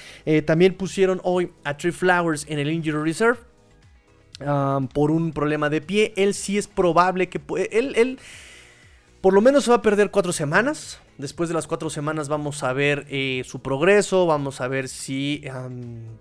también 0.45 0.75
pusieron 0.75 1.21
hoy 1.23 1.51
a 1.63 1.75
Tree 1.75 1.91
Flowers 1.91 2.45
en 2.49 2.59
el 2.59 2.71
Injury 2.71 3.03
Reserve 3.03 3.39
por 4.93 5.11
un 5.11 5.31
problema 5.31 5.69
de 5.69 5.81
pie. 5.81 6.13
Él 6.15 6.33
sí 6.33 6.57
es 6.57 6.67
probable 6.67 7.29
que... 7.29 7.41
Él, 7.71 7.93
él 7.95 8.19
por 9.21 9.33
lo 9.33 9.41
menos 9.41 9.63
se 9.63 9.71
va 9.71 9.77
a 9.77 9.81
perder 9.81 10.11
cuatro 10.11 10.31
semanas. 10.31 10.99
Después 11.17 11.49
de 11.49 11.55
las 11.55 11.65
cuatro 11.65 11.89
semanas 11.89 12.29
vamos 12.29 12.63
a 12.63 12.73
ver 12.73 13.05
eh, 13.09 13.41
su 13.45 13.61
progreso, 13.61 14.27
vamos 14.27 14.61
a 14.61 14.67
ver 14.67 14.87
si 14.87 15.43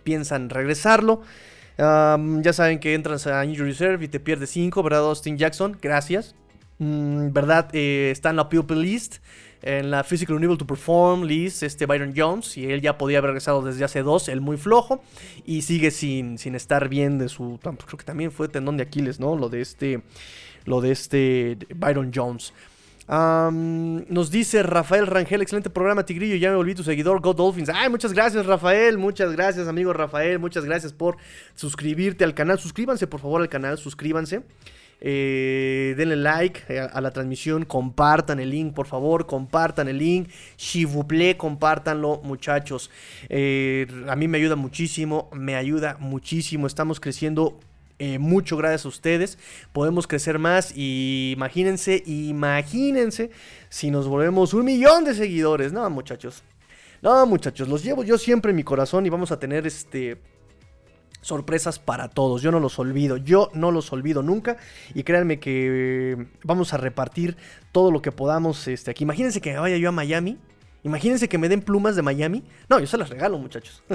piensan 0.05 0.49
regresarlo. 0.49 1.23
ya 1.79 2.53
saben 2.53 2.81
que 2.81 2.95
entras 2.95 3.27
a 3.27 3.45
Injury 3.45 3.71
Reserve 3.71 4.05
y 4.07 4.09
te 4.09 4.21
pierdes 4.21 4.51
cinco, 4.51 4.83
¿verdad, 4.83 5.01
Austin 5.01 5.37
Jackson? 5.37 5.77
Gracias. 5.81 6.35
Mm, 6.79 7.33
¿Verdad? 7.33 7.69
Eh, 7.73 8.11
está 8.11 8.31
en 8.31 8.37
la 8.37 8.49
Pupil 8.49 8.81
List 8.81 9.17
en 9.67 9.91
la 9.91 10.05
Physical 10.05 10.37
Unable 10.37 10.57
to 10.57 10.67
Perform 10.67 11.25
list, 11.25 11.65
este 11.65 11.87
Byron 11.87 12.15
Jones, 12.17 12.57
y 12.57 12.71
él 12.71 12.81
ya 12.81 12.97
podía 12.97 13.19
haber 13.19 13.31
regresado 13.31 13.63
desde 13.63 13.85
hace 13.85 14.03
dos, 14.03 14.29
él 14.29 14.41
muy 14.41 14.57
flojo, 14.57 15.03
y 15.45 15.63
sigue 15.63 15.91
sin, 15.91 16.39
sin 16.39 16.55
estar 16.55 16.89
bien 16.89 17.19
de 17.19 17.29
su, 17.29 17.59
creo 17.61 17.99
que 17.99 18.05
también 18.05 18.31
fue 18.31 18.47
tendón 18.47 18.77
de 18.77 18.85
Aquiles, 18.85 19.19
¿no? 19.19 19.37
Lo 19.37 19.49
de 19.49 19.61
este, 19.61 20.03
lo 20.67 20.81
de 20.81 20.93
este 20.93 21.59
Byron 21.75 22.13
Jones. 22.15 22.53
nos 23.09 24.31
dice 24.31 24.63
Rafael 24.63 25.09
Rangel, 25.09 25.43
excelente 25.43 25.69
programa, 25.69 26.07
Tigrillo. 26.07 26.37
Ya 26.37 26.51
me 26.51 26.57
volví 26.57 26.77
tu 26.77 26.85
seguidor, 26.85 27.21
Go 27.21 27.35
Dolphins. 27.35 27.69
Ay, 27.75 27.91
muchas 27.91 28.13
gracias, 28.13 28.47
Rafael. 28.47 28.99
Muchas 28.99 29.33
gracias, 29.33 29.67
amigo 29.67 29.93
Rafael. 29.93 30.39
Muchas 30.39 30.65
gracias 30.65 30.93
por 30.93 31.17
suscribirte 31.57 32.23
al 32.23 32.35
canal. 32.35 32.61
Suscríbanse, 32.61 33.09
por 33.09 33.19
favor, 33.19 33.43
al 33.43 33.49
canal. 33.49 33.79
Suscríbanse. 33.79 34.43
Eh, 35.01 35.95
denle 35.97 36.17
like 36.17 36.63
eh, 36.69 36.81
a, 36.81 37.01
la 37.01 37.11
transmisión, 37.11 37.65
compartan 37.65 38.41
el 38.41 38.51
link, 38.51 38.75
por 38.75 38.87
favor, 38.87 39.27
compartan 39.27 39.89
el 39.89 39.99
link. 39.99 40.29
Shivuple, 40.57 41.37
compártanlo, 41.37 42.21
muchachos. 42.25 42.91
Eh, 43.29 43.87
a 44.09 44.17
mí 44.17 44.29
me 44.29 44.39
ayuda 44.39 44.57
muchísimo, 44.57 45.29
me 45.33 45.55
ayuda 45.55 45.97
muchísimo. 46.01 46.67
Estamos 46.67 47.01
creciendo 47.01 47.59
mucho 48.19 48.59
gracias 48.59 48.85
a 48.85 48.89
ustedes. 48.89 49.39
Podemos 49.73 50.07
crecer 50.07 50.39
más 50.39 50.71
y 50.77 51.33
imagínense, 51.35 52.03
imagínense 52.05 53.31
si 53.71 53.91
nos 53.91 54.07
volvemos 54.07 54.53
un 54.53 54.67
millón 54.67 55.05
de 55.05 55.15
seguidores. 55.15 55.73
No, 55.73 55.89
muchachos. 55.89 56.43
No, 57.01 57.25
muchachos, 57.27 57.69
los 57.69 57.85
llevo 57.85 58.05
yo 58.05 58.19
siempre 58.19 58.51
en 58.51 58.57
mi 58.57 58.65
corazón 58.65 59.07
y 59.07 59.11
vamos 59.11 59.31
a 59.31 59.39
tener 59.39 59.67
este 59.67 60.19
sorpresas 61.27 61.79
para 61.79 62.09
todos. 62.09 62.41
Yo 62.41 62.53
no 62.53 62.61
los 62.61 62.79
olvido, 62.79 63.17
yo 63.17 63.51
no 63.53 63.73
los 63.73 63.93
olvido 63.93 64.23
nunca. 64.23 64.57
Y 64.95 65.03
créanme 65.03 65.41
que 65.41 66.29
vamos 66.45 66.73
a 66.73 66.77
repartir 66.77 67.37
todo 67.73 67.91
lo 67.91 68.01
que 68.01 68.13
podamos 68.13 68.69
este, 68.69 68.93
aquí. 68.93 69.05
Imagínense 69.05 69.41
que 69.41 69.53
me 69.53 69.59
vaya 69.59 69.77
yo 69.77 69.89
a 69.89 69.93
Miami. 69.93 70.39
Imagínense 70.85 71.29
que 71.29 71.39
me 71.39 71.49
den 71.49 71.63
plumas 71.63 71.97
de 71.97 72.03
Miami. 72.03 72.45
No, 72.69 72.79
yo 72.79 72.87
se 72.87 72.97
las 72.97 73.11
regalo, 73.11 73.39
muchachos. 73.39 73.83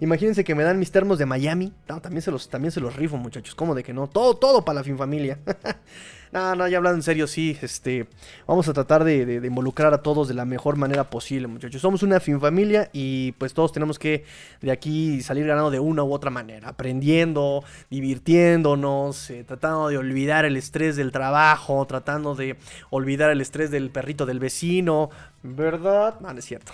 Imagínense 0.00 0.44
que 0.44 0.54
me 0.54 0.62
dan 0.62 0.78
mis 0.78 0.90
termos 0.90 1.18
de 1.18 1.26
Miami. 1.26 1.72
También 1.86 2.22
se 2.22 2.30
los, 2.30 2.48
también 2.48 2.72
se 2.72 2.80
los 2.80 2.96
rifo, 2.96 3.16
muchachos. 3.16 3.54
¿Cómo 3.54 3.74
de 3.74 3.84
que 3.84 3.92
no? 3.92 4.08
Todo, 4.08 4.36
todo 4.36 4.64
para 4.64 4.80
la 4.80 4.84
fin 4.84 4.98
familia. 4.98 5.38
no, 6.36 6.54
no, 6.54 6.68
ya 6.68 6.76
hablando 6.76 6.98
en 6.98 7.02
serio, 7.02 7.26
sí. 7.26 7.56
Este, 7.62 8.06
vamos 8.46 8.68
a 8.68 8.74
tratar 8.74 9.04
de, 9.04 9.40
involucrar 9.42 9.94
a 9.94 10.02
todos 10.02 10.28
de 10.28 10.34
la 10.34 10.44
mejor 10.44 10.76
manera 10.76 11.08
posible, 11.08 11.46
muchachos. 11.46 11.80
Somos 11.80 12.02
una 12.02 12.20
fin 12.20 12.38
familia 12.38 12.90
y 12.92 13.32
pues 13.32 13.54
todos 13.54 13.72
tenemos 13.72 13.98
que 13.98 14.24
de 14.60 14.70
aquí 14.70 15.22
salir 15.22 15.46
ganando 15.46 15.70
de 15.70 15.80
una 15.80 16.04
u 16.04 16.12
otra 16.12 16.28
manera. 16.30 16.68
Aprendiendo, 16.68 17.64
divirtiéndonos, 17.88 19.30
eh, 19.30 19.44
tratando 19.44 19.88
de 19.88 19.96
olvidar 19.96 20.44
el 20.44 20.58
estrés 20.58 20.96
del 20.96 21.10
trabajo, 21.10 21.86
tratando 21.86 22.34
de 22.34 22.58
olvidar 22.90 23.30
el 23.30 23.40
estrés 23.40 23.70
del 23.70 23.88
perrito 23.88 24.26
del 24.26 24.38
vecino. 24.38 25.08
¿Verdad? 25.42 26.20
No, 26.20 26.30
no 26.30 26.38
es 26.38 26.44
cierto. 26.44 26.70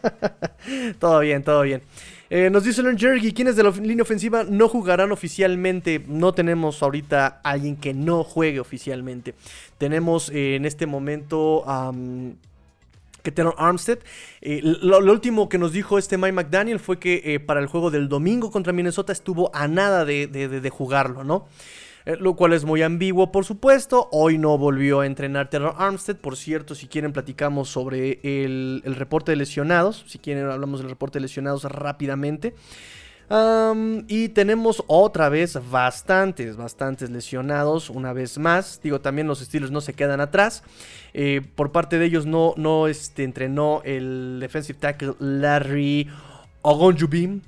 todo 0.98 1.20
bien, 1.20 1.42
todo 1.42 1.62
bien. 1.62 1.80
Eh, 2.30 2.50
nos 2.50 2.64
dice 2.64 2.82
Learn 2.82 2.98
Jergy, 2.98 3.32
¿quiénes 3.32 3.56
de 3.56 3.62
la 3.62 3.70
línea 3.70 4.02
ofensiva 4.02 4.44
no 4.44 4.68
jugarán 4.68 5.12
oficialmente? 5.12 6.04
No 6.06 6.34
tenemos 6.34 6.82
ahorita 6.82 7.40
alguien 7.42 7.76
que 7.76 7.94
no 7.94 8.22
juegue 8.22 8.60
oficialmente. 8.60 9.34
Tenemos 9.78 10.28
eh, 10.30 10.56
en 10.56 10.66
este 10.66 10.86
momento 10.86 11.64
que 13.22 13.32
Taylor 13.32 13.54
Armstead. 13.56 13.98
Eh, 14.42 14.60
lo, 14.62 14.98
último 14.98 15.48
que 15.48 15.56
nos 15.56 15.72
dijo 15.72 15.98
este 15.98 16.18
Mike 16.18 16.32
McDaniel 16.32 16.80
fue 16.80 16.98
que 16.98 17.42
para 17.46 17.60
el 17.60 17.66
juego 17.66 17.90
del 17.90 18.08
domingo 18.08 18.50
contra 18.50 18.72
Minnesota 18.72 19.12
estuvo 19.12 19.50
a 19.54 19.66
nada 19.66 20.04
de 20.04 20.70
jugarlo, 20.70 21.24
¿no? 21.24 21.46
Eh, 22.08 22.16
lo 22.18 22.36
cual 22.36 22.54
es 22.54 22.64
muy 22.64 22.80
ambiguo, 22.80 23.30
por 23.30 23.44
supuesto. 23.44 24.08
Hoy 24.12 24.38
no 24.38 24.56
volvió 24.56 25.00
a 25.00 25.06
entrenar 25.06 25.50
Terror 25.50 25.74
Armstead. 25.76 26.16
Por 26.16 26.38
cierto, 26.38 26.74
si 26.74 26.86
quieren, 26.86 27.12
platicamos 27.12 27.68
sobre 27.68 28.18
el, 28.22 28.82
reporte 28.96 29.32
de 29.32 29.36
lesionados. 29.36 30.04
Si 30.06 30.18
quieren, 30.18 30.46
hablamos 30.46 30.80
del 30.80 30.88
reporte 30.88 31.18
de 31.18 31.24
lesionados 31.24 31.64
rápidamente. 31.64 32.54
y 34.08 34.28
tenemos 34.30 34.82
otra 34.86 35.28
vez 35.28 35.58
bastantes, 35.70 36.56
bastantes 36.56 37.10
lesionados. 37.10 37.90
Una 37.90 38.14
vez 38.14 38.38
más. 38.38 38.80
Digo, 38.82 39.02
también 39.02 39.26
los 39.26 39.40
Steelers 39.40 39.70
no 39.70 39.82
se 39.82 39.92
quedan 39.92 40.22
atrás. 40.22 40.62
Eh, 41.12 41.42
por 41.56 41.72
parte 41.72 41.98
de 41.98 42.06
ellos 42.06 42.24
no, 42.24 42.54
no 42.56 42.88
este, 42.88 43.22
entrenó 43.22 43.82
el 43.84 44.38
defensive 44.40 44.78
tackle 44.78 45.12
Larry 45.18 46.08
Ogonjubim 46.68 47.40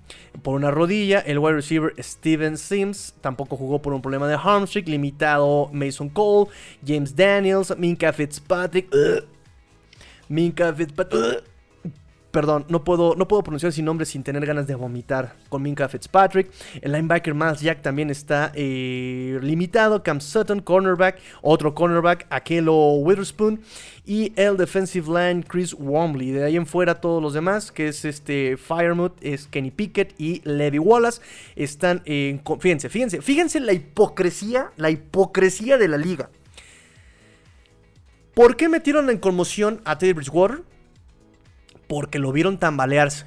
por 0.42 0.54
una 0.54 0.70
rodilla. 0.70 1.20
El 1.20 1.38
wide 1.38 1.54
receiver 1.54 1.92
Steven 1.98 2.56
Sims 2.56 3.14
tampoco 3.20 3.56
jugó 3.56 3.82
por 3.82 3.92
un 3.92 4.02
problema 4.02 4.26
de 4.28 4.36
hamstring. 4.36 4.86
Limitado 4.86 5.68
Mason 5.72 6.08
Cole, 6.08 6.50
James 6.86 7.14
Daniels, 7.14 7.76
Minka 7.76 8.12
Fitzpatrick. 8.12 8.88
Minka 10.28 10.72
Fitzpatrick. 10.72 11.49
Perdón, 12.30 12.64
no 12.68 12.84
puedo, 12.84 13.16
no 13.16 13.26
puedo 13.26 13.42
pronunciar 13.42 13.72
sin 13.72 13.84
nombre 13.84 14.06
sin 14.06 14.22
tener 14.22 14.46
ganas 14.46 14.68
de 14.68 14.76
vomitar 14.76 15.34
con 15.48 15.62
Minka 15.62 15.88
Fitzpatrick. 15.88 16.48
El 16.80 16.92
linebacker 16.92 17.34
Miles 17.34 17.60
Jack 17.60 17.82
también 17.82 18.08
está 18.08 18.52
eh, 18.54 19.40
limitado. 19.42 20.04
Cam 20.04 20.20
Sutton, 20.20 20.60
cornerback. 20.60 21.18
Otro 21.42 21.74
cornerback, 21.74 22.26
Akelo 22.30 22.92
Witherspoon. 22.92 23.60
Y 24.06 24.32
el 24.36 24.56
defensive 24.56 25.08
line 25.08 25.42
Chris 25.42 25.74
Wombley. 25.74 26.30
De 26.30 26.44
ahí 26.44 26.56
en 26.56 26.66
fuera 26.66 27.00
todos 27.00 27.20
los 27.20 27.34
demás, 27.34 27.72
que 27.72 27.88
es 27.88 28.04
este 28.04 28.56
Firemouth, 28.56 29.14
es 29.20 29.48
Kenny 29.48 29.72
Pickett 29.72 30.14
y 30.18 30.40
Levi 30.44 30.78
Wallace. 30.78 31.20
Están 31.56 32.00
en... 32.04 32.40
Fíjense, 32.60 32.88
fíjense, 32.88 33.22
fíjense 33.22 33.58
la 33.58 33.72
hipocresía, 33.72 34.70
la 34.76 34.90
hipocresía 34.90 35.78
de 35.78 35.88
la 35.88 35.96
liga. 35.96 36.30
¿Por 38.34 38.56
qué 38.56 38.68
metieron 38.68 39.10
en 39.10 39.18
conmoción 39.18 39.80
a 39.84 39.98
Teddy 39.98 40.12
Bridgewater? 40.12 40.69
Porque 41.90 42.20
lo 42.20 42.30
vieron 42.30 42.58
tambalearse. 42.58 43.26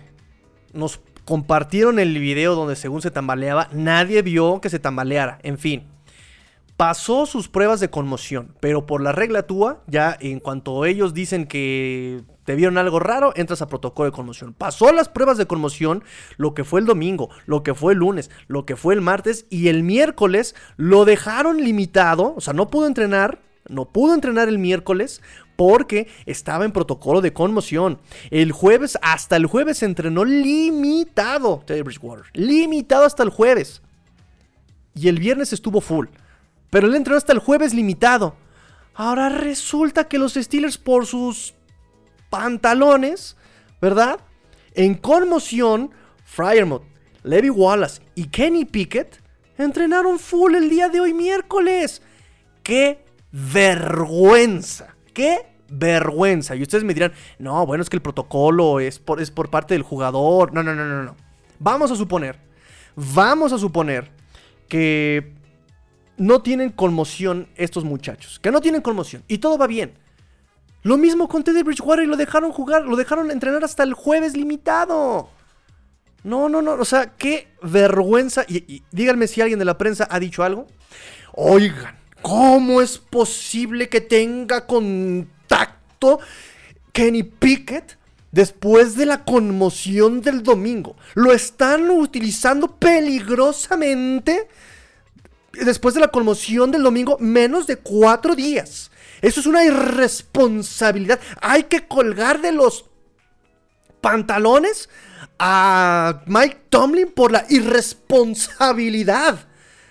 Nos 0.71 1.01
compartieron 1.25 1.99
el 1.99 2.17
video 2.17 2.55
donde 2.55 2.77
según 2.77 3.01
se 3.01 3.11
tambaleaba, 3.11 3.67
nadie 3.73 4.21
vio 4.21 4.61
que 4.61 4.69
se 4.69 4.79
tambaleara, 4.79 5.37
en 5.43 5.57
fin. 5.57 5.83
Pasó 6.77 7.25
sus 7.25 7.49
pruebas 7.49 7.81
de 7.81 7.89
conmoción, 7.89 8.55
pero 8.61 8.85
por 8.85 9.01
la 9.01 9.11
regla 9.11 9.43
TUA, 9.43 9.83
ya 9.87 10.17
en 10.17 10.39
cuanto 10.39 10.85
ellos 10.85 11.13
dicen 11.13 11.45
que 11.45 12.23
te 12.45 12.55
vieron 12.55 12.77
algo 12.77 13.01
raro, 13.01 13.33
entras 13.35 13.61
a 13.61 13.67
protocolo 13.67 14.09
de 14.09 14.15
conmoción. 14.15 14.53
Pasó 14.53 14.93
las 14.93 15.09
pruebas 15.09 15.37
de 15.37 15.45
conmoción, 15.45 16.05
lo 16.37 16.53
que 16.53 16.63
fue 16.63 16.79
el 16.79 16.85
domingo, 16.85 17.31
lo 17.45 17.63
que 17.63 17.73
fue 17.73 17.91
el 17.91 17.99
lunes, 17.99 18.31
lo 18.47 18.65
que 18.65 18.77
fue 18.77 18.93
el 18.93 19.01
martes 19.01 19.45
y 19.49 19.67
el 19.67 19.83
miércoles 19.83 20.55
lo 20.77 21.03
dejaron 21.03 21.57
limitado, 21.57 22.33
o 22.37 22.39
sea, 22.39 22.53
no 22.53 22.69
pudo 22.69 22.87
entrenar, 22.87 23.41
no 23.67 23.91
pudo 23.91 24.13
entrenar 24.13 24.47
el 24.47 24.57
miércoles 24.57 25.21
porque 25.65 26.09
estaba 26.25 26.65
en 26.65 26.73
protocolo 26.73 27.21
de 27.21 27.31
conmoción. 27.31 28.01
El 28.31 28.51
jueves, 28.51 28.97
hasta 29.01 29.37
el 29.37 29.45
jueves 29.45 29.81
entrenó 29.81 30.25
limitado. 30.25 31.63
Limitado 32.33 33.05
hasta 33.05 33.23
el 33.23 33.29
jueves. 33.29 33.81
Y 34.93 35.07
el 35.07 35.19
viernes 35.19 35.53
estuvo 35.53 35.79
full. 35.79 36.07
Pero 36.69 36.87
él 36.87 36.95
entrenó 36.95 37.17
hasta 37.17 37.31
el 37.31 37.39
jueves 37.39 37.73
limitado. 37.73 38.35
Ahora 38.93 39.29
resulta 39.29 40.09
que 40.09 40.17
los 40.17 40.33
Steelers 40.33 40.77
por 40.77 41.05
sus 41.05 41.53
pantalones, 42.29 43.37
¿verdad? 43.79 44.19
En 44.73 44.95
conmoción, 44.95 45.91
Fryermouth, 46.25 46.83
Levi 47.23 47.49
Wallace 47.49 48.01
y 48.15 48.25
Kenny 48.25 48.65
Pickett 48.65 49.21
entrenaron 49.57 50.19
full 50.19 50.55
el 50.55 50.69
día 50.69 50.89
de 50.89 50.99
hoy 50.99 51.13
miércoles. 51.13 52.01
¡Qué 52.63 53.05
vergüenza! 53.31 54.93
¡Qué 55.13 55.52
vergüenza! 55.73 56.55
Y 56.55 56.61
ustedes 56.61 56.83
me 56.83 56.93
dirán, 56.93 57.13
no, 57.39 57.65
bueno, 57.65 57.81
es 57.81 57.89
que 57.89 57.97
el 57.97 58.01
protocolo 58.01 58.79
es 58.79 58.99
por, 58.99 59.21
es 59.21 59.31
por 59.31 59.49
parte 59.49 59.73
del 59.73 59.83
jugador. 59.83 60.53
No, 60.53 60.63
no, 60.63 60.73
no, 60.73 60.85
no, 60.85 61.03
no. 61.03 61.15
Vamos 61.59 61.91
a 61.91 61.95
suponer, 61.95 62.37
vamos 62.95 63.53
a 63.53 63.57
suponer 63.57 64.11
que 64.67 65.33
no 66.17 66.41
tienen 66.41 66.69
conmoción 66.69 67.47
estos 67.55 67.83
muchachos. 67.83 68.39
Que 68.39 68.51
no 68.51 68.61
tienen 68.61 68.81
conmoción. 68.81 69.23
Y 69.27 69.39
todo 69.39 69.57
va 69.57 69.67
bien. 69.67 69.93
Lo 70.83 70.97
mismo 70.97 71.27
con 71.27 71.43
Teddy 71.43 71.63
Bridgewater 71.63 72.03
y 72.03 72.07
lo 72.07 72.17
dejaron 72.17 72.51
jugar, 72.51 72.83
lo 72.83 72.95
dejaron 72.95 73.31
entrenar 73.31 73.63
hasta 73.63 73.83
el 73.83 73.93
jueves 73.93 74.35
limitado. 74.35 75.29
No, 76.23 76.49
no, 76.49 76.61
no, 76.61 76.73
o 76.73 76.85
sea, 76.85 77.13
qué 77.17 77.47
vergüenza. 77.61 78.45
Y, 78.47 78.57
y 78.73 78.83
díganme 78.91 79.27
si 79.27 79.41
alguien 79.41 79.59
de 79.59 79.65
la 79.65 79.77
prensa 79.77 80.07
ha 80.09 80.19
dicho 80.19 80.43
algo. 80.43 80.67
Oigan, 81.33 81.95
¿Cómo 82.23 82.81
es 82.81 82.99
posible 82.99 83.89
que 83.89 83.99
tenga 83.99 84.65
Kenny 86.91 87.23
Pickett 87.23 87.97
después 88.31 88.95
de 88.95 89.05
la 89.05 89.23
conmoción 89.23 90.21
del 90.21 90.43
domingo? 90.43 90.95
Lo 91.13 91.31
están 91.31 91.89
utilizando 91.89 92.75
peligrosamente 92.77 94.47
después 95.53 95.93
de 95.95 96.01
la 96.01 96.09
conmoción 96.09 96.71
del 96.71 96.83
domingo 96.83 97.17
menos 97.19 97.67
de 97.67 97.77
cuatro 97.77 98.35
días. 98.35 98.91
Eso 99.21 99.39
es 99.39 99.45
una 99.45 99.63
irresponsabilidad. 99.63 101.19
Hay 101.41 101.63
que 101.63 101.87
colgar 101.87 102.41
de 102.41 102.51
los 102.51 102.85
pantalones 104.01 104.89
a 105.39 106.23
Mike 106.25 106.65
Tomlin 106.69 107.11
por 107.11 107.31
la 107.31 107.45
irresponsabilidad 107.49 109.47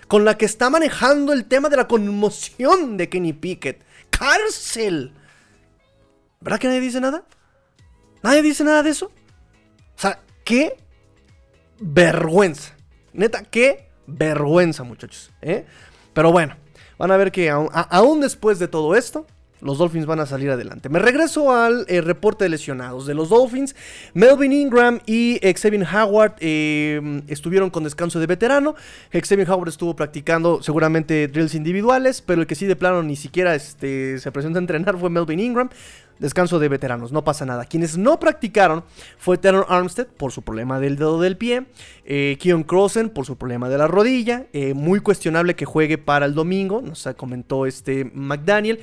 con 0.07 0.25
la 0.25 0.37
que 0.37 0.45
está 0.45 0.69
manejando 0.69 1.33
el 1.33 1.45
tema 1.45 1.69
de 1.69 1.77
la 1.77 1.87
conmoción 1.87 2.97
de 2.97 3.09
Kenny 3.09 3.33
Pickett. 3.33 3.83
¡Cárcel! 4.11 5.13
¿Verdad 6.43 6.59
que 6.59 6.67
nadie 6.67 6.81
dice 6.81 6.99
nada? 6.99 7.23
¿Nadie 8.21 8.41
dice 8.41 8.63
nada 8.63 8.83
de 8.83 8.89
eso? 8.89 9.05
O 9.05 10.01
sea, 10.01 10.19
qué 10.43 10.75
vergüenza. 11.79 12.75
Neta, 13.13 13.43
qué 13.43 13.89
vergüenza, 14.07 14.83
muchachos. 14.83 15.31
¿eh? 15.41 15.65
Pero 16.13 16.31
bueno, 16.31 16.55
van 16.97 17.11
a 17.11 17.17
ver 17.17 17.31
que 17.31 17.49
aún 17.49 18.19
después 18.19 18.59
de 18.59 18.67
todo 18.67 18.95
esto, 18.95 19.25
los 19.63 19.77
Dolphins 19.77 20.05
van 20.05 20.19
a 20.19 20.25
salir 20.25 20.51
adelante. 20.51 20.89
Me 20.89 20.99
regreso 20.99 21.53
al 21.53 21.85
eh, 21.87 22.01
reporte 22.01 22.43
de 22.43 22.49
lesionados 22.49 23.05
de 23.05 23.13
los 23.13 23.29
Dolphins. 23.29 23.75
Melvin 24.13 24.51
Ingram 24.51 24.99
y 25.05 25.39
Xavier 25.39 25.87
Howard 25.95 26.35
estuvieron 27.27 27.69
con 27.69 27.85
descanso 27.85 28.19
de 28.19 28.27
veterano. 28.27 28.75
Xavier 29.13 29.49
Howard 29.49 29.69
estuvo 29.69 29.95
practicando 29.95 30.61
seguramente 30.61 31.29
drills 31.29 31.55
individuales, 31.55 32.21
pero 32.21 32.41
el 32.41 32.47
que 32.47 32.55
sí 32.55 32.65
de 32.65 32.75
plano 32.75 33.01
ni 33.03 33.15
siquiera 33.15 33.55
este, 33.55 34.19
se 34.19 34.31
presentó 34.33 34.59
a 34.59 34.61
entrenar 34.61 34.97
fue 34.97 35.09
Melvin 35.09 35.39
Ingram. 35.39 35.69
Descanso 36.19 36.59
de 36.59 36.69
veteranos, 36.69 37.11
no 37.11 37.23
pasa 37.23 37.45
nada. 37.45 37.65
Quienes 37.65 37.97
no 37.97 38.19
practicaron 38.19 38.83
fue 39.17 39.37
Tanner 39.37 39.65
Armstead 39.67 40.07
por 40.07 40.31
su 40.31 40.41
problema 40.41 40.79
del 40.79 40.95
dedo 40.95 41.19
del 41.19 41.37
pie, 41.37 41.65
eh, 42.05 42.37
Keon 42.39 42.63
Crossen 42.63 43.09
por 43.09 43.25
su 43.25 43.37
problema 43.37 43.69
de 43.69 43.77
la 43.77 43.87
rodilla, 43.87 44.47
eh, 44.53 44.73
muy 44.73 44.99
cuestionable 44.99 45.55
que 45.55 45.65
juegue 45.65 45.97
para 45.97 46.25
el 46.25 46.33
domingo, 46.33 46.81
nos 46.81 47.07
comentó 47.17 47.65
este 47.65 48.05
McDaniel. 48.13 48.79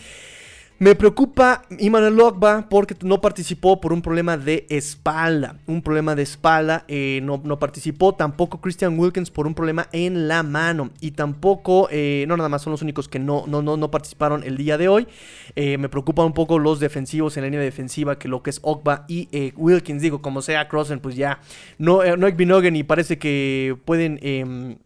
Me 0.82 0.94
preocupa 0.94 1.60
Iman 1.78 2.16
Logba 2.16 2.66
porque 2.70 2.96
no 3.02 3.20
participó 3.20 3.82
por 3.82 3.92
un 3.92 4.00
problema 4.00 4.38
de 4.38 4.64
espalda. 4.70 5.56
Un 5.66 5.82
problema 5.82 6.14
de 6.14 6.22
espalda, 6.22 6.86
eh, 6.88 7.20
no, 7.22 7.38
no, 7.44 7.58
participó. 7.58 8.14
Tampoco 8.14 8.62
Christian 8.62 8.98
Wilkins 8.98 9.30
por 9.30 9.46
un 9.46 9.52
problema 9.54 9.88
en 9.92 10.26
la 10.26 10.42
mano. 10.42 10.88
Y 11.02 11.10
tampoco, 11.10 11.86
eh, 11.90 12.24
no 12.28 12.38
nada 12.38 12.48
más 12.48 12.62
son 12.62 12.70
los 12.70 12.80
únicos 12.80 13.08
que 13.08 13.18
no, 13.18 13.44
no, 13.46 13.60
no, 13.60 13.76
no 13.76 13.90
participaron 13.90 14.42
el 14.42 14.56
día 14.56 14.78
de 14.78 14.88
hoy. 14.88 15.06
Eh, 15.54 15.76
me 15.76 15.90
preocupan 15.90 16.24
un 16.24 16.32
poco 16.32 16.58
los 16.58 16.80
defensivos 16.80 17.36
en 17.36 17.42
la 17.42 17.48
línea 17.48 17.60
defensiva, 17.60 18.18
que 18.18 18.28
lo 18.28 18.42
que 18.42 18.48
es 18.48 18.58
Ogba 18.62 19.04
y 19.06 19.52
Wilkins. 19.56 20.00
Digo, 20.00 20.22
como 20.22 20.40
sea 20.40 20.66
Crossen, 20.66 21.00
pues 21.00 21.14
ya 21.14 21.40
no, 21.76 22.02
no 22.16 22.26
hay 22.26 22.34
y 22.38 22.82
parece 22.84 23.18
que 23.18 23.76
pueden 23.84 24.18
em, 24.22 24.78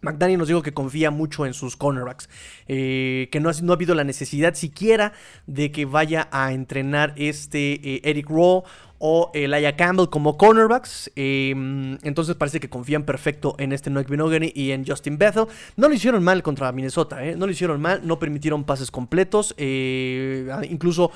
McDaniel 0.00 0.38
nos 0.38 0.48
dijo 0.48 0.62
que 0.62 0.72
confía 0.72 1.10
mucho 1.10 1.44
en 1.46 1.54
sus 1.54 1.76
cornerbacks, 1.76 2.28
eh, 2.68 3.28
que 3.32 3.40
no 3.40 3.50
ha, 3.50 3.52
no 3.62 3.72
ha, 3.72 3.76
habido 3.76 3.94
la 3.94 4.04
necesidad 4.04 4.54
siquiera 4.54 5.12
de 5.46 5.72
que 5.72 5.86
vaya 5.86 6.28
a 6.30 6.52
entrenar 6.52 7.14
este 7.16 7.74
eh, 7.74 8.00
Eric 8.04 8.28
Rowe 8.28 8.62
o 8.98 9.30
Elijah 9.34 9.76
Campbell 9.76 10.08
como 10.08 10.36
cornerbacks. 10.36 11.10
Em, 11.16 11.98
entonces 12.02 12.34
parece 12.36 12.60
que 12.60 12.68
confían 12.68 13.04
perfecto 13.04 13.54
en 13.58 13.72
este 13.72 13.90
Noek 13.90 14.08
Binogany 14.08 14.52
y 14.54 14.72
en 14.72 14.86
Justin 14.86 15.18
Bethel. 15.18 15.46
No 15.76 15.88
lo 15.88 15.94
hicieron 15.94 16.22
mal 16.22 16.42
contra 16.42 16.70
Minnesota, 16.72 17.24
¿eh? 17.24 17.36
no 17.36 17.46
lo 17.46 17.52
hicieron 17.52 17.80
mal, 17.80 18.00
no 18.04 18.18
permitieron 18.18 18.64
pases 18.64 18.90
completos. 18.90 19.54
incluso 19.58 21.10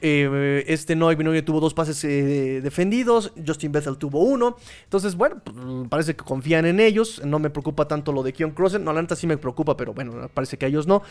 eh, 0.00 0.64
este 0.68 0.96
Noy 0.96 1.14
Binoye 1.14 1.42
tuvo 1.42 1.60
dos 1.60 1.74
pases 1.74 2.02
eh, 2.04 2.60
defendidos. 2.62 3.32
Justin 3.46 3.72
Bethel 3.72 3.96
tuvo 3.98 4.20
uno. 4.20 4.56
Entonces, 4.84 5.16
bueno, 5.16 5.36
pues, 5.42 5.56
parece 5.88 6.16
que 6.16 6.24
confían 6.24 6.66
en 6.66 6.80
ellos. 6.80 7.22
No 7.24 7.38
me 7.38 7.50
preocupa 7.50 7.86
tanto 7.86 8.12
lo 8.12 8.22
de 8.22 8.32
Keon 8.32 8.52
Crossen. 8.52 8.84
No, 8.84 8.92
la 8.92 9.02
neta 9.02 9.16
sí 9.16 9.26
me 9.26 9.36
preocupa, 9.36 9.76
pero 9.76 9.94
bueno, 9.94 10.28
parece 10.32 10.56
que 10.56 10.66
a 10.66 10.68
ellos 10.68 10.86
no. 10.86 11.02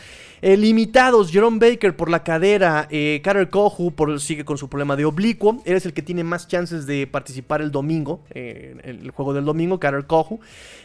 Eh, 0.41 0.57
limitados, 0.57 1.31
Jerome 1.31 1.59
Baker 1.59 1.95
por 1.95 2.09
la 2.09 2.23
cadera. 2.23 2.87
Carter 3.23 3.49
Kohu 3.49 3.93
sigue 4.19 4.45
con 4.45 4.57
su 4.57 4.69
problema 4.69 4.95
de 4.95 5.05
oblicuo. 5.05 5.61
Él 5.65 5.75
es 5.75 5.85
el 5.85 5.93
que 5.93 6.01
tiene 6.01 6.23
más 6.23 6.47
chances 6.47 6.85
de 6.85 7.07
participar 7.07 7.61
el 7.61 7.71
domingo. 7.71 8.21
el 8.33 9.11
juego 9.11 9.33
del 9.33 9.45
domingo, 9.45 9.79
Carter 9.79 10.05
Kohu. 10.05 10.39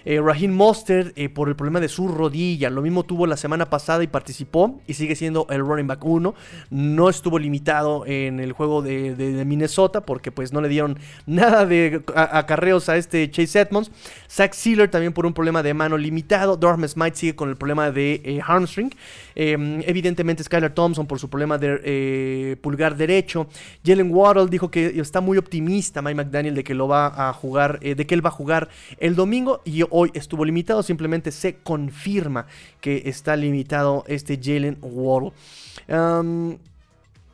Raheem 0.04 0.52
Mostert 0.52 1.16
por 1.32 1.48
el 1.48 1.56
problema 1.56 1.80
de 1.80 1.88
su 1.88 2.08
rodilla. 2.08 2.70
Lo 2.70 2.82
mismo 2.82 3.04
tuvo 3.04 3.26
la 3.26 3.36
semana 3.36 3.68
pasada 3.68 4.02
y 4.02 4.06
participó. 4.06 4.80
Y 4.86 4.94
sigue 4.94 5.16
siendo 5.16 5.46
el 5.50 5.60
running 5.60 5.86
back 5.86 6.04
1. 6.04 6.34
No 6.70 7.08
estuvo 7.08 7.38
limitado 7.38 7.69
en 8.06 8.40
el 8.40 8.52
juego 8.52 8.82
de, 8.82 9.44
Minnesota 9.46 10.00
porque 10.00 10.32
pues 10.32 10.52
no 10.52 10.60
le 10.60 10.68
dieron 10.68 10.98
nada 11.26 11.66
de 11.66 12.02
acarreos 12.14 12.88
a, 12.88 12.96
este 12.96 13.30
Chase 13.30 13.60
Edmonds. 13.60 13.90
Zach 14.28 14.52
Sealer 14.52 14.90
también 14.90 15.12
por 15.12 15.26
un 15.26 15.32
problema 15.32 15.62
de 15.62 15.74
mano 15.74 15.96
limitado. 15.96 16.56
Dorm 16.56 16.86
Smite 16.86 17.16
sigue 17.16 17.36
con 17.36 17.48
el 17.48 17.56
problema 17.56 17.90
de 17.90 18.20
eh, 18.24 18.40
hamstring. 18.44 18.90
Em, 19.34 19.82
evidentemente 19.86 20.42
Skylar 20.42 20.74
Thompson 20.74 21.06
por 21.06 21.18
su 21.18 21.28
problema 21.28 21.58
de 21.58 21.80
eh, 21.84 22.56
pulgar 22.60 22.96
derecho. 22.96 23.46
Jalen 23.84 24.10
Waddle 24.12 24.48
dijo 24.48 24.70
que 24.70 25.00
está 25.00 25.20
muy 25.20 25.38
optimista 25.38 26.02
Mike 26.02 26.16
McDaniel 26.16 26.54
de 26.54 26.64
que 26.64 26.74
lo 26.74 26.88
va 26.88 27.28
a 27.28 27.32
jugar, 27.32 27.78
eh, 27.82 27.94
de 27.94 28.06
que 28.06 28.14
él 28.14 28.24
va 28.24 28.30
a 28.30 28.32
jugar 28.32 28.68
el 28.98 29.14
domingo 29.14 29.62
y 29.64 29.82
hoy 29.90 30.10
estuvo 30.14 30.44
limitado. 30.44 30.82
Simplemente 30.82 31.30
se 31.30 31.56
confirma 31.56 32.46
que 32.80 33.02
está 33.06 33.36
limitado 33.36 34.04
este 34.06 34.38
Jalen 34.42 34.78
Waddle. 34.80 35.32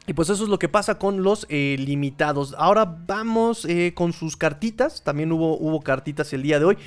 Y 0.06 0.14
pues 0.14 0.30
eso 0.30 0.44
es 0.44 0.48
lo 0.48 0.58
que 0.58 0.68
pasa 0.68 0.98
con 0.98 1.22
los 1.22 1.46
eh, 1.48 1.76
limitados. 1.78 2.54
Ahora 2.58 2.84
vamos 3.06 3.66
con 3.94 4.12
sus 4.12 4.36
cartitas. 4.36 5.02
También 5.02 5.32
hubo, 5.32 5.58
hubo 5.58 5.80
cartitas 5.80 6.32
el 6.32 6.42
día 6.42 6.58
de 6.58 6.64
hoy. 6.64 6.78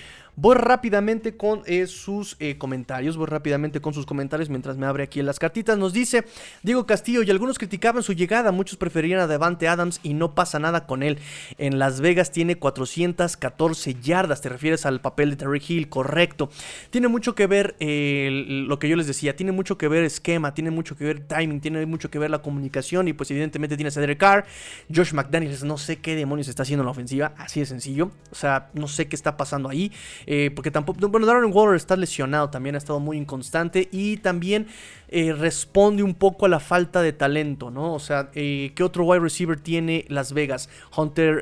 Voy 0.41 0.55
rápidamente 0.55 1.35
con 1.35 1.63
eh, 1.65 1.85
sus 1.85 2.37
eh, 2.39 2.57
comentarios. 2.57 3.17
Voy 3.17 3.25
rápidamente 3.25 3.81
con 3.81 3.93
sus 3.93 4.05
comentarios 4.05 4.49
mientras 4.49 4.77
me 4.77 4.85
abre 4.85 5.03
aquí 5.03 5.19
en 5.19 5.25
las 5.25 5.37
cartitas. 5.37 5.77
Nos 5.77 5.91
dice 5.91 6.23
Diego 6.63 6.85
Castillo 6.85 7.23
y 7.23 7.29
algunos 7.29 7.57
criticaban 7.57 8.03
su 8.03 8.13
llegada. 8.13 8.53
Muchos 8.53 8.77
preferían 8.77 9.19
a 9.19 9.27
Devante 9.27 9.67
Adams 9.67 9.99
y 10.01 10.13
no 10.13 10.35
pasa 10.35 10.57
nada 10.57 10.87
con 10.87 11.03
él. 11.03 11.19
En 11.57 11.77
Las 11.77 11.99
Vegas 11.99 12.31
tiene 12.31 12.55
414 12.55 13.95
yardas. 13.95 14.39
Te 14.39 14.47
refieres 14.47 14.85
al 14.85 15.01
papel 15.01 15.31
de 15.31 15.35
Terry 15.35 15.61
Hill, 15.67 15.89
correcto. 15.89 16.49
Tiene 16.89 17.09
mucho 17.09 17.35
que 17.35 17.45
ver 17.45 17.75
eh, 17.81 18.45
lo 18.65 18.79
que 18.79 18.87
yo 18.87 18.95
les 18.95 19.07
decía. 19.07 19.35
Tiene 19.35 19.51
mucho 19.51 19.77
que 19.77 19.89
ver 19.89 20.05
esquema, 20.05 20.53
tiene 20.53 20.71
mucho 20.71 20.95
que 20.95 21.03
ver 21.03 21.19
timing, 21.19 21.59
tiene 21.59 21.85
mucho 21.85 22.09
que 22.09 22.17
ver 22.17 22.31
la 22.31 22.41
comunicación. 22.41 23.09
Y 23.09 23.13
pues 23.13 23.29
evidentemente 23.29 23.75
tienes 23.75 23.97
a 23.97 23.99
Derek 23.99 24.19
Carr. 24.19 24.45
Josh 24.87 25.11
McDaniels, 25.11 25.65
no 25.65 25.77
sé 25.77 25.97
qué 25.97 26.15
demonios 26.15 26.47
está 26.47 26.63
haciendo 26.63 26.83
en 26.83 26.85
la 26.85 26.91
ofensiva. 26.91 27.33
Así 27.35 27.59
de 27.59 27.65
sencillo. 27.65 28.11
O 28.31 28.35
sea, 28.35 28.69
no 28.73 28.87
sé 28.87 29.09
qué 29.09 29.17
está 29.17 29.35
pasando 29.35 29.67
ahí. 29.67 29.91
Eh, 30.31 30.51
porque 30.53 30.69
tampoco, 30.69 31.07
bueno, 31.07 31.25
Darren 31.25 31.51
Waller 31.51 31.75
está 31.75 31.97
lesionado, 31.97 32.51
también 32.51 32.75
ha 32.75 32.77
estado 32.77 32.99
muy 32.99 33.17
inconstante 33.17 33.89
y 33.91 34.17
también 34.17 34.67
eh, 35.11 35.33
responde 35.33 36.03
un 36.03 36.13
poco 36.13 36.45
a 36.45 36.49
la 36.49 36.59
falta 36.59 37.01
de 37.01 37.13
talento, 37.13 37.71
¿no? 37.71 37.93
O 37.93 37.99
sea, 37.99 38.29
eh, 38.33 38.71
¿qué 38.75 38.83
otro 38.83 39.05
wide 39.05 39.19
receiver 39.19 39.59
tiene 39.59 40.05
Las 40.07 40.33
Vegas? 40.33 40.69
Hunter 40.95 41.41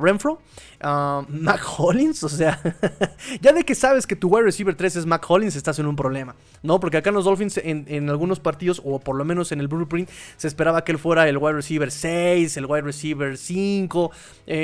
Renfro, 0.00 0.40
ah, 0.80 1.24
Mac 1.28 1.62
Hollins, 1.78 2.22
o 2.22 2.28
sea, 2.28 2.60
ya 3.40 3.52
de 3.52 3.64
que 3.64 3.74
sabes 3.74 4.06
que 4.06 4.16
tu 4.16 4.28
wide 4.28 4.44
receiver 4.44 4.74
3 4.74 4.96
es 4.96 5.06
Mac 5.06 5.24
Hollins, 5.28 5.56
estás 5.56 5.78
en 5.78 5.86
un 5.86 5.96
problema, 5.96 6.36
¿no? 6.62 6.78
Porque 6.78 6.98
acá 6.98 7.10
en 7.10 7.14
los 7.14 7.24
Dolphins, 7.24 7.58
en, 7.62 8.10
algunos 8.10 8.40
partidos, 8.40 8.82
o 8.84 9.00
por 9.00 9.16
lo 9.16 9.24
menos 9.24 9.50
en 9.52 9.60
el 9.60 9.68
blueprint, 9.68 10.08
se 10.36 10.46
esperaba 10.48 10.84
que 10.84 10.92
él 10.92 10.98
fuera 10.98 11.28
el 11.28 11.38
wide 11.38 11.54
receiver 11.54 11.90
6, 11.90 12.56
el 12.56 12.66
wide 12.66 12.82
receiver 12.82 13.36
5, 13.36 14.10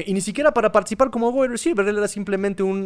y 0.07 0.13
ni 0.13 0.21
siquiera 0.21 0.53
para 0.53 0.73
participar 0.73 1.11
como 1.11 1.31
wide 1.31 1.49
receiver, 1.49 1.87
él 1.89 1.99
era 1.99 2.09
simplemente 2.09 2.63
un, 2.63 2.83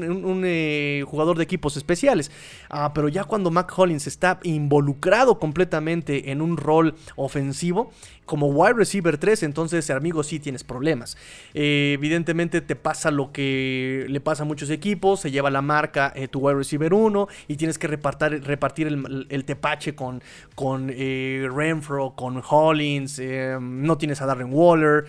jugador 1.07 1.37
de 1.37 1.43
equipos 1.43 1.77
especiales. 1.77 2.31
Ah, 2.71 2.93
pero 2.95 3.09
ya 3.09 3.25
cuando 3.25 3.51
Mac 3.51 3.73
Hollins 3.77 4.07
está 4.07 4.39
involucrado 4.43 5.39
completamente 5.57 6.31
en 6.33 6.43
un 6.43 6.59
rol 6.59 6.95
ofensivo, 7.17 7.91
como 8.27 8.49
wide 8.49 8.75
receiver 8.75 9.17
3, 9.17 9.43
entonces, 9.45 9.89
amigo, 9.89 10.23
sí 10.23 10.39
tienes 10.39 10.65
problemas. 10.65 11.17
Eh, 11.55 11.93
evidentemente 11.95 12.61
te 12.61 12.77
pasa 12.77 13.11
lo 13.11 13.33
que 13.33 14.05
le 14.07 14.21
pasa 14.21 14.43
a 14.43 14.47
muchos 14.47 14.69
equipos, 14.69 15.21
se 15.21 15.31
lleva 15.31 15.49
la 15.51 15.63
marca 15.63 16.13
eh, 16.15 16.29
tu 16.29 16.41
wide 16.41 16.57
receiver 16.57 16.93
1 16.93 17.29
y 17.49 17.57
tienes 17.57 17.79
que 17.79 17.87
repartir, 17.87 18.45
repartir 18.45 18.89
el, 18.89 19.45
tepache 19.47 19.95
con, 19.95 20.23
con 20.55 20.91
eh, 20.93 21.49
Renfro, 21.51 22.15
con 22.15 22.43
Hollins, 22.47 23.19
no 23.59 23.97
tienes 23.97 24.21
a 24.21 24.27
Darren 24.27 24.53
Waller 24.53 25.07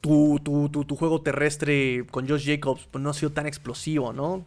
tu, 0.00 0.38
tu, 0.40 0.96
juego 0.96 1.20
terrestre 1.20 2.06
con 2.10 2.28
Josh 2.28 2.46
Jacobs 2.46 2.88
pues, 2.90 3.02
no 3.02 3.10
ha 3.10 3.14
sido 3.14 3.32
tan 3.32 3.46
explosivo, 3.46 4.12
¿no? 4.12 4.44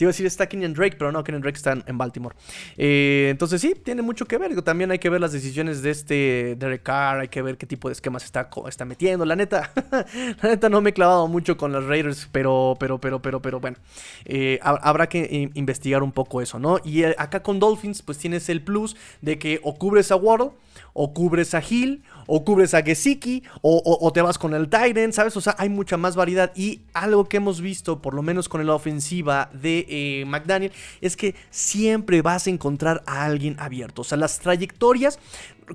Te 0.00 0.04
iba 0.04 0.08
a 0.08 0.12
decir 0.12 0.24
está 0.24 0.48
Kenyon 0.48 0.72
Drake, 0.72 0.96
pero 0.96 1.12
no, 1.12 1.22
Kenyon 1.22 1.42
Drake 1.42 1.58
está 1.58 1.76
en, 1.84 1.98
Baltimore. 1.98 2.34
Eh, 2.78 3.28
entonces 3.30 3.60
sí, 3.60 3.74
tiene 3.84 4.00
mucho 4.00 4.24
que 4.24 4.38
ver. 4.38 4.58
También 4.62 4.90
hay 4.90 4.98
que 4.98 5.10
ver 5.10 5.20
las 5.20 5.30
decisiones 5.30 5.82
de 5.82 5.90
este 5.90 6.56
Derek 6.58 6.82
Carr, 6.82 7.20
hay 7.20 7.28
que 7.28 7.42
ver 7.42 7.58
qué 7.58 7.66
tipo 7.66 7.86
de 7.86 7.92
esquemas 7.92 8.24
está, 8.24 8.48
está 8.66 8.86
metiendo. 8.86 9.26
La 9.26 9.36
neta, 9.36 9.70
la 10.42 10.48
neta 10.48 10.70
no 10.70 10.80
me 10.80 10.88
he 10.88 10.92
clavado 10.94 11.28
mucho 11.28 11.58
con 11.58 11.72
los 11.72 11.84
Raiders, 11.84 12.30
pero, 12.32 12.78
pero, 12.80 12.98
pero, 12.98 13.20
pero, 13.20 13.42
pero 13.42 13.60
bueno, 13.60 13.76
eh, 14.24 14.58
habrá 14.62 15.06
que 15.06 15.50
investigar 15.52 16.02
un 16.02 16.12
poco 16.12 16.40
eso, 16.40 16.58
¿no? 16.58 16.78
Y 16.82 17.02
eh, 17.02 17.14
acá 17.18 17.42
con 17.42 17.60
Dolphins, 17.60 18.00
pues 18.00 18.16
tienes 18.16 18.48
el 18.48 18.62
plus 18.62 18.96
de 19.20 19.38
que 19.38 19.60
o 19.62 19.74
cubres 19.74 20.10
a 20.10 20.16
Waddle, 20.16 20.52
o 20.92 21.12
cubres 21.12 21.54
a 21.54 21.62
Hill, 21.68 22.02
o 22.26 22.44
cubres 22.44 22.74
a 22.74 22.82
Gesicki, 22.82 23.42
o, 23.62 24.10
te 24.12 24.22
vas 24.22 24.38
con 24.38 24.54
el 24.54 24.68
Tyrant, 24.68 25.12
¿sabes? 25.12 25.36
O 25.36 25.40
sea, 25.40 25.54
hay 25.58 25.68
mucha 25.68 25.96
más 25.96 26.16
variedad. 26.16 26.52
Y 26.54 26.82
algo 26.94 27.28
que 27.28 27.38
hemos 27.38 27.60
visto, 27.60 28.00
por 28.00 28.14
lo 28.14 28.22
menos 28.22 28.48
con 28.48 28.64
la 28.64 28.74
ofensiva 28.74 29.50
de 29.52 29.86
eh, 29.90 30.24
McDaniel, 30.26 30.72
es 31.00 31.16
que 31.16 31.34
siempre 31.50 32.22
vas 32.22 32.46
a 32.46 32.50
encontrar 32.50 33.02
a 33.06 33.24
alguien 33.24 33.56
abierto. 33.58 34.02
O 34.02 34.04
sea, 34.04 34.16
las 34.16 34.38
trayectorias 34.38 35.18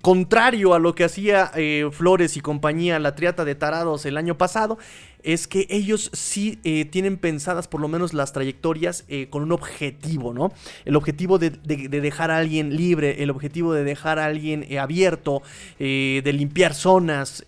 contrario 0.01 0.73
a 0.73 0.79
lo 0.79 0.93
que 0.95 1.03
hacía 1.03 1.51
eh, 1.55 1.89
Flores 1.91 2.37
y 2.37 2.41
compañía, 2.41 2.99
la 2.99 3.15
triata 3.15 3.45
de 3.45 3.55
tarados 3.55 4.05
el 4.05 4.17
año 4.17 4.37
pasado, 4.37 4.77
es 5.25 5.47
que 5.47 5.65
ellos 5.71 6.11
sí 6.13 6.59
eh, 6.63 6.85
tienen 6.85 7.17
pensadas 7.17 7.67
por 7.67 7.81
lo 7.81 7.87
menos 7.87 8.13
las 8.13 8.31
trayectorias 8.31 9.05
eh, 9.07 9.27
con 9.31 9.41
un 9.41 9.51
objetivo, 9.51 10.33
¿no? 10.33 10.53
El 10.85 10.95
objetivo 10.95 11.39
de, 11.39 11.49
dejar 11.49 12.29
a 12.29 12.37
alguien 12.37 12.77
libre, 12.77 13.23
el 13.23 13.31
objetivo 13.31 13.73
de 13.73 13.83
dejar 13.83 14.19
a 14.19 14.25
alguien 14.25 14.65
eh, 14.69 14.77
abierto, 14.77 15.41
de 15.79 16.31
limpiar 16.31 16.75
zonas. 16.75 17.43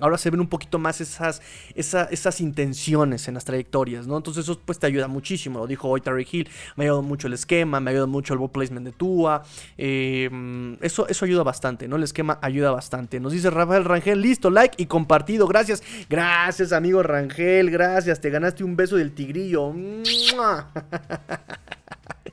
ahora 0.00 0.18
se 0.18 0.30
ven 0.30 0.40
un 0.40 0.46
poquito 0.46 0.78
más 0.78 1.00
esas, 1.00 1.42
esas 1.74 2.40
intenciones 2.40 3.26
en 3.26 3.34
las 3.34 3.44
trayectorias, 3.44 4.06
¿no? 4.06 4.16
Entonces 4.16 4.44
eso 4.44 4.60
pues 4.64 4.78
te 4.78 4.86
ayuda 4.86 5.08
muchísimo, 5.08 5.58
lo 5.58 5.66
dijo 5.66 5.88
hoy 5.88 6.00
Terry 6.00 6.26
Hill, 6.30 6.48
me 6.76 6.84
ha 6.84 6.86
ayudado 6.86 7.02
mucho 7.02 7.26
el 7.26 7.32
esquema, 7.32 7.80
me 7.80 7.90
ha 7.90 7.92
ayudado 7.92 8.06
mucho 8.06 8.34
el 8.34 8.38
ball 8.38 8.50
placement 8.50 8.86
de 8.86 8.92
Tua, 8.92 9.42
eso, 9.76 11.08
eso 11.08 11.24
ayuda 11.24 11.42
bastante, 11.42 11.88
¿no? 11.88 11.96
El 11.96 12.04
esquema 12.04 12.38
ayuda 12.40 12.70
bastante. 12.70 13.18
Nos 13.18 13.32
dice 13.32 13.50
Rafael 13.50 13.84
Rangel, 13.84 14.20
listo, 14.20 14.50
like 14.50 14.80
y 14.80 14.86
compartido, 14.86 15.48
gracias, 15.48 15.82
gracias 16.08 16.67
amigo 16.72 17.02
Rangel. 17.02 17.70
Gracias. 17.70 18.20
Te 18.20 18.30
ganaste 18.30 18.64
un 18.64 18.76
beso 18.76 18.96
del 18.96 19.12
tigrillo. 19.12 19.74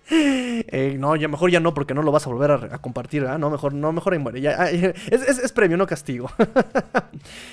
Eh, 0.08 0.98
no, 1.00 1.16
ya 1.16 1.28
mejor 1.28 1.50
ya 1.50 1.60
no, 1.60 1.74
porque 1.74 1.94
no 1.94 2.04
lo 2.04 2.12
vas 2.12 2.28
a 2.28 2.30
volver 2.30 2.52
a, 2.52 2.78
compartir, 2.80 3.24
No, 3.24 3.50
mejor, 3.50 3.74
no, 3.74 3.92
mejor 3.92 4.18
muere. 4.20 4.40
Ya, 4.42 4.70
es, 4.70 5.52
premio, 5.52 5.78
no 5.78 5.88
castigo. 5.88 6.30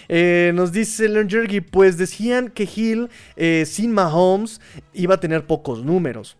Eh, 0.08 0.52
nos 0.54 0.72
dice 0.72 1.08
Leon 1.08 1.30
Jergy, 1.30 1.60
pues 1.60 1.96
decían 1.96 2.48
que 2.48 2.64
Hill 2.64 3.08
eh, 3.36 3.64
sin 3.66 3.92
Mahomes 3.92 4.60
iba 4.92 5.14
a 5.14 5.20
tener 5.20 5.46
pocos 5.46 5.82
números. 5.82 6.36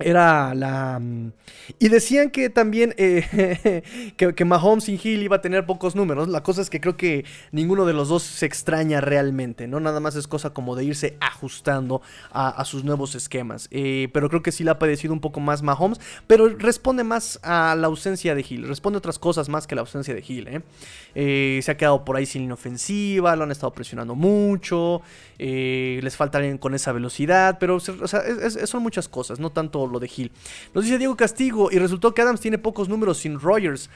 Era 0.00 0.54
la... 0.54 0.98
Mm, 0.98 1.32
y 1.78 1.88
decían 1.88 2.30
que 2.30 2.50
también 2.50 2.94
eh, 2.96 3.82
que, 4.16 4.44
Mahomes 4.44 4.88
y 4.88 5.00
Hill 5.02 5.22
iba 5.22 5.36
a 5.36 5.40
tener 5.40 5.66
pocos 5.66 5.94
números. 5.94 6.28
La 6.28 6.42
cosa 6.42 6.62
es 6.62 6.70
que 6.70 6.80
creo 6.80 6.96
que 6.96 7.24
ninguno 7.52 7.86
de 7.86 7.92
los 7.92 8.08
dos 8.08 8.22
se 8.22 8.46
extraña 8.46 9.00
realmente, 9.00 9.68
¿no? 9.68 9.80
Nada 9.80 10.00
más 10.00 10.16
es 10.16 10.26
cosa 10.26 10.50
como 10.50 10.74
de 10.74 10.84
irse 10.84 11.16
ajustando 11.20 12.02
a, 12.32 12.64
sus 12.64 12.84
nuevos 12.84 13.14
esquemas. 13.14 13.68
Eh, 13.70 14.08
pero 14.12 14.28
creo 14.28 14.42
que 14.42 14.52
sí 14.52 14.64
le 14.64 14.70
ha 14.70 14.78
padecido 14.78 15.12
un 15.12 15.20
poco 15.20 15.40
más 15.40 15.62
Mahomes, 15.62 16.00
pero 16.26 16.48
responde 16.48 17.04
más 17.04 17.38
a 17.42 17.74
la 17.76 17.86
ausencia 17.86 18.34
de 18.34 18.44
Hill. 18.48 18.66
Responde 18.66 18.96
a 18.96 18.98
otras 18.98 19.18
cosas 19.18 19.48
más 19.48 19.66
que 19.66 19.74
la 19.74 19.82
ausencia 19.82 20.14
de 20.14 20.24
Hill, 20.26 20.48
¿eh? 20.48 21.60
se 21.62 21.70
ha 21.70 21.76
quedado 21.76 22.04
por 22.04 22.16
ahí 22.16 22.26
sin 22.26 22.42
inofensiva, 22.42 23.34
lo 23.36 23.44
han 23.44 23.50
estado 23.50 23.72
presionando 23.72 24.14
mucho, 24.14 25.02
les 25.38 26.16
falta 26.16 26.38
alguien 26.38 26.58
con 26.58 26.74
esa 26.74 26.92
velocidad, 26.92 27.58
pero 27.58 27.80
son 27.80 28.82
muchas 28.82 29.08
cosas, 29.08 29.40
no 29.40 29.50
tanto 29.50 29.86
lo 29.90 30.00
de 30.00 30.10
Hill. 30.14 30.32
Nos 30.74 30.84
dice 30.84 30.98
Diego 30.98 31.16
Castigo, 31.16 31.70
y 31.70 31.78
resultó 31.78 32.14
que 32.14 32.22
Adams 32.22 32.40
tiene 32.40 32.58
pocos 32.58 32.88
números 32.88 33.18
sin 33.18 33.40
Rogers. 33.40 33.90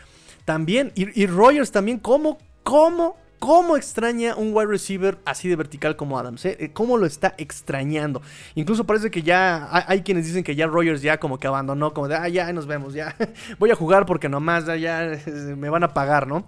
También, 0.45 0.93
y, 0.95 1.27
Rogers 1.27 1.73
también, 1.73 1.99
¿cómo, 1.99 2.39
cómo, 2.63 3.17
cómo 3.39 3.77
extraña 3.79 4.37
un 4.37 4.55
wide 4.55 4.67
receiver 4.67 5.19
así 5.25 5.49
de 5.49 5.57
vertical 5.57 5.97
como 5.97 6.19
Adams? 6.19 6.45
Eh? 6.45 6.71
¿Cómo 6.75 6.99
lo 6.99 7.07
está 7.07 7.35
extrañando? 7.39 8.21
Incluso 8.55 8.85
parece 8.85 9.11
que 9.11 9.23
ya 9.23 9.69
hay, 9.71 10.03
quienes 10.03 10.27
dicen 10.27 10.45
que 10.45 10.55
ya 10.55 10.67
Rogers 10.67 11.01
ya 11.01 11.19
como 11.19 11.39
que 11.41 11.47
abandonó, 11.47 11.95
como 11.95 12.09
de, 12.09 12.17
ah, 12.17 12.29
ya 12.29 12.53
nos 12.53 12.67
vemos, 12.67 12.93
ya 12.93 13.17
voy 13.59 13.71
a 13.71 13.75
jugar 13.75 14.05
porque 14.05 14.29
nomás 14.29 14.67
ya, 14.79 15.19
me 15.57 15.71
van 15.71 15.83
a 15.83 15.95
pagar, 15.95 16.27
¿no? 16.27 16.45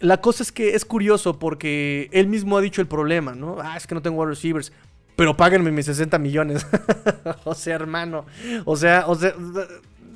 La 0.00 0.20
cosa 0.20 0.42
es 0.44 0.52
que 0.52 0.76
es 0.76 0.84
curioso 0.84 1.40
porque 1.40 2.08
él 2.12 2.28
mismo 2.28 2.56
ha 2.56 2.60
dicho 2.60 2.80
el 2.80 2.86
problema, 2.86 3.34
¿no? 3.34 3.56
Ah, 3.60 3.76
es 3.76 3.86
que 3.86 3.94
no 3.94 4.02
tengo 4.02 4.16
wide 4.20 4.30
receivers 4.30 4.72
pero 5.18 5.36
páguenme 5.36 5.72
mis 5.72 5.86
60 5.86 6.16
millones. 6.20 6.64
o 7.44 7.52
sea, 7.52 7.74
hermano. 7.74 8.24
O 8.64 8.76
sea, 8.76 9.02
o 9.08 9.16
sea, 9.16 9.34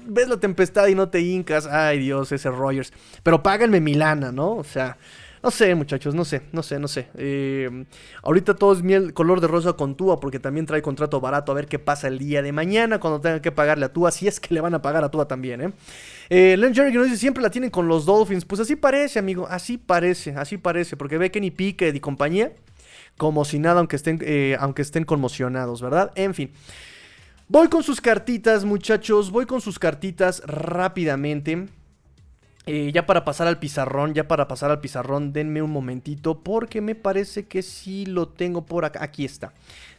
ves 0.06 0.28
la 0.28 0.36
tempestad 0.36 0.86
y 0.86 0.94
no 0.94 1.08
te 1.08 1.20
hincas. 1.20 1.66
Ay, 1.66 1.98
Dios, 1.98 2.30
ese 2.30 2.48
Rogers. 2.52 2.92
Pero 3.24 3.42
páganme 3.42 3.80
mi 3.80 3.94
lana, 3.94 4.30
¿no? 4.30 4.52
O 4.54 4.62
sea, 4.62 4.96
No 5.42 5.50
sé, 5.50 5.74
muchachos, 5.74 6.14
no 6.14 6.24
sé, 6.24 6.42
no 6.52 6.62
sé, 6.62 6.78
no 6.78 6.86
sé. 6.86 7.08
Eh, 7.16 7.84
ahorita 8.22 8.54
todo 8.54 8.74
es 8.74 8.84
miel 8.84 9.12
color 9.12 9.40
de 9.40 9.48
rosa 9.48 9.72
con 9.72 9.96
Tua 9.96 10.20
porque 10.20 10.38
también 10.38 10.66
trae 10.66 10.82
contrato 10.82 11.20
barato. 11.20 11.50
A 11.50 11.56
ver 11.56 11.66
qué 11.66 11.80
pasa 11.80 12.06
el 12.06 12.20
día 12.20 12.40
de 12.40 12.52
mañana 12.52 13.00
cuando 13.00 13.20
tenga 13.20 13.42
que 13.42 13.50
pagarle 13.50 13.86
a 13.86 13.92
Tua. 13.92 14.12
Si 14.12 14.28
es 14.28 14.38
que 14.38 14.54
le 14.54 14.60
van 14.60 14.76
a 14.76 14.82
pagar 14.82 15.02
a 15.02 15.10
Tua 15.10 15.26
también, 15.26 15.62
¿eh? 15.62 15.72
eh 16.30 16.56
Len 16.56 16.72
Jerry 16.72 16.92
que 16.92 16.98
nos 16.98 17.08
dice, 17.08 17.18
siempre 17.18 17.42
la 17.42 17.50
tienen 17.50 17.70
con 17.70 17.88
los 17.88 18.06
Dolphins. 18.06 18.44
Pues 18.44 18.60
así 18.60 18.76
parece, 18.76 19.18
amigo, 19.18 19.48
así 19.50 19.78
parece, 19.78 20.30
así 20.36 20.58
parece. 20.58 20.96
Porque 20.96 21.18
ve 21.18 21.32
Kenny 21.32 21.50
Pickett 21.50 21.92
y 21.92 21.98
compañía 21.98 22.52
como 23.16 23.44
si 23.44 23.58
nada, 23.58 23.78
aunque 23.78 23.96
estén, 23.96 24.18
eh, 24.22 24.56
aunque 24.58 24.82
estén 24.82 25.04
conmocionados, 25.04 25.80
¿verdad? 25.80 26.12
En 26.14 26.34
fin. 26.34 26.50
Voy 27.48 27.68
con 27.68 27.82
sus 27.82 28.00
cartitas, 28.00 28.64
muchachos. 28.64 29.30
Voy 29.30 29.46
con 29.46 29.60
sus 29.60 29.78
cartitas 29.78 30.42
rápidamente. 30.46 31.68
Eh, 32.64 32.92
ya 32.94 33.06
para 33.06 33.24
pasar 33.24 33.48
al 33.48 33.58
pizarrón, 33.58 34.14
ya 34.14 34.28
para 34.28 34.46
pasar 34.46 34.70
al 34.70 34.80
pizarrón, 34.80 35.32
denme 35.32 35.62
un 35.62 35.72
momentito 35.72 36.42
porque 36.42 36.80
me 36.80 36.94
parece 36.94 37.46
que 37.46 37.60
sí 37.62 38.06
lo 38.06 38.28
tengo 38.28 38.64
por 38.64 38.84
acá. 38.84 39.02
Aquí 39.02 39.24
está. 39.24 39.52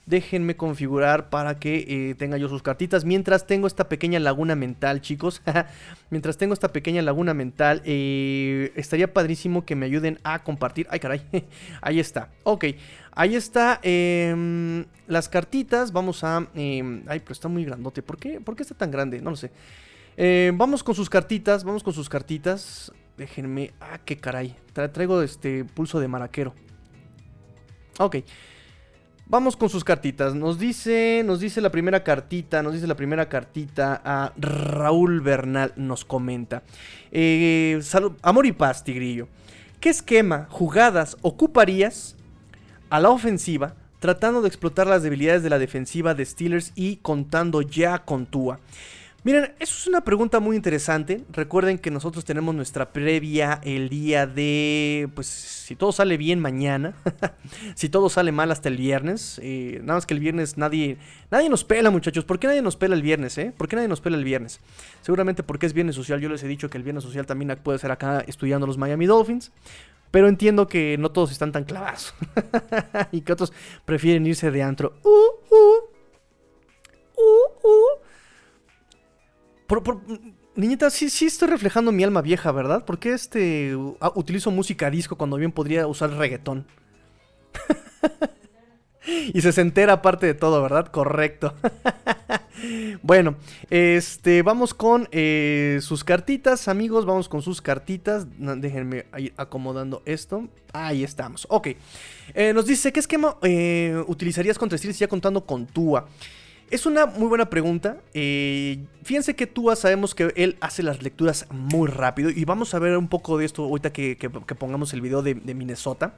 Déjenme 0.06 0.56
configurar 0.56 1.30
para 1.30 1.60
que 1.60 1.86
eh, 1.88 2.16
tenga 2.16 2.38
yo 2.38 2.50
sus 2.50 2.62
cartitas. 2.62 3.06
Mientras 3.06 3.48
tengo 3.48 3.68
esta 3.68 3.88
pequeña 3.88 4.20
laguna 4.20 4.56
mental, 4.56 5.02
chicos. 5.02 5.42
Mientras 6.10 6.38
tengo 6.38 6.54
esta 6.54 6.70
pequeña 6.74 7.02
laguna 7.02 7.34
mental, 7.34 7.82
eh, 7.86 8.72
estaría 8.76 9.14
padrísimo 9.14 9.66
que 9.66 9.76
me 9.76 9.86
ayuden 9.86 10.20
a 10.24 10.44
compartir. 10.44 10.88
Ay, 10.90 11.00
caray. 11.00 11.22
Ahí 11.82 12.00
está. 12.00 12.30
Ok. 12.44 12.66
Ahí 13.16 13.36
está 13.36 13.80
em, 13.84 14.86
las 15.08 15.30
cartitas. 15.30 15.92
Vamos 15.92 16.24
a... 16.24 16.48
Em, 16.56 17.04
ay, 17.08 17.20
pero 17.20 17.34
está 17.34 17.48
muy 17.48 17.64
grandote. 17.64 18.02
¿Por 18.02 18.18
qué? 18.18 18.42
¿Por 18.42 18.56
qué 18.56 18.64
está 18.64 18.76
tan 18.76 18.92
grande? 18.92 19.22
No 19.22 19.30
lo 19.30 19.36
sé. 19.36 19.52
Eh, 20.18 20.52
vamos 20.56 20.84
con 20.84 20.96
sus 20.96 21.10
cartitas, 21.10 21.64
vamos 21.64 21.84
con 21.84 21.94
sus 21.94 22.10
cartitas. 22.10 22.92
Déjenme. 23.18 23.74
Ah, 23.80 24.00
qué 24.04 24.18
caray. 24.18 24.56
traigo 24.74 25.22
este 25.22 25.64
pulso 25.66 26.00
de 26.00 26.08
maraquero. 26.08 26.54
Ok. 28.00 28.18
Vamos 29.26 29.56
con 29.56 29.70
sus 29.70 29.84
cartitas. 29.84 30.36
Nos 30.36 30.60
dice, 30.60 31.22
nos 31.26 31.40
dice 31.40 31.62
la 31.62 31.72
primera 31.72 32.04
cartita, 32.04 32.62
nos 32.62 32.74
dice 32.74 32.88
la 32.88 32.96
primera 32.96 33.30
cartita 33.30 34.02
a 34.04 34.34
Raúl 34.38 35.22
Bernal, 35.22 35.74
nos 35.76 36.04
comenta. 36.04 36.64
Eh, 37.12 37.80
amor 38.22 38.46
y 38.46 38.52
paz, 38.52 38.84
Tigrillo. 38.84 39.28
¿Qué 39.80 39.90
esquema, 39.90 40.48
jugadas 40.50 41.18
ocuparías 41.22 42.16
a 42.94 43.00
la 43.00 43.10
ofensiva 43.10 43.74
tratando 43.98 44.44
de 44.44 44.48
explotar 44.48 44.86
las 44.86 45.02
debilidades 45.02 45.42
de 45.42 45.50
la 45.50 45.58
defensiva 45.58 46.14
de 46.14 46.24
Steelers 46.28 46.74
y 46.76 46.98
contando 46.98 47.64
ya 47.64 47.98
con 47.98 48.28
Tua? 48.28 48.60
Miren, 49.26 49.54
eso 49.60 49.78
es 49.78 49.88
una 49.88 50.02
pregunta 50.02 50.42
muy 50.42 50.58
interesante. 50.58 51.24
Recuerden 51.32 51.80
que 51.80 51.90
nosotros 51.92 52.26
tenemos 52.26 52.54
nuestra 52.56 52.92
previa 52.92 53.62
el 53.64 53.88
día 53.88 54.28
de, 54.28 55.10
pues, 55.16 55.28
si 55.28 55.78
todo 55.78 55.94
sale 55.94 56.18
bien 56.18 56.42
mañana, 56.42 56.94
si 57.76 57.88
todo 57.88 58.10
sale 58.10 58.34
mal 58.34 58.52
hasta 58.52 58.68
el 58.68 58.76
viernes. 58.76 59.40
Eh, 59.42 59.80
nada 59.82 59.94
más 59.94 60.06
que 60.06 60.14
el 60.14 60.20
viernes 60.20 60.58
nadie, 60.58 60.98
nadie 61.32 61.48
nos 61.48 61.64
pela, 61.64 61.90
muchachos. 61.90 62.26
¿Por 62.26 62.38
qué 62.38 62.48
nadie 62.48 62.62
nos 62.62 62.76
pela 62.76 62.96
el 62.96 63.02
viernes, 63.02 63.38
eh? 63.38 63.54
¿Por 63.56 63.70
qué 63.70 63.78
nadie 63.78 63.88
nos 63.88 64.02
pela 64.02 64.18
el 64.18 64.26
viernes? 64.26 64.60
Seguramente 65.00 65.42
porque 65.42 65.68
es 65.68 65.74
viernes 65.74 65.96
social. 65.96 66.20
Yo 66.20 66.28
les 66.28 66.44
he 66.44 66.48
dicho 66.50 66.70
que 66.70 66.78
el 66.78 66.84
viernes 66.84 67.06
social 67.06 67.26
también 67.26 67.58
puede 67.64 67.80
ser 67.80 67.92
acá 67.92 68.26
estudiando 68.28 68.68
los 68.68 68.78
Miami 68.78 69.06
Dolphins. 69.06 69.54
Pero 70.12 70.28
entiendo 70.28 70.68
que 70.68 70.98
no 71.00 71.12
todos 71.12 71.32
están 71.32 71.54
tan 71.54 71.64
clavados. 71.64 72.14
y 73.14 73.22
que 73.22 73.32
otros 73.32 73.54
prefieren 73.86 74.28
irse 74.28 74.52
de 74.52 74.64
antro. 74.64 74.96
Uh, 75.02 75.10
uh, 75.50 75.78
uh, 77.16 77.68
uh. 77.68 78.03
Niñita, 80.56 80.90
sí, 80.92 81.10
sí 81.10 81.26
estoy 81.26 81.48
reflejando 81.48 81.92
mi 81.92 82.04
alma 82.04 82.22
vieja, 82.22 82.52
¿verdad? 82.52 82.86
¿Por 82.86 83.00
qué 83.00 83.14
este, 83.14 83.76
utilizo 84.16 84.52
música 84.52 84.92
disco 84.92 85.16
cuando 85.16 85.38
bien 85.38 85.52
podría 85.52 85.88
usar 85.88 86.12
reggaetón? 86.12 86.68
y 89.34 89.42
se 89.42 89.62
entera 89.62 89.94
aparte 89.94 90.28
de 90.28 90.34
todo, 90.36 90.62
¿verdad? 90.62 90.88
Correcto. 90.88 91.56
bueno, 93.02 93.36
este, 93.70 94.44
vamos 94.44 94.74
con 94.76 95.08
eh, 95.12 95.80
sus 95.82 96.04
cartitas, 96.04 96.68
amigos. 96.68 97.06
Vamos 97.06 97.28
con 97.28 97.42
sus 97.42 97.62
cartitas. 97.62 98.28
Déjenme 98.38 99.06
ir 99.18 99.34
acomodando 99.38 100.04
esto. 100.06 100.48
Ahí 100.72 101.04
estamos. 101.04 101.48
Ok. 101.50 101.70
Eh, 102.34 102.54
nos 102.54 102.66
dice, 102.66 102.94
¿qué 102.94 103.00
esquema 103.00 103.38
eh, 103.42 104.04
utilizarías 104.08 104.58
contra 104.58 104.78
Steelers 104.78 105.00
ya 105.00 105.08
contando 105.08 105.46
con 105.46 105.66
Tua? 105.66 106.08
Es 106.74 106.88
una 106.88 107.06
muy 107.06 107.28
buena 107.28 107.52
pregunta. 107.52 107.98
Eh, 108.16 108.80
fíjense 109.04 109.36
que 109.36 109.46
Tua 109.46 109.76
sabemos 109.76 110.16
que 110.16 110.34
él 110.36 110.58
hace 110.60 110.82
las 110.82 111.04
lecturas 111.04 111.46
muy 111.52 111.88
rápido. 111.88 112.32
Y 112.32 112.46
vamos 112.46 112.74
a 112.74 112.80
ver 112.80 112.98
un 112.98 113.10
poco 113.10 113.38
de 113.38 113.46
esto 113.46 113.66
ahorita 113.66 113.94
que, 113.94 114.18
pongamos 114.58 114.92
el 114.94 115.02
video 115.02 115.22
de, 115.22 115.36
Minnesota. 115.36 116.16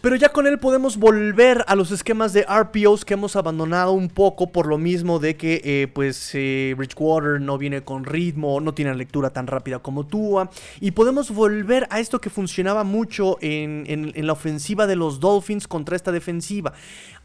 Pero 0.00 0.16
ya 0.16 0.30
con 0.30 0.48
él 0.48 0.58
podemos 0.58 0.96
volver 0.96 1.64
a 1.68 1.76
los 1.76 1.92
esquemas 1.92 2.32
de 2.32 2.42
RPOs 2.42 3.04
que 3.04 3.14
hemos 3.14 3.36
abandonado 3.36 3.92
un 3.92 4.08
poco 4.08 4.48
por 4.48 4.66
lo 4.66 4.76
mismo 4.76 5.18
de 5.18 5.36
que 5.36 5.62
eh, 5.64 5.88
pues 5.94 6.32
eh, 6.34 6.74
Bridgewater 6.76 7.40
no 7.40 7.56
viene 7.56 7.82
con 7.82 8.04
ritmo, 8.04 8.60
no 8.60 8.74
tiene 8.74 8.94
lectura 8.94 9.30
tan 9.30 9.46
rápida 9.46 9.78
como 9.78 10.06
Tua. 10.06 10.50
Y 10.80 10.90
podemos 10.90 11.30
volver 11.30 11.86
a 11.88 12.00
esto 12.00 12.20
que 12.20 12.30
funcionaba 12.30 12.84
mucho 12.84 13.38
en, 13.40 14.12
la 14.14 14.32
ofensiva 14.32 14.86
de 14.86 14.96
los 14.96 15.20
Dolphins 15.20 15.68
contra 15.68 15.94
esta 15.94 16.10
defensiva. 16.10 16.74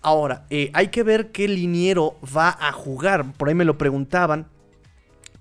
Ahora, 0.01 0.45
eh, 0.49 0.71
hay 0.73 0.87
que 0.87 1.03
ver 1.03 1.31
qué 1.31 1.47
liniero 1.47 2.17
va 2.35 2.55
a 2.59 2.71
jugar. 2.71 3.33
Por 3.33 3.49
ahí 3.49 3.55
me 3.55 3.65
lo 3.65 3.77
preguntaban. 3.77 4.47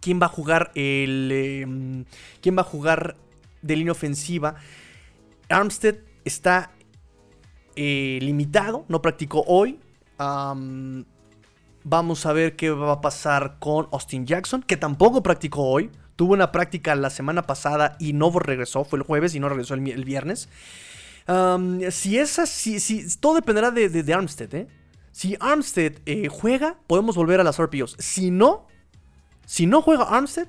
¿Quién 0.00 0.20
va 0.20 0.26
a 0.26 0.30
jugar 0.30 0.72
el... 0.74 1.30
Em, 1.32 2.04
¿Quién 2.40 2.56
va 2.56 2.62
a 2.62 2.64
jugar 2.64 3.16
de 3.62 3.76
línea 3.76 3.92
ofensiva? 3.92 4.56
Armstead 5.48 5.96
está 6.24 6.70
eh, 7.76 8.18
limitado, 8.20 8.84
no 8.88 9.00
practicó 9.00 9.44
hoy. 9.46 9.78
vamos 11.84 12.26
a 12.26 12.32
ver 12.32 12.56
qué 12.56 12.70
va 12.70 12.92
a 12.92 13.00
pasar 13.00 13.56
con 13.60 13.88
Austin 13.92 14.26
Jackson, 14.26 14.62
que 14.62 14.76
tampoco 14.76 15.22
practicó 15.22 15.62
hoy. 15.62 15.90
Tuvo 16.16 16.32
una 16.32 16.50
práctica 16.50 16.96
la 16.96 17.10
semana 17.10 17.42
pasada 17.42 17.96
y 18.00 18.12
no 18.12 18.36
regresó, 18.36 18.84
fue 18.84 18.98
el 18.98 19.04
jueves 19.04 19.36
y 19.36 19.40
no 19.40 19.48
regresó 19.48 19.74
el, 19.74 20.04
viernes. 20.04 20.48
Si 21.90 22.18
es 22.18 22.38
así, 22.38 22.80
si, 22.80 23.16
todo 23.18 23.34
dependerá 23.34 23.70
de, 23.70 24.14
Armstead, 24.14 24.54
¿eh? 24.54 24.68
Si 25.12 25.36
Armstead 25.40 25.94
eh, 26.06 26.28
juega, 26.28 26.78
podemos 26.86 27.16
volver 27.16 27.40
a 27.40 27.44
las 27.44 27.60
RPOs. 27.60 27.96
Si 27.98 28.30
no, 28.30 28.66
si 29.46 29.66
no 29.66 29.82
juega 29.82 30.04
Armstead, 30.04 30.48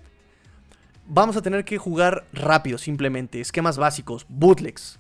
vamos 1.08 1.36
a 1.38 1.42
tener 1.42 1.66
que 1.66 1.78
jugar 1.78 2.26
rápido, 2.34 2.78
simplemente. 2.78 3.42
Esquemas 3.42 3.78
básicos, 3.78 4.26
bootlegs 4.30 5.00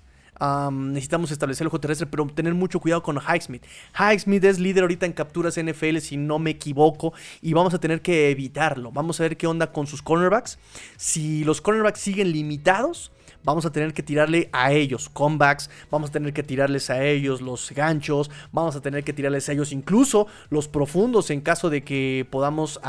necesitamos 0.71 1.31
establecer 1.31 1.65
el 1.65 1.69
juego 1.69 1.81
terrestre, 1.81 2.07
pero 2.07 2.25
tener 2.27 2.53
mucho 2.53 2.79
cuidado 2.79 3.03
con 3.03 3.17
Highsmith. 3.17 3.63
Highsmith 3.97 4.43
es 4.45 4.59
líder 4.59 4.83
ahorita 4.83 5.05
en 5.05 5.13
capturas 5.13 5.59
NFL, 5.61 5.97
si 5.97 6.17
no 6.17 6.39
me 6.39 6.51
equivoco, 6.51 7.13
y 7.41 7.53
vamos 7.53 7.73
a 7.73 7.79
tener 7.79 8.01
que 8.01 8.29
evitarlo. 8.31 8.91
Vamos 8.91 9.19
a 9.19 9.23
ver 9.23 9.37
qué 9.37 9.47
onda 9.47 9.71
con 9.71 9.87
sus 9.87 10.01
cornerbacks. 10.01 10.57
Si 10.97 11.43
los 11.43 11.61
cornerbacks 11.61 11.99
siguen 11.99 12.31
limitados, 12.31 13.11
vamos 13.43 13.65
a 13.65 13.71
tener 13.71 13.93
que 13.93 14.03
tirarle 14.03 14.49
a 14.51 14.71
ellos 14.71 15.09
comebacks, 15.09 15.69
vamos 15.89 16.09
a 16.09 16.13
tener 16.13 16.33
que 16.33 16.43
tirarles 16.43 16.89
a 16.89 17.03
ellos 17.03 17.41
los 17.41 17.71
ganchos, 17.71 18.29
vamos 18.51 18.75
a 18.75 18.81
tener 18.81 19.03
que 19.03 19.13
tirarles 19.13 19.49
a 19.49 19.53
ellos 19.53 19.71
incluso 19.71 20.27
los 20.49 20.67
profundos 20.67 21.29
en 21.29 21.41
caso 21.41 21.69
de 21.69 21.83
que 21.83 22.27
podamos 22.29 22.79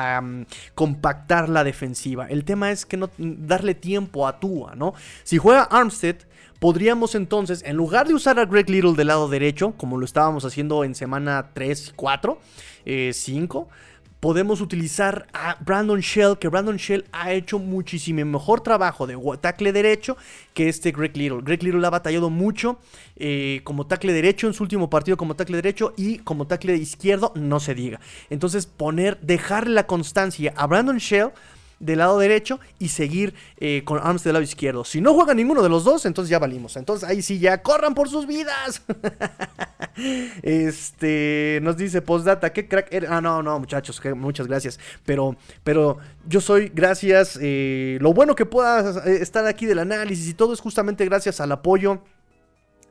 compactar 0.74 1.48
la 1.48 1.64
defensiva. 1.64 2.26
El 2.26 2.44
tema 2.44 2.70
es 2.70 2.86
que 2.86 2.96
no 2.96 3.10
darle 3.18 3.74
tiempo 3.74 4.26
a 4.26 4.40
Tua, 4.40 4.74
¿no? 4.74 4.94
Si 5.22 5.38
juega 5.38 5.62
Armstead, 5.62 6.16
podríamos 6.58 7.14
entonces, 7.14 7.62
en 7.64 7.76
lugar 7.76 8.06
de 8.06 8.14
usar 8.14 8.38
a 8.38 8.44
Greg 8.44 8.68
Little 8.68 8.92
del 8.94 9.06
lado 9.06 9.28
derecho, 9.28 9.72
como 9.76 9.96
lo 9.96 10.04
estábamos 10.04 10.44
haciendo 10.44 10.84
en 10.84 10.94
semana 10.94 11.50
3, 11.54 11.94
4, 11.96 12.38
5, 13.12 13.68
podemos 14.20 14.60
utilizar 14.60 15.26
a 15.32 15.56
Brandon 15.60 16.00
Shell, 16.00 16.38
que 16.38 16.48
Brandon 16.48 16.76
Shell 16.76 17.06
ha 17.10 17.32
hecho 17.32 17.58
muchísimo 17.58 18.24
mejor 18.24 18.60
trabajo 18.60 19.06
de 19.06 19.18
tackle 19.40 19.72
derecho 19.72 20.16
que 20.54 20.68
este 20.68 20.92
Greg 20.92 21.16
Little. 21.16 21.40
Greg 21.42 21.62
Little 21.62 21.86
ha 21.86 21.90
batallado 21.90 22.28
mucho 22.28 22.78
eh, 23.16 23.62
como 23.64 23.86
tackle 23.86 24.12
derecho 24.12 24.46
en 24.46 24.54
su 24.54 24.62
último 24.62 24.90
partido 24.90 25.16
como 25.16 25.34
tackle 25.34 25.56
derecho 25.56 25.94
y 25.96 26.18
como 26.18 26.46
tackle 26.46 26.76
izquierdo, 26.76 27.32
no 27.34 27.60
se 27.60 27.74
diga. 27.74 28.00
Entonces, 28.28 28.66
poner, 28.66 29.18
dejarle 29.20 29.74
la 29.74 29.86
constancia 29.86 30.52
a 30.56 30.66
Brandon 30.66 30.98
Shell 30.98 31.30
del 31.78 31.98
lado 31.98 32.18
derecho 32.18 32.60
y 32.78 32.88
seguir 32.88 33.34
eh, 33.56 33.82
con 33.84 33.98
Arms 33.98 34.22
del 34.22 34.34
lado 34.34 34.44
izquierdo. 34.44 34.84
Si 34.84 35.00
no 35.00 35.14
juega 35.14 35.32
ninguno 35.32 35.62
de 35.62 35.70
los 35.70 35.82
dos, 35.82 36.04
entonces 36.04 36.30
ya 36.30 36.38
valimos. 36.38 36.76
Entonces 36.76 37.08
ahí 37.08 37.22
sí 37.22 37.38
ya 37.38 37.62
corran 37.62 37.94
por 37.94 38.08
sus 38.08 38.26
vidas. 38.26 38.82
este 40.42 41.60
nos 41.62 41.76
dice 41.76 42.02
postdata, 42.02 42.52
qué 42.52 42.68
crack. 42.68 43.04
Ah, 43.08 43.20
no, 43.20 43.42
no, 43.42 43.58
muchachos, 43.58 44.00
muchas 44.16 44.46
gracias. 44.46 44.78
Pero, 45.04 45.36
pero 45.64 45.98
yo 46.26 46.40
soy, 46.40 46.70
gracias. 46.74 47.38
Eh, 47.40 47.98
lo 48.00 48.12
bueno 48.12 48.34
que 48.34 48.46
pueda 48.46 49.06
eh, 49.06 49.18
estar 49.20 49.46
aquí 49.46 49.66
del 49.66 49.78
análisis 49.78 50.28
y 50.28 50.34
todo 50.34 50.52
es 50.52 50.60
justamente 50.60 51.04
gracias 51.04 51.40
al 51.40 51.52
apoyo 51.52 52.02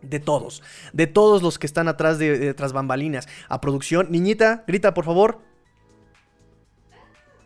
de 0.01 0.20
todos, 0.20 0.64
de 0.93 1.07
todos 1.07 1.43
los 1.43 1.60
que 1.60 1.68
están 1.68 1.88
atrás 1.88 2.20
de, 2.20 2.38
de 2.38 2.53
tras 2.53 2.74
bambalinas. 2.74 3.28
A 3.49 3.62
producción, 3.62 4.07
niñita, 4.10 4.64
grita 4.68 4.93
por 4.93 5.05
favor. 5.05 5.49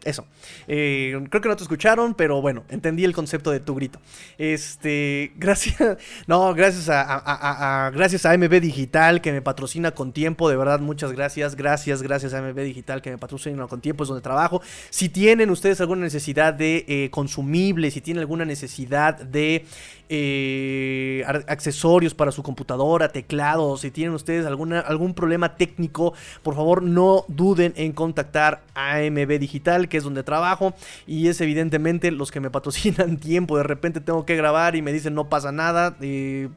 Eso. 0.04 0.26
Eh, 0.68 1.20
creo 1.30 1.42
que 1.42 1.50
no 1.50 1.56
te 1.56 1.64
escucharon, 1.64 2.14
pero 2.14 2.42
bueno, 2.42 2.64
entendí 2.70 3.04
el 3.04 3.14
concepto 3.14 3.52
de 3.52 3.60
tu 3.60 3.76
grito. 3.76 4.00
Este, 4.38 5.32
gracias, 5.38 5.98
no, 6.28 6.54
gracias 6.54 6.90
a, 6.90 7.92
gracias 7.94 8.26
a 8.26 8.38
MB 8.38 8.60
Digital 8.60 9.22
que 9.22 9.32
me 9.32 9.42
patrocina 9.42 9.92
con 9.92 10.12
tiempo, 10.12 10.50
de 10.50 10.56
verdad, 10.56 10.80
muchas 10.80 11.12
gracias, 11.12 11.56
gracias, 11.56 12.02
gracias 12.02 12.34
a 12.34 12.42
MB 12.42 12.60
Digital 12.60 13.02
que 13.02 13.12
me 13.12 13.18
patrocina 13.18 13.68
con 13.68 13.82
tiempo, 13.82 14.04
es 14.04 14.10
donde 14.10 14.22
trabajo. 14.22 14.62
Si 14.90 15.10
tienen 15.10 15.50
ustedes 15.50 15.82
alguna 15.82 16.02
necesidad 16.02 16.54
de 16.54 16.86
eh, 16.88 17.10
consumibles, 17.12 17.94
si 17.94 18.02
tienen 18.02 18.22
alguna 18.22 18.46
necesidad 18.46 19.20
de 19.20 19.66
eh, 20.10 21.24
accesorios 21.48 22.14
para 22.14 22.32
su 22.32 22.44
computadora, 22.44 23.10
teclados, 23.10 23.82
si 23.82 23.92
tienen 23.92 24.14
ustedes 24.14 24.46
alguna, 24.46 24.80
algún 24.80 25.14
problema 25.14 25.56
técnico, 25.56 26.14
por 26.44 26.56
favor 26.56 26.84
no 26.84 27.26
duden 27.28 27.74
en 27.78 27.94
contactar 27.94 28.62
a 28.76 29.00
MB 29.00 29.40
Digital, 29.40 29.90
que 29.94 29.98
es 29.98 30.04
donde 30.04 30.24
trabajo, 30.24 30.74
y 31.06 31.28
es 31.28 31.40
evidentemente 31.40 32.10
los 32.10 32.32
que 32.32 32.40
me 32.40 32.50
patrocinan 32.50 33.18
tiempo, 33.20 33.58
de 33.58 33.64
repente 33.64 34.02
tengo 34.02 34.26
que 34.26 34.36
grabar 34.36 34.76
y 34.76 34.82
me 34.82 34.92
dicen 34.92 35.14
no 35.14 35.30
pasa 35.30 35.52
nada, 35.52 35.96
eh, 36.02 36.50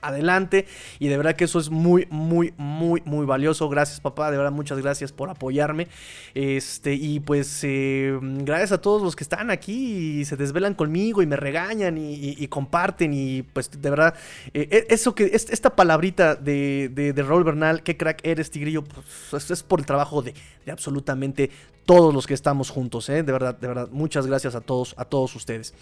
adelante. 0.00 0.66
Y 0.98 1.08
de 1.08 1.16
verdad 1.16 1.36
que 1.36 1.44
eso 1.44 1.58
es 1.58 1.70
muy, 1.70 2.06
muy, 2.10 2.54
muy, 2.56 3.02
muy 3.04 3.26
valioso. 3.26 3.68
Gracias, 3.68 4.00
papá. 4.00 4.30
De 4.30 4.36
verdad, 4.36 4.52
muchas 4.52 4.78
gracias 4.78 5.12
por 5.12 5.30
apoyarme. 5.30 5.88
Este, 6.34 6.94
y 6.94 7.20
pues, 7.20 7.60
eh, 7.62 8.18
gracias 8.20 8.72
a 8.72 8.80
todos 8.80 9.02
los 9.02 9.16
que 9.16 9.24
están 9.24 9.50
aquí 9.50 10.20
y 10.20 10.24
se 10.24 10.36
desvelan 10.36 10.74
conmigo 10.74 11.22
y 11.22 11.26
me 11.26 11.36
regañan 11.36 11.96
y, 11.98 12.46
comparten. 12.48 13.14
Y 13.14 13.42
pues, 13.42 13.70
de 13.70 13.90
verdad, 13.90 14.14
eh, 14.54 14.68
e, 14.70 14.94
eso 14.94 15.14
que, 15.14 15.30
esta 15.32 15.76
palabrita 15.76 16.34
de, 16.34 16.90
de, 16.92 17.12
de 17.12 17.22
Raúl 17.22 17.44
Bernal, 17.44 17.82
qué 17.82 17.96
crack 17.96 18.20
eres, 18.24 18.50
Tigrillo, 18.50 18.84
pues 19.30 19.50
es 19.50 19.62
por 19.62 19.80
el 19.80 19.86
trabajo 19.86 20.22
de, 20.22 20.34
de 20.64 20.72
absolutamente 20.72 21.50
todos 21.84 22.14
los 22.14 22.26
que 22.26 22.34
estamos 22.34 22.70
juntos, 22.70 23.08
¿eh? 23.08 23.22
de 23.22 23.32
verdad, 23.32 23.58
de 23.58 23.66
verdad, 23.66 23.88
muchas 23.90 24.26
gracias 24.26 24.54
a 24.54 24.60
todos, 24.60 24.94
a 24.96 25.04
todos 25.04 25.34
ustedes. 25.34 25.74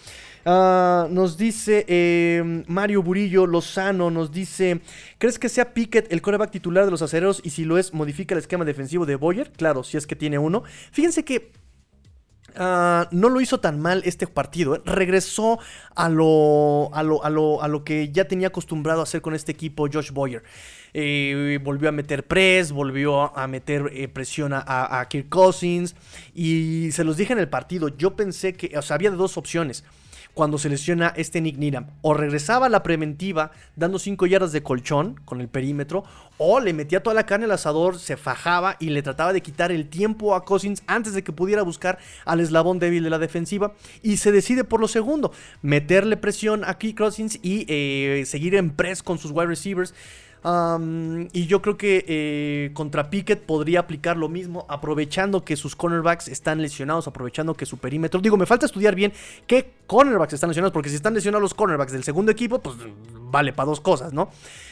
Ah, 0.45 1.07
nos 1.09 1.37
dice 1.37 1.85
eh, 1.87 2.63
Mario 2.67 3.03
Burillo 3.03 3.45
Lozano, 3.45 4.09
nos 4.09 4.31
dice, 4.31 4.81
¿crees 5.17 5.37
que 5.37 5.49
sea 5.49 5.73
Pickett 5.73 6.11
el 6.11 6.21
coreback 6.21 6.51
titular 6.51 6.85
de 6.85 6.91
los 6.91 7.01
acereros 7.01 7.41
y 7.43 7.51
si 7.51 7.65
lo 7.65 7.77
es, 7.77 7.93
modifica 7.93 8.33
el 8.33 8.39
esquema 8.39 8.65
defensivo 8.65 9.05
de 9.05 9.15
Boyer? 9.15 9.51
Claro, 9.51 9.83
si 9.83 9.97
es 9.97 10.07
que 10.07 10.15
tiene 10.15 10.39
uno. 10.39 10.63
Fíjense 10.91 11.23
que 11.23 11.51
ah, 12.55 13.07
no 13.11 13.29
lo 13.29 13.41
hizo 13.41 13.59
tan 13.59 13.79
mal 13.79 14.01
este 14.05 14.25
partido. 14.27 14.75
¿eh? 14.75 14.81
Regresó 14.85 15.59
a 15.95 16.09
lo, 16.09 16.89
a, 16.93 17.03
lo, 17.03 17.23
a, 17.23 17.29
lo, 17.29 17.61
a 17.61 17.67
lo 17.67 17.83
que 17.83 18.11
ya 18.11 18.25
tenía 18.25 18.47
acostumbrado 18.47 19.01
a 19.01 19.03
hacer 19.03 19.21
con 19.21 19.35
este 19.35 19.51
equipo 19.51 19.87
Josh 19.91 20.11
Boyer. 20.11 20.43
Eh, 20.93 21.59
volvió 21.63 21.89
a 21.89 21.91
meter 21.91 22.25
press, 22.25 22.71
volvió 22.71 23.37
a 23.37 23.47
meter 23.47 23.91
eh, 23.93 24.07
presión 24.07 24.51
a, 24.53 25.05
Kirk 25.09 25.29
Cousins. 25.29 25.95
Y 26.33 26.91
se 26.91 27.03
los 27.03 27.17
dije 27.17 27.33
en 27.33 27.39
el 27.39 27.49
partido, 27.49 27.89
yo 27.89 28.15
pensé 28.15 28.53
que, 28.53 28.77
o 28.77 28.81
sea, 28.81 28.95
había 28.95 29.11
dos 29.11 29.37
opciones 29.37 29.83
cuando 30.33 30.57
se 30.57 30.69
lesiona 30.69 31.13
este 31.17 31.41
Nick 31.41 31.57
Needham. 31.57 31.87
O 32.01 32.13
regresaba 32.13 32.67
a 32.67 32.69
la 32.69 32.81
preventiva 32.81 33.51
dando 33.75 33.99
5 33.99 34.25
yardas 34.25 34.51
de 34.51 34.63
colchón 34.63 35.19
con 35.25 35.41
el 35.41 35.49
perímetro, 35.49 36.05
o 36.37 36.61
le 36.61 36.71
metía 36.71 37.03
toda 37.03 37.13
la 37.13 37.25
carne 37.25 37.43
al 37.43 37.51
asador, 37.51 37.99
se 37.99 38.15
fajaba 38.15 38.77
y 38.79 38.91
le 38.91 39.01
trataba 39.01 39.33
de 39.33 39.41
quitar 39.41 39.71
el 39.73 39.89
tiempo 39.89 40.35
a 40.35 40.45
Cousins 40.45 40.81
antes 40.87 41.13
de 41.13 41.23
que 41.23 41.33
pudiera 41.33 41.63
buscar 41.63 41.99
al 42.23 42.39
eslabón 42.39 42.79
débil 42.79 43.03
de 43.03 43.09
la 43.09 43.19
defensiva. 43.19 43.73
Y 44.01 44.15
se 44.17 44.31
decide 44.31 44.63
por 44.63 44.79
lo 44.79 44.87
segundo, 44.87 45.33
meterle 45.61 46.15
presión 46.15 46.63
a 46.63 46.77
Kirk 46.77 46.97
Cousins 46.97 47.37
y 47.41 47.65
eh, 47.67 48.23
seguir 48.25 48.55
en 48.55 48.69
press 48.69 49.03
con 49.03 49.17
sus 49.17 49.31
wide 49.31 49.47
receivers 49.47 49.93
y 50.41 51.47
yo 51.47 51.61
creo 51.61 51.77
que 51.77 52.05
eh, 52.07 52.71
contra 52.73 53.09
Pickett 53.09 53.41
podría 53.41 53.81
aplicar 53.81 54.15
lo 54.15 54.29
mismo, 54.29 54.65
aprovechando 54.69 55.43
que 55.43 55.57
sus 55.57 55.75
cornerbacks 55.75 56.29
están 56.29 56.61
lesionados, 56.61 57.07
aprovechando 57.07 57.53
que 57.55 57.65
su 57.65 57.77
perímetro. 57.77 58.21
Digo, 58.21 58.37
me 58.37 58.45
falta 58.45 58.65
estudiar 58.65 58.95
bien 58.95 59.11
qué 59.47 59.73
cornerbacks 59.85 60.33
están 60.33 60.49
lesionados, 60.49 60.71
porque 60.71 60.89
si 60.89 60.95
están 60.95 61.13
lesionados 61.13 61.41
los 61.41 61.53
cornerbacks 61.53 61.91
del 61.91 62.03
segundo 62.03 62.31
equipo, 62.31 62.59
pues 62.59 62.77
vale 63.31 63.51
para 63.51 63.67
dos 63.67 63.81
cosas, 63.81 64.13
¿no? 64.13 64.29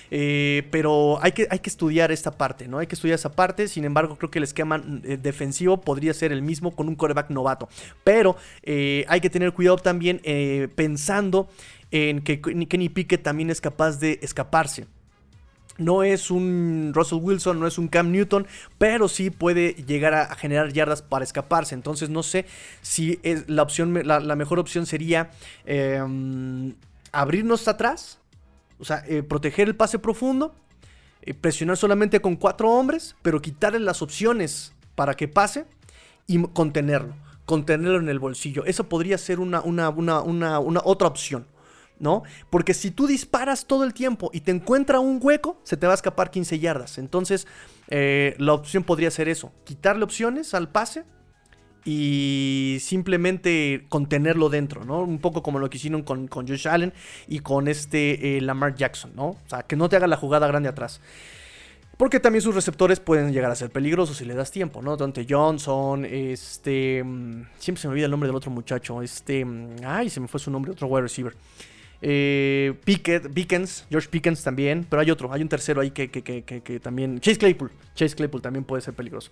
Eh, 0.09 0.65
pero 0.71 1.19
hay 1.21 1.33
que, 1.33 1.47
hay 1.51 1.59
que 1.59 1.69
estudiar 1.69 2.13
esta 2.13 2.31
parte, 2.31 2.69
¿no? 2.69 2.77
Hay 2.77 2.87
que 2.87 2.95
estudiar 2.95 3.15
esa 3.15 3.33
parte. 3.33 3.67
Sin 3.67 3.83
embargo, 3.83 4.15
creo 4.15 4.31
que 4.31 4.39
el 4.39 4.43
esquema 4.45 4.81
eh, 5.03 5.17
defensivo 5.21 5.81
podría 5.81 6.13
ser 6.13 6.31
el 6.31 6.41
mismo 6.41 6.73
con 6.73 6.87
un 6.87 6.95
cornerback 6.95 7.29
novato. 7.29 7.67
Pero 8.05 8.37
hay 8.65 9.19
que 9.19 9.29
tener 9.29 9.51
cuidado 9.51 9.77
también 9.77 10.21
pensando 10.75 11.49
en 11.91 12.21
que 12.21 12.39
Kenny 12.39 12.87
Pickett 12.87 13.21
también 13.21 13.49
es 13.49 13.59
capaz 13.59 13.99
de 13.99 14.19
escaparse. 14.21 14.87
No 15.77 16.03
es 16.03 16.31
un 16.31 16.91
Russell 16.93 17.19
Wilson, 17.21 17.59
no 17.59 17.67
es 17.67 17.77
un 17.77 17.87
Cam 17.87 18.11
Newton, 18.11 18.47
pero 18.77 19.07
sí 19.07 19.29
puede 19.29 19.73
llegar 19.73 20.13
a 20.13 20.35
generar 20.35 20.73
yardas 20.73 21.01
para 21.01 21.23
escaparse. 21.23 21.75
Entonces 21.75 22.09
no 22.09 22.23
sé 22.23 22.45
si 22.81 23.19
la 23.47 23.63
opción, 23.63 23.99
la, 24.05 24.35
mejor 24.35 24.59
opción 24.59 24.85
sería 24.85 25.29
em, 25.65 26.73
abrirnos 27.11 27.67
atrás, 27.67 28.19
o 28.79 28.85
sea, 28.85 29.03
eh, 29.07 29.23
proteger 29.23 29.67
el 29.67 29.75
pase 29.75 29.99
profundo, 29.99 30.55
eh, 31.21 31.33
presionar 31.33 31.77
solamente 31.77 32.21
con 32.21 32.35
cuatro 32.35 32.71
hombres, 32.71 33.15
pero 33.21 33.41
quitarle 33.41 33.79
las 33.79 34.01
opciones 34.01 34.73
para 34.95 35.15
que 35.15 35.27
pase 35.27 35.65
y 36.25 36.41
contenerlo, 36.41 37.13
contenerlo 37.45 37.99
en 37.99 38.09
el 38.09 38.19
bolsillo. 38.19 38.65
Eso 38.65 38.89
podría 38.89 39.17
ser 39.17 39.39
una, 39.39 39.61
una, 39.61 39.89
una, 39.89 40.21
una 40.59 40.81
otra 40.83 41.07
opción. 41.07 41.45
¿No? 41.99 42.23
Porque 42.49 42.73
si 42.73 42.91
tú 42.91 43.07
disparas 43.07 43.65
todo 43.65 43.83
el 43.83 43.93
tiempo 43.93 44.29
y 44.33 44.41
te 44.41 44.51
encuentra 44.51 44.99
un 44.99 45.19
hueco, 45.21 45.59
se 45.63 45.77
te 45.77 45.87
va 45.87 45.93
a 45.93 45.95
escapar 45.95 46.31
15 46.31 46.59
yardas. 46.59 46.97
Entonces, 46.97 47.47
eh, 47.89 48.35
la 48.37 48.53
opción 48.53 48.83
podría 48.83 49.11
ser 49.11 49.29
eso: 49.29 49.51
quitarle 49.63 50.03
opciones 50.03 50.53
al 50.53 50.69
pase 50.69 51.05
y 51.85 52.77
simplemente 52.81 53.85
contenerlo 53.87 54.49
dentro, 54.49 54.83
¿no? 54.83 55.01
Un 55.03 55.19
poco 55.19 55.41
como 55.41 55.57
lo 55.57 55.69
que 55.69 55.77
hicieron 55.77 56.03
con, 56.03 56.27
Josh 56.27 56.67
Allen 56.67 56.93
y 57.27 57.39
con 57.39 57.69
este 57.69 58.37
eh, 58.37 58.41
Lamar 58.41 58.75
Jackson, 58.75 59.11
¿no? 59.15 59.29
O 59.29 59.39
sea, 59.45 59.63
que 59.63 59.77
no 59.77 59.87
te 59.87 59.95
haga 59.95 60.07
la 60.07 60.17
jugada 60.17 60.47
grande 60.47 60.67
atrás. 60.67 60.99
Porque 61.97 62.19
también 62.19 62.43
sus 62.43 62.53
receptores 62.53 62.99
pueden 62.99 63.31
llegar 63.33 63.49
a 63.49 63.55
ser 63.55 63.71
peligrosos 63.71 64.17
si 64.17 64.25
le 64.25 64.35
das 64.35 64.51
tiempo, 64.51 64.81
¿no? 64.83 64.97
Dante 64.97 65.25
Johnson, 65.27 66.05
este... 66.05 67.03
Mm, 67.03 67.47
siempre 67.57 67.81
se 67.81 67.87
me 67.87 67.93
olvida 67.93 68.05
el 68.05 68.11
nombre 68.11 68.27
del 68.27 68.35
otro 68.35 68.51
muchacho, 68.51 69.01
este... 69.01 69.43
Mm, 69.43 69.77
ay, 69.83 70.09
se 70.11 70.19
me 70.19 70.27
fue 70.27 70.39
su 70.39 70.51
nombre, 70.51 70.71
otro 70.71 70.87
wide 70.87 71.03
receiver. 71.03 71.35
Eh, 72.01 72.75
Pickett, 72.83 73.33
Pickens, 73.33 73.85
George 73.89 74.07
Pickens 74.09 74.43
también, 74.43 74.85
pero 74.87 75.01
hay 75.01 75.09
otro, 75.09 75.33
hay 75.33 75.41
un 75.41 75.49
tercero 75.49 75.81
ahí 75.81 75.91
que, 75.91 76.09
que, 76.09 76.79
también. 76.79 77.19
Chase 77.19 77.37
Claypool, 77.37 77.71
Chase 77.95 78.15
Claypool 78.15 78.41
también 78.41 78.63
puede 78.63 78.81
ser 78.81 78.93
peligroso. 78.93 79.31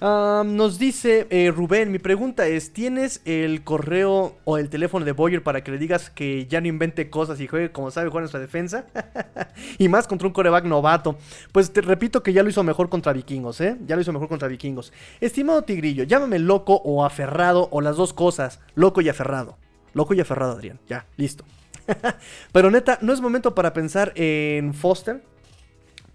nos 0.00 0.78
dice 0.78 1.26
eh, 1.30 1.50
Rubén, 1.54 1.90
mi 1.90 1.98
pregunta 1.98 2.46
es: 2.46 2.72
¿tienes 2.72 3.20
el 3.24 3.64
correo 3.64 4.36
o 4.44 4.58
el 4.58 4.68
teléfono 4.68 5.04
de 5.04 5.12
Boyer 5.12 5.42
para 5.42 5.64
que 5.64 5.72
le 5.72 5.78
digas 5.78 6.10
que 6.10 6.46
ya 6.46 6.60
no 6.60 6.68
invente 6.68 7.10
cosas 7.10 7.40
y 7.40 7.48
juegue 7.48 7.72
como 7.72 7.90
sabe 7.90 8.08
jugar 8.08 8.22
nuestra 8.22 8.40
defensa? 8.40 8.86
y 9.78 9.88
más 9.88 10.06
contra 10.06 10.28
un 10.28 10.34
coreback 10.34 10.64
novato. 10.64 11.18
Pues 11.52 11.72
te 11.72 11.80
repito 11.80 12.22
que 12.22 12.32
ya 12.32 12.42
lo 12.42 12.48
hizo 12.48 12.62
mejor 12.62 12.88
contra 12.88 13.12
vikingos, 13.12 13.60
¿eh? 13.60 13.76
Ya 13.86 13.96
lo 13.96 14.02
hizo 14.02 14.12
mejor 14.12 14.28
contra 14.28 14.46
vikingos. 14.46 14.92
Estimado 15.20 15.62
Tigrillo, 15.62 16.04
llámame 16.04 16.38
loco 16.38 16.80
o 16.84 17.04
aferrado 17.04 17.68
o 17.72 17.80
las 17.80 17.96
dos 17.96 18.12
cosas, 18.12 18.60
loco 18.74 19.00
y 19.00 19.08
aferrado. 19.08 19.58
Loco 19.94 20.14
y 20.14 20.20
aferrado, 20.20 20.52
Adrián. 20.52 20.80
Ya, 20.88 21.06
listo. 21.16 21.44
Pero 22.52 22.70
neta, 22.70 22.98
no 23.00 23.12
es 23.12 23.20
momento 23.20 23.54
para 23.54 23.72
pensar 23.72 24.12
en 24.16 24.74
Foster 24.74 25.22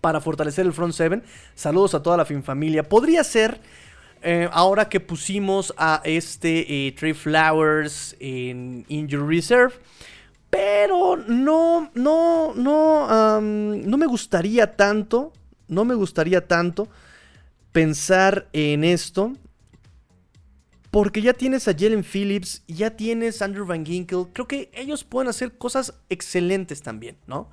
para 0.02 0.22
fortalecer 0.22 0.66
el 0.66 0.74
front 0.74 0.94
seven. 0.94 1.24
Saludos 1.56 1.94
a 1.94 2.04
toda 2.04 2.18
la 2.18 2.26
fin 2.26 2.44
familia. 2.44 2.84
Podría 2.84 3.24
ser 3.24 3.60
eh, 4.22 4.50
ahora 4.52 4.90
que 4.90 5.00
pusimos 5.00 5.74
a 5.78 6.02
este 6.04 6.88
eh, 6.88 6.92
Trey 6.94 7.14
Flowers 7.14 8.16
en 8.20 8.86
Injury 8.88 9.38
Reserve. 9.38 9.74
Pero 10.50 11.16
no, 11.16 11.92
no, 11.94 12.54
no, 12.56 13.40
no 13.40 13.98
me 13.98 14.06
gustaría 14.08 14.76
tanto, 14.76 15.32
no 15.68 15.86
me 15.86 15.94
gustaría 15.94 16.48
tanto 16.48 16.88
pensar 17.72 18.48
en 18.52 18.84
esto. 18.84 19.34
Porque 20.92 21.22
ya 21.22 21.34
tienes 21.34 21.68
a 21.68 21.74
Jalen 21.78 22.04
Phillips, 22.04 22.64
ya 22.68 22.92
tienes 22.92 23.42
a 23.42 23.46
Andrew 23.46 23.66
Van 23.66 23.86
Ginkel. 23.86 24.28
Creo 24.34 24.48
que 24.48 24.72
ellos 24.74 25.04
pueden 25.04 25.30
hacer 25.30 25.58
cosas 25.58 25.94
excelentes 26.10 26.82
también, 26.82 27.18
¿no? 27.28 27.50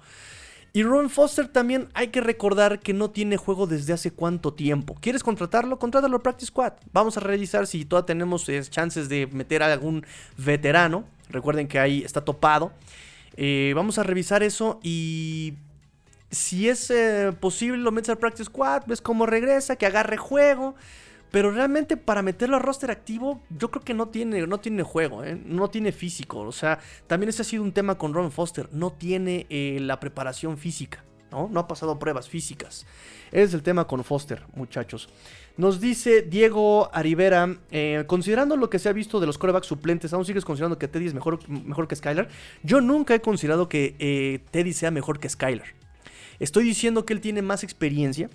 Y 0.77 0.83
Ron 0.83 1.09
Foster 1.09 1.49
también 1.49 1.89
hay 1.95 2.09
que 2.09 2.21
recordar 2.21 2.81
que 2.81 2.93
no 2.93 3.11
tiene 3.11 3.39
juego 3.39 3.67
desde 3.67 3.95
hace 3.95 4.11
cuánto 4.11 4.53
tiempo. 4.53 4.95
¿Quieres 5.01 5.23
contratarlo? 5.23 5.79
Contrátalo 5.79 6.19
a 6.19 6.23
Practice 6.23 6.49
Squad. 6.49 6.75
Vamos 6.93 7.17
a 7.17 7.21
revisar 7.21 7.67
si 7.67 7.87
todavía 7.87 8.05
tenemos 8.07 8.47
eh, 8.51 8.61
chances 8.63 9.09
de 9.09 9.27
meter 9.27 9.63
a 9.63 9.73
algún 9.73 10.05
veterano. 10.37 11.07
Recuerden 11.31 11.67
que 11.67 11.79
ahí 11.79 12.03
está 12.03 12.23
topado. 12.23 12.73
Eh, 13.39 13.73
vamos 13.75 13.99
a 13.99 14.03
revisar 14.03 14.43
eso 14.43 14.79
y 14.83 15.55
si 16.31 16.69
es 16.69 16.91
eh, 16.91 17.33
posible 17.41 17.79
lo 17.79 17.91
metes 17.91 18.11
a 18.11 18.17
Practice 18.17 18.45
Squad, 18.45 18.83
ves 18.87 19.01
cómo 19.01 19.25
regresa, 19.25 19.77
que 19.77 19.87
agarre 19.87 20.19
juego. 20.19 20.75
Pero 21.37 21.51
realmente 21.51 21.99
para 21.99 22.23
meterlo 22.23 22.57
a 22.57 22.61
roster 22.61 22.91
activo, 22.91 23.43
yo 23.51 23.71
creo 23.71 23.85
que 23.85 23.93
no 23.93 24.09
tiene, 24.09 24.47
no 24.47 24.59
tiene 24.59 24.83
juego, 24.83 25.23
¿eh? 25.23 25.39
no 25.45 25.69
tiene 25.69 25.93
físico. 25.93 26.41
O 26.41 26.51
sea, 26.51 26.79
también 27.07 27.29
ese 27.29 27.43
ha 27.43 27.45
sido 27.45 27.63
un 27.63 27.73
tema 27.73 27.99
con 27.99 28.15
Ron 28.15 28.33
Foster. 28.33 28.71
No 28.73 28.91
tiene 28.91 29.45
eh, 29.51 29.77
la 29.83 30.01
preparación 30.01 30.57
física. 30.57 31.05
¿no? 31.31 31.51
No 31.53 31.61
ha 31.61 31.69
pasado 31.69 31.99
pruebas 31.99 32.27
físicas. 32.27 32.87
Es 33.33 33.53
el 33.53 33.63
tema 33.63 33.87
con 33.87 34.03
Foster, 34.03 34.45
muchachos. 34.55 35.11
Nos 35.59 35.79
dice 35.79 36.23
Diego 36.23 36.89
Arivera, 36.95 37.55
eh, 37.71 38.05
considerando 38.07 38.57
lo 38.57 38.71
que 38.71 38.79
se 38.79 38.89
ha 38.89 38.95
visto 38.95 39.21
de 39.21 39.27
los 39.27 39.37
corebacks 39.37 39.67
suplentes, 39.67 40.15
¿aún 40.15 40.25
sigues 40.25 40.47
considerando 40.47 40.79
que 40.79 40.89
Teddy 40.89 41.09
es 41.09 41.13
mejor, 41.13 41.47
mejor 41.51 41.87
que 41.87 41.97
Skylar? 41.97 42.29
Yo 42.63 42.81
nunca 42.81 43.15
he 43.15 43.21
considerado 43.21 43.69
que 43.69 44.41
Teddy 44.53 44.73
sea 44.73 44.91
mejor 44.91 45.19
que 45.21 45.29
Skylar. 45.29 45.67
Estoy 46.39 46.65
diciendo 46.65 47.05
que 47.05 47.13
él 47.13 47.21
tiene 47.21 47.43
más 47.43 47.63
experiencia. 47.63 48.31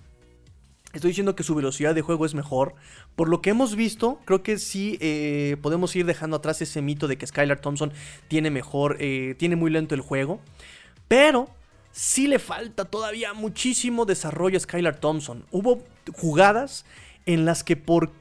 Estoy 0.93 1.11
diciendo 1.11 1.35
que 1.35 1.43
su 1.43 1.55
velocidad 1.55 1.95
de 1.95 2.01
juego 2.01 2.25
es 2.25 2.33
mejor. 2.33 2.75
Por 3.15 3.29
lo 3.29 3.41
que 3.41 3.51
hemos 3.51 3.75
visto, 3.75 4.19
creo 4.25 4.43
que 4.43 4.57
sí 4.57 4.97
eh, 5.01 5.57
podemos 5.61 5.95
ir 5.95 6.05
dejando 6.05 6.37
atrás 6.37 6.61
ese 6.61 6.81
mito 6.81 7.07
de 7.07 7.17
que 7.17 7.27
Skylar 7.27 7.59
Thompson 7.59 7.93
tiene 8.27 8.49
mejor, 8.49 8.97
tiene 9.37 9.55
muy 9.55 9.71
lento 9.71 9.95
el 9.95 10.01
juego. 10.01 10.39
Pero 11.07 11.49
sí 11.91 12.27
le 12.27 12.39
falta 12.39 12.85
todavía 12.85 13.33
muchísimo 13.33 14.05
desarrollo 14.05 14.57
a 14.57 14.61
Skylar 14.61 14.97
Thompson. 14.97 15.45
Hubo 15.51 15.83
jugadas 16.13 16.85
en 17.25 17.45
las 17.45 17.63
que 17.63 17.75
por... 17.75 18.11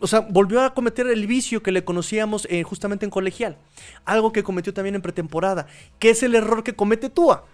O 0.00 0.06
sea, 0.06 0.20
volvió 0.20 0.60
a 0.60 0.74
cometer 0.74 1.06
el 1.06 1.26
vicio 1.26 1.62
que 1.62 1.72
le 1.72 1.84
conocíamos 1.84 2.46
eh, 2.50 2.62
justamente 2.62 3.06
en 3.06 3.10
colegial. 3.10 3.56
Algo 4.04 4.32
que 4.32 4.42
cometió 4.42 4.74
también 4.74 4.94
en 4.96 5.02
pretemporada. 5.02 5.66
Que 5.98 6.10
es 6.10 6.22
el 6.22 6.34
error 6.34 6.62
que 6.62 6.74
comete 6.74 7.08
Tua. 7.08 7.46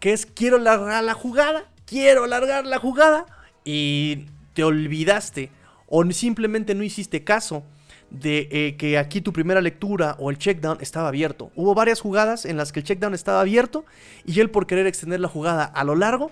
Que 0.00 0.12
es 0.12 0.26
quiero 0.26 0.56
alargar 0.56 1.04
la 1.04 1.14
jugada. 1.14 1.70
Quiero 1.86 2.24
alargar 2.24 2.66
la 2.66 2.78
jugada. 2.78 3.26
Y 3.64 4.26
te 4.54 4.64
olvidaste. 4.64 5.50
O 5.86 6.04
simplemente 6.10 6.74
no 6.74 6.82
hiciste 6.82 7.22
caso 7.22 7.64
de 8.10 8.48
eh, 8.50 8.76
que 8.76 8.98
aquí 8.98 9.20
tu 9.20 9.32
primera 9.32 9.60
lectura 9.60 10.16
o 10.18 10.30
el 10.30 10.38
checkdown 10.38 10.78
estaba 10.80 11.08
abierto. 11.08 11.50
Hubo 11.54 11.74
varias 11.74 12.00
jugadas 12.00 12.44
en 12.44 12.56
las 12.56 12.72
que 12.72 12.80
el 12.80 12.84
checkdown 12.84 13.14
estaba 13.14 13.40
abierto 13.40 13.84
y 14.26 14.40
él 14.40 14.50
por 14.50 14.66
querer 14.66 14.86
extender 14.86 15.20
la 15.20 15.28
jugada 15.28 15.64
a 15.64 15.84
lo 15.84 15.96
largo 15.96 16.30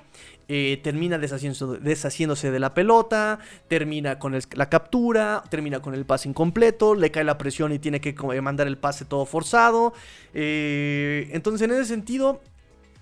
eh, 0.53 0.81
termina 0.83 1.17
deshaciéndose, 1.17 2.51
de 2.51 2.59
la 2.59 2.75
pelota, 2.75 3.39
termina 3.69 4.19
con 4.19 4.37
la 4.55 4.69
captura, 4.69 5.45
termina 5.49 5.79
con 5.79 5.95
el 5.95 6.05
pase 6.05 6.29
incompleto, 6.29 6.97
le 6.97 7.13
cae 7.13 7.23
la 7.23 7.39
presión 7.39 7.73
y 7.73 7.79
tiene 7.79 8.01
que 8.01 8.13
mandar 8.43 8.67
el 8.67 8.77
pase 8.77 9.05
todo 9.05 9.27
forzado. 9.27 9.93
Eh, 10.35 11.29
entonces, 11.31 11.63
en 11.63 11.71
ese 11.71 11.85
sentido, 11.85 12.41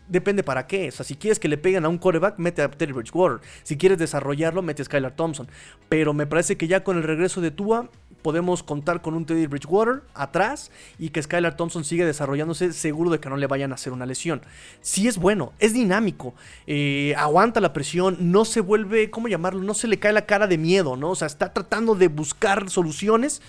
depende 0.09 0.43
para 0.43 0.67
qué. 0.67 0.89
O 0.89 0.93
sea, 0.93 1.05
si 1.05 1.17
quieres 1.17 1.39
que 1.39 1.49
le 1.49 1.59
peguen 1.59 1.85
a 1.85 1.89
un 1.89 1.99
quarterback, 1.99 2.39
mete 2.39 2.63
a 2.63 2.71
Teddy 2.71 2.93
Bridgewater. 2.93 3.41
Si 3.63 3.77
quieres 3.77 3.99
desarrollarlo, 3.99 4.63
mete 4.63 4.83
a 4.83 4.85
Skylar 4.85 5.13
Thompson. 5.13 5.49
Pero 5.89 6.15
me 6.15 6.27
parece 6.27 6.57
que 6.57 6.69
ya 6.69 6.85
con 6.85 6.97
el 6.97 7.03
regreso 7.03 7.41
de 7.41 7.51
Tua, 7.51 7.89
podemos 8.23 8.63
contar 8.63 9.01
con 9.01 9.15
un 9.15 9.27
Teddy 9.27 9.47
Bridgewater 9.47 10.03
atrás 10.15 10.71
y 10.99 11.11
que 11.11 11.23
Skylar 11.23 11.57
Thompson 11.57 11.85
sigue 11.85 12.05
desarrollándose 12.05 12.73
seguro 12.73 13.11
de 13.11 13.21
que 13.21 13.29
no 13.29 13.37
le 13.37 13.47
vayan 13.47 13.73
a 13.73 13.77
hacer 13.77 13.93
una 13.93 14.07
lesión. 14.07 14.43
Sí 14.81 15.09
es 15.09 15.19
bueno, 15.19 15.53
es 15.59 15.73
dinámico, 15.73 16.35
eh, 16.67 17.15
aguanta 17.17 17.61
la 17.61 17.73
presión, 17.73 18.17
no 18.33 18.45
se 18.45 18.61
vuelve, 18.61 19.11
¿cómo 19.11 19.29
llamarlo? 19.29 19.63
No 19.63 19.75
se 19.75 19.89
le 19.89 19.99
cae 19.99 20.13
la 20.13 20.27
cara 20.27 20.47
de 20.47 20.59
miedo, 20.59 20.97
¿no? 20.97 21.11
O 21.11 21.15
sea, 21.15 21.27
está 21.27 21.53
tratando 21.53 21.95
de 21.95 22.09
buscar 22.09 22.69
soluciones 22.71 23.41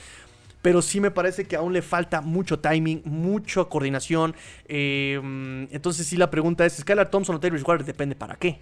pero 0.62 0.82
sí 0.82 1.00
me 1.00 1.12
parece 1.12 1.46
que 1.46 1.56
aún 1.56 1.74
le 1.74 1.82
falta 1.82 2.22
mucho 2.22 2.60
timing, 2.60 3.02
mucha 3.06 3.64
coordinación. 3.66 4.36
Eh, 4.68 5.20
entonces 5.72 6.08
sí 6.08 6.18
la 6.18 6.30
pregunta 6.30 6.66
es, 6.66 6.78
¿Skylar 6.78 7.10
Thompson 7.10 7.36
o 7.36 7.40
Teddy 7.40 7.52
Bridgewater? 7.52 7.86
Depende 7.86 8.16
para 8.16 8.36
qué. 8.36 8.60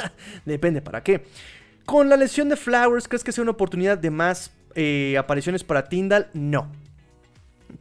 Depende 0.44 0.80
para 0.80 1.02
qué. 1.02 1.24
Con 1.84 2.08
la 2.08 2.16
lesión 2.16 2.48
de 2.48 2.56
Flowers, 2.56 3.08
¿crees 3.08 3.24
que 3.24 3.32
sea 3.32 3.42
una 3.42 3.52
oportunidad 3.52 3.98
de 3.98 4.10
más 4.10 4.52
eh, 4.74 5.16
apariciones 5.18 5.64
para 5.64 5.88
Tyndall, 5.88 6.28
no. 6.32 6.70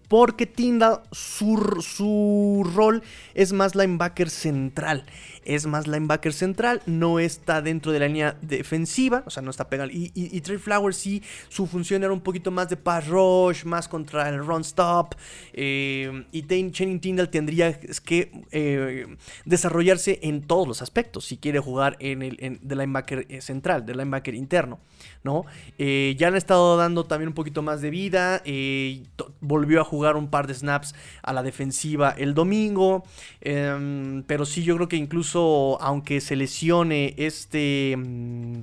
Porque 0.10 0.47
Tyndall, 0.47 1.01
su, 1.12 1.82
su, 1.82 2.70
rol 2.76 3.03
es 3.36 3.53
más 3.53 3.76
linebacker 3.76 4.30
central. 4.30 5.05
Es 5.45 5.66
más 5.66 5.88
linebacker 5.88 6.34
central, 6.34 6.82
no 6.86 7.20
está 7.20 7.62
dentro 7.62 7.91
de 7.91 7.99
la 7.99 8.07
línea 8.07 8.38
defensiva, 8.41 9.24
o 9.26 9.30
sea, 9.30 9.41
no 9.41 9.51
está 9.51 9.70
pegado. 9.70 9.89
Y, 9.91 10.41
Trey 10.41 10.57
Flowers 10.57 10.97
sí, 10.97 11.24
su 11.47 11.66
función 11.66 12.03
era 12.03 12.12
un 12.12 12.22
poquito 12.22 12.51
más 12.51 12.70
de 12.70 12.76
pass 12.76 13.07
rush, 13.07 13.64
más 13.64 13.88
contra 13.88 14.28
el 14.30 14.45
run 14.45 14.62
stop. 14.62 15.16
Eh, 15.53 16.26
y 16.32 16.41
Channing 16.72 16.99
Tyndall 16.99 17.30
tendría 17.30 17.80
que 17.80 18.32
eh, 18.51 19.16
desarrollarse 19.45 20.20
en 20.24 20.41
todos 20.41 20.68
los 20.68 20.82
aspectos 20.82 21.26
si 21.26 21.38
quiere 21.38 21.60
jugar 21.60 21.97
en 21.99 22.24
el 22.24 22.60
de 22.62 22.76
linebacker 22.76 23.41
central, 23.41 23.86
de 23.86 23.93
linebacker 23.93 24.36
interno. 24.36 24.80
¿no? 25.24 25.45
Eh, 25.78 26.16
ya 26.18 26.30
han 26.30 26.36
estado 26.36 26.78
dando 26.78 27.05
también 27.05 27.30
un 27.30 27.34
poquito 27.34 27.62
más 27.62 27.82
de 27.82 27.89
vida. 27.89 28.41
Eh, 28.45 29.03
volvió 29.41 29.82
a 29.82 29.84
jugar 29.84 29.99
un 30.16 30.30
par 30.30 30.47
de 30.47 30.54
snaps 30.54 30.95
a 31.22 31.34
la 31.34 31.43
defensiva 31.43 32.14
el 32.18 32.34
domingo. 32.34 33.04
Em, 33.41 34.24
pero 34.24 34.45
sí, 34.45 34.64
yo 34.64 34.76
creo 34.76 34.88
que 34.88 34.97
incluso 34.97 35.78
aunque 35.82 36.22
se 36.22 36.36
lesione 36.36 37.14
este. 37.18 37.95
Mm, 37.97 38.62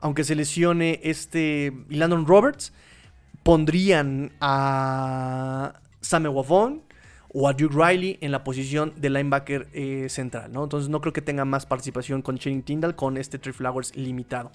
aunque 0.00 0.24
se 0.24 0.34
lesione 0.34 1.00
este. 1.02 1.72
Landon 1.88 2.26
Roberts. 2.26 2.72
Pondrían 3.42 4.32
a 4.40 5.74
Sam 6.00 6.26
Wafon 6.26 6.82
o 7.32 7.48
a 7.48 7.52
Duke 7.52 7.74
Riley 7.74 8.18
en 8.20 8.32
la 8.32 8.44
posición 8.44 8.92
de 8.96 9.10
linebacker 9.10 9.68
eh, 9.72 10.06
central, 10.08 10.52
¿no? 10.52 10.64
Entonces 10.64 10.88
no 10.88 11.00
creo 11.00 11.12
que 11.12 11.22
tenga 11.22 11.44
más 11.44 11.66
participación 11.66 12.22
con 12.22 12.38
Channing 12.38 12.62
Tyndall 12.62 12.94
con 12.94 13.16
este 13.16 13.38
Tree 13.38 13.52
Flowers 13.52 13.94
limitado. 13.96 14.50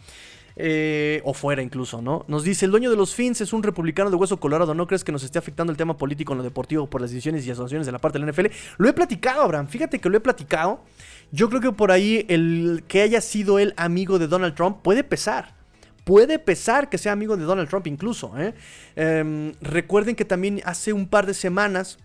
Eh, 0.56 1.22
o 1.24 1.34
fuera 1.34 1.64
incluso, 1.64 2.02
¿no? 2.02 2.26
Nos 2.28 2.44
dice, 2.44 2.66
el 2.66 2.72
dueño 2.72 2.92
de 2.92 2.96
los 2.96 3.16
Fins 3.16 3.42
es 3.42 3.54
un 3.54 3.64
republicano 3.64 4.12
de 4.12 4.16
hueso 4.16 4.40
colorado, 4.40 4.76
¿no 4.76 4.86
crees 4.86 5.04
que 5.04 5.12
nos 5.12 5.24
esté 5.24 5.40
afectando 5.40 5.72
el 5.72 5.78
tema 5.78 5.98
político 5.98 6.34
en 6.34 6.38
lo 6.38 6.44
deportivo 6.44 6.88
por 6.88 7.02
las 7.02 7.10
decisiones 7.10 7.46
y 7.48 7.52
asociaciones 7.52 7.88
de 7.88 7.92
la 7.92 8.00
parte 8.00 8.20
de 8.20 8.26
la 8.26 8.32
NFL? 8.32 8.48
Lo 8.78 8.88
he 8.88 8.94
platicado, 8.94 9.42
Abraham, 9.42 9.68
fíjate 9.68 10.00
que 10.00 10.10
lo 10.10 10.18
he 10.18 10.22
platicado. 10.22 10.84
Yo 11.32 11.50
creo 11.50 11.62
que 11.62 11.72
por 11.72 11.92
ahí 11.92 12.26
el 12.30 12.84
que 12.88 13.02
haya 13.02 13.22
sido 13.22 13.58
él 13.58 13.74
amigo 13.78 14.20
de 14.20 14.28
Donald 14.28 14.54
Trump 14.54 14.78
puede 14.84 15.04
pesar. 15.04 15.56
Puede 16.04 16.38
pesar 16.38 16.90
que 16.90 16.98
sea 16.98 17.14
amigo 17.14 17.38
de 17.38 17.46
Donald 17.46 17.70
Trump 17.70 17.88
incluso. 17.88 18.38
¿eh? 18.38 18.54
Em, 18.96 19.54
recuerden 19.62 20.16
que 20.16 20.26
también 20.26 20.62
hace 20.66 20.92
un 20.94 21.08
par 21.08 21.26
de 21.26 21.34
semanas 21.34 21.98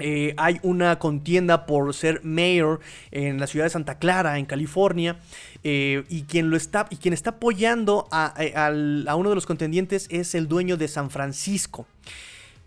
eh, 0.00 0.34
hay 0.36 0.58
una 0.62 0.98
contienda 0.98 1.66
por 1.66 1.92
ser 1.94 2.24
mayor 2.24 2.80
en 3.10 3.38
la 3.38 3.46
ciudad 3.46 3.66
de 3.66 3.70
Santa 3.70 3.98
Clara, 3.98 4.38
en 4.38 4.46
California. 4.46 5.18
Eh, 5.62 6.04
y, 6.08 6.22
quien 6.22 6.50
lo 6.50 6.56
está, 6.56 6.86
y 6.90 6.96
quien 6.96 7.12
está 7.12 7.30
apoyando 7.30 8.08
a, 8.10 8.34
uno 9.16 9.28
de 9.28 9.34
los 9.34 9.46
contendientes 9.46 10.06
es 10.10 10.34
el 10.34 10.48
dueño 10.48 10.76
de 10.76 10.88
San 10.88 11.10
Francisco. 11.10 11.86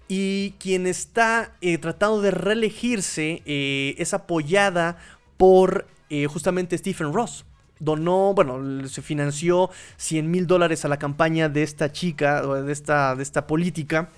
Y 0.07 0.51
quien 0.59 0.85
está 0.85 1.53
eh, 1.61 1.77
tratando 1.77 2.21
de 2.21 2.31
reelegirse 2.31 3.41
es 3.45 4.13
apoyada 4.13 4.97
por 5.37 5.87
justamente 6.29 6.77
Stephen 6.77 7.11
Ross 7.11 7.45
donó, 7.79 8.33
bueno, 8.33 8.87
se 8.87 9.01
financió 9.01 9.69
100 9.97 10.29
mil 10.29 10.47
dólares 10.47 10.85
a 10.85 10.87
la 10.87 10.97
campaña 10.97 11.49
de 11.49 11.63
esta 11.63 11.91
chica, 11.91 12.41
de 12.41 12.71
esta, 12.71 13.15
de 13.15 13.23
esta 13.23 13.47
política, 13.47 14.09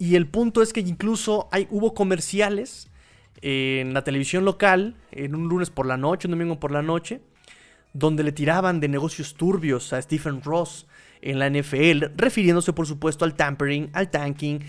y 0.00 0.16
el 0.16 0.26
punto 0.26 0.62
es 0.62 0.72
que 0.72 0.80
incluso 0.80 1.46
hay, 1.52 1.68
hubo 1.70 1.92
comerciales 1.92 2.88
en 3.42 3.92
la 3.92 4.02
televisión 4.02 4.46
local, 4.46 4.96
en 5.12 5.34
un 5.34 5.46
lunes 5.46 5.68
por 5.68 5.84
la 5.84 5.98
noche, 5.98 6.26
un 6.26 6.32
domingo 6.32 6.58
por 6.58 6.72
la 6.72 6.80
noche, 6.80 7.20
donde 7.92 8.22
le 8.22 8.32
tiraban 8.32 8.80
de 8.80 8.88
negocios 8.88 9.34
turbios 9.34 9.92
a 9.92 10.00
Stephen 10.00 10.42
Ross 10.42 10.86
en 11.20 11.38
la 11.38 11.50
NFL, 11.50 12.16
refiriéndose 12.16 12.72
por 12.72 12.86
supuesto 12.86 13.26
al 13.26 13.34
tampering, 13.34 13.90
al 13.92 14.10
tanking. 14.10 14.64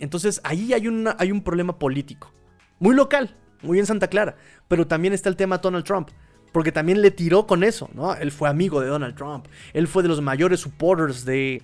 entonces 0.00 0.40
ahí 0.42 0.72
hay, 0.72 0.88
hay 1.18 1.30
un 1.30 1.42
problema 1.42 1.78
político, 1.78 2.32
muy 2.78 2.94
local, 2.94 3.36
muy 3.60 3.78
en 3.78 3.84
Santa 3.84 4.08
Clara, 4.08 4.36
pero 4.68 4.86
también 4.86 5.12
está 5.12 5.28
el 5.28 5.36
tema 5.36 5.58
Donald 5.58 5.84
Trump. 5.84 6.08
Porque 6.50 6.70
también 6.70 7.02
le 7.02 7.10
tiró 7.10 7.48
con 7.48 7.64
eso, 7.64 7.90
¿no? 7.94 8.14
Él 8.14 8.30
fue 8.30 8.48
amigo 8.48 8.80
de 8.80 8.86
Donald 8.86 9.16
Trump. 9.16 9.48
Él 9.72 9.88
fue 9.88 10.04
de 10.04 10.08
los 10.08 10.22
mayores 10.22 10.60
supporters 10.60 11.24
de, 11.24 11.60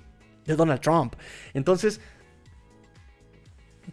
de 0.46 0.56
Donald 0.56 0.80
Trump. 0.80 1.14
Entonces, 1.54 2.00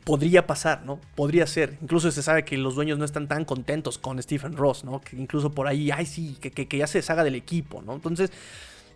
podría 0.03 0.47
pasar, 0.47 0.83
¿no? 0.85 0.99
Podría 1.15 1.47
ser. 1.47 1.77
Incluso 1.81 2.11
se 2.11 2.21
sabe 2.21 2.45
que 2.45 2.57
los 2.57 2.75
dueños 2.75 2.97
no 2.97 3.05
están 3.05 3.27
tan 3.27 3.45
contentos 3.45 3.97
con 3.97 4.21
Stephen 4.21 4.55
Ross, 4.55 4.83
¿no? 4.83 5.01
Que 5.01 5.15
incluso 5.15 5.51
por 5.51 5.67
ahí, 5.67 5.91
ay, 5.91 6.05
sí, 6.05 6.37
que, 6.39 6.51
que, 6.51 6.77
ya 6.77 6.87
se 6.87 6.99
deshaga 6.99 7.23
del 7.23 7.35
equipo, 7.35 7.81
¿no? 7.81 7.93
Entonces, 7.93 8.31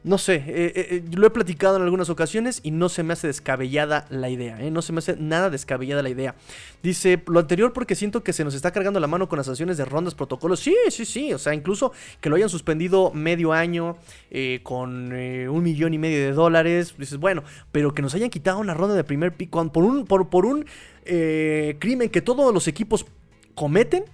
no 0.03 0.17
sé, 0.17 0.35
eh, 0.35 0.43
eh, 0.47 0.73
eh, 0.75 1.03
lo 1.13 1.27
he 1.27 1.29
platicado 1.29 1.75
en 1.75 1.83
algunas 1.83 2.09
ocasiones 2.09 2.59
y 2.63 2.71
no 2.71 2.89
se 2.89 3.03
me 3.03 3.13
hace 3.13 3.27
descabellada 3.27 4.07
la 4.09 4.31
idea, 4.31 4.57
no 4.71 4.81
se 4.81 4.93
me 4.93 4.99
hace 4.99 5.15
nada 5.17 5.51
descabellada 5.51 6.01
la 6.01 6.09
idea. 6.09 6.33
Dice, 6.81 7.21
lo 7.27 7.39
anterior 7.39 7.71
porque 7.71 7.93
siento 7.93 8.23
que 8.23 8.33
se 8.33 8.43
nos 8.43 8.55
está 8.55 8.71
cargando 8.71 8.99
la 8.99 9.05
mano 9.05 9.29
con 9.29 9.37
las 9.37 9.45
sanciones 9.45 9.77
de 9.77 9.85
rondas, 9.85 10.15
protocolos. 10.15 10.59
Sí, 10.59 10.75
sí, 10.89 11.05
sí, 11.05 11.33
o 11.33 11.37
sea, 11.37 11.53
incluso 11.53 11.91
que 12.19 12.29
lo 12.29 12.35
hayan 12.35 12.49
suspendido 12.49 13.11
medio 13.13 13.53
año 13.53 13.97
con 14.63 15.13
un 15.13 15.63
millón 15.63 15.93
y 15.93 15.99
medio 15.99 16.17
de 16.17 16.31
dólares. 16.31 16.95
Dices, 16.97 17.19
bueno, 17.19 17.43
pero 17.71 17.93
que 17.93 18.01
nos 18.01 18.15
hayan 18.15 18.31
quitado 18.31 18.57
una 18.57 18.73
ronda 18.73 18.95
de 18.95 19.03
primer 19.03 19.35
pick 19.35 19.51
por 19.51 19.83
un, 19.83 20.05
por, 20.05 20.29
por 20.29 20.47
un 20.47 20.65
crimen 21.03 22.09
que 22.09 22.21
todos 22.21 22.53
los 22.53 22.67
equipos 22.67 23.05
cometen. 23.55 24.05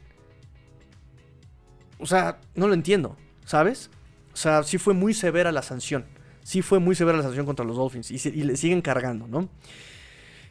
O 1.99 2.05
sea, 2.05 2.39
no 2.55 2.67
lo 2.67 2.73
entiendo, 2.73 3.17
¿sabes? 3.45 3.89
O 4.33 4.37
sea, 4.37 4.63
sí 4.63 4.77
fue 4.77 4.93
muy 4.93 5.13
severa 5.13 5.51
la 5.51 5.61
sanción. 5.61 6.05
Sí 6.43 6.61
fue 6.61 6.79
muy 6.79 6.95
severa 6.95 7.17
la 7.17 7.23
sanción 7.23 7.45
contra 7.45 7.65
los 7.65 7.75
Dolphins. 7.75 8.11
Y, 8.11 8.43
le 8.43 8.55
siguen 8.55 8.81
cargando, 8.81 9.27
¿no? 9.27 9.49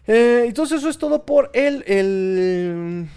Eh, 0.07 0.45
entonces 0.47 0.79
eso 0.79 0.89
es 0.89 0.99
todo 0.99 1.25
por 1.25 1.51
el, 1.55 1.83
el 1.87 3.09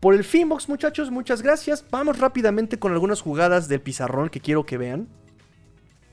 por 0.00 0.14
el 0.14 0.22
Finbox, 0.22 0.68
muchachos, 0.68 1.10
muchas 1.10 1.40
gracias. 1.40 1.84
Vamos 1.90 2.18
rápidamente 2.18 2.78
con 2.78 2.92
algunas 2.92 3.22
jugadas 3.22 3.68
del 3.68 3.80
pizarrón 3.80 4.28
que 4.28 4.40
quiero 4.40 4.66
que 4.66 4.76
vean. 4.76 5.08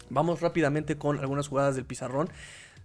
Vamos 0.09 0.39
rápidamente 0.41 0.97
con 0.97 1.19
algunas 1.19 1.47
jugadas 1.47 1.75
del 1.75 1.85
pizarrón. 1.85 2.29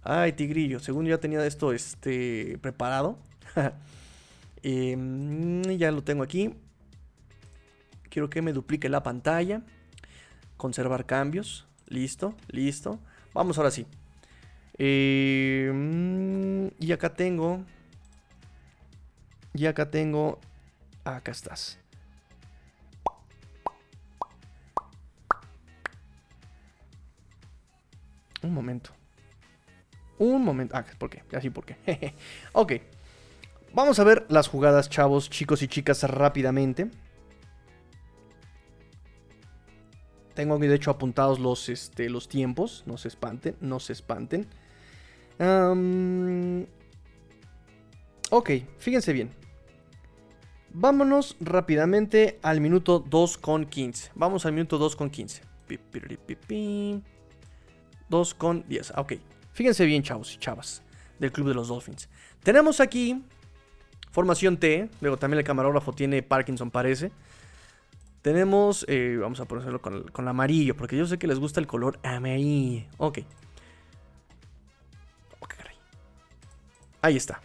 Ay, 0.03 0.33
tigrillo, 0.33 0.79
según 0.79 1.05
ya 1.05 1.17
tenía 1.17 1.45
esto 1.45 1.71
este, 1.71 2.57
preparado. 2.61 3.19
Em, 4.63 5.61
ya 5.77 5.91
lo 5.91 6.03
tengo 6.03 6.23
aquí. 6.23 6.53
Quiero 8.09 8.29
que 8.29 8.41
me 8.41 8.53
duplique 8.53 8.89
la 8.89 9.03
pantalla. 9.03 9.61
Conservar 10.57 11.05
cambios. 11.05 11.67
Listo, 11.87 12.35
listo. 12.49 12.99
Vamos 13.33 13.57
ahora 13.57 13.71
sí. 13.71 13.85
Em, 14.77 16.69
y 16.79 16.91
acá 16.91 17.13
tengo. 17.13 17.63
Y 19.53 19.65
acá 19.65 19.89
tengo. 19.89 20.39
Acá 21.03 21.31
estás. 21.31 21.79
Un 28.41 28.53
momento. 28.53 28.91
Un 30.19 30.43
momento. 30.43 30.75
Ah, 30.75 30.85
¿por 30.97 31.09
qué? 31.09 31.23
Así, 31.35 31.49
¿por 31.49 31.65
qué? 31.65 32.13
ok. 32.53 32.73
Vamos 33.77 33.99
a 33.99 34.03
ver 34.03 34.25
las 34.29 34.47
jugadas, 34.47 34.89
chavos, 34.89 35.29
chicos 35.29 35.61
y 35.61 35.67
chicas, 35.67 36.01
rápidamente. 36.01 36.89
Tengo 40.33 40.57
de 40.57 40.73
hecho, 40.73 40.89
apuntados 40.89 41.37
los, 41.37 41.69
este, 41.69 42.09
los 42.09 42.27
tiempos. 42.27 42.81
No 42.87 42.97
se 42.97 43.07
espanten, 43.07 43.55
no 43.61 43.79
se 43.79 43.93
espanten. 43.93 44.47
ok, 48.31 48.49
fíjense 48.79 49.13
bien. 49.13 49.29
Vámonos 50.73 51.37
rápidamente 51.39 52.39
al 52.41 52.61
minuto 52.61 52.97
2 52.97 53.37
con 53.37 53.67
15. 53.67 54.09
Vamos 54.15 54.47
al 54.47 54.53
minuto 54.53 54.79
2 54.79 54.95
con 54.95 55.11
15. 55.11 55.43
2 58.09 58.33
con 58.33 58.67
10. 58.67 58.93
Ok. 58.97 59.13
Fíjense 59.53 59.85
bien, 59.85 60.01
chavos 60.01 60.33
y 60.33 60.39
chavas 60.39 60.81
del 61.19 61.31
Club 61.31 61.49
de 61.49 61.53
los 61.53 61.67
Dolphins. 61.67 62.09
Tenemos 62.41 62.79
aquí 62.79 63.23
formación 64.17 64.57
T. 64.57 64.89
Luego 64.99 65.17
también 65.17 65.37
el 65.37 65.43
camarógrafo 65.43 65.93
tiene 65.93 66.23
Parkinson, 66.23 66.71
parece. 66.71 67.11
Tenemos, 68.23 68.83
eh, 68.89 69.15
vamos 69.21 69.39
a 69.39 69.45
ponerlo 69.45 69.79
con, 69.79 70.07
con 70.07 70.27
amarillo, 70.27 70.75
porque 70.75 70.97
yo 70.97 71.05
sé 71.05 71.19
que 71.19 71.27
les 71.27 71.37
gusta 71.37 71.59
el 71.59 71.67
color 71.67 71.99
amarillo. 72.01 72.87
Ok. 72.97 73.19
Ahí 77.03 77.15
está. 77.15 77.41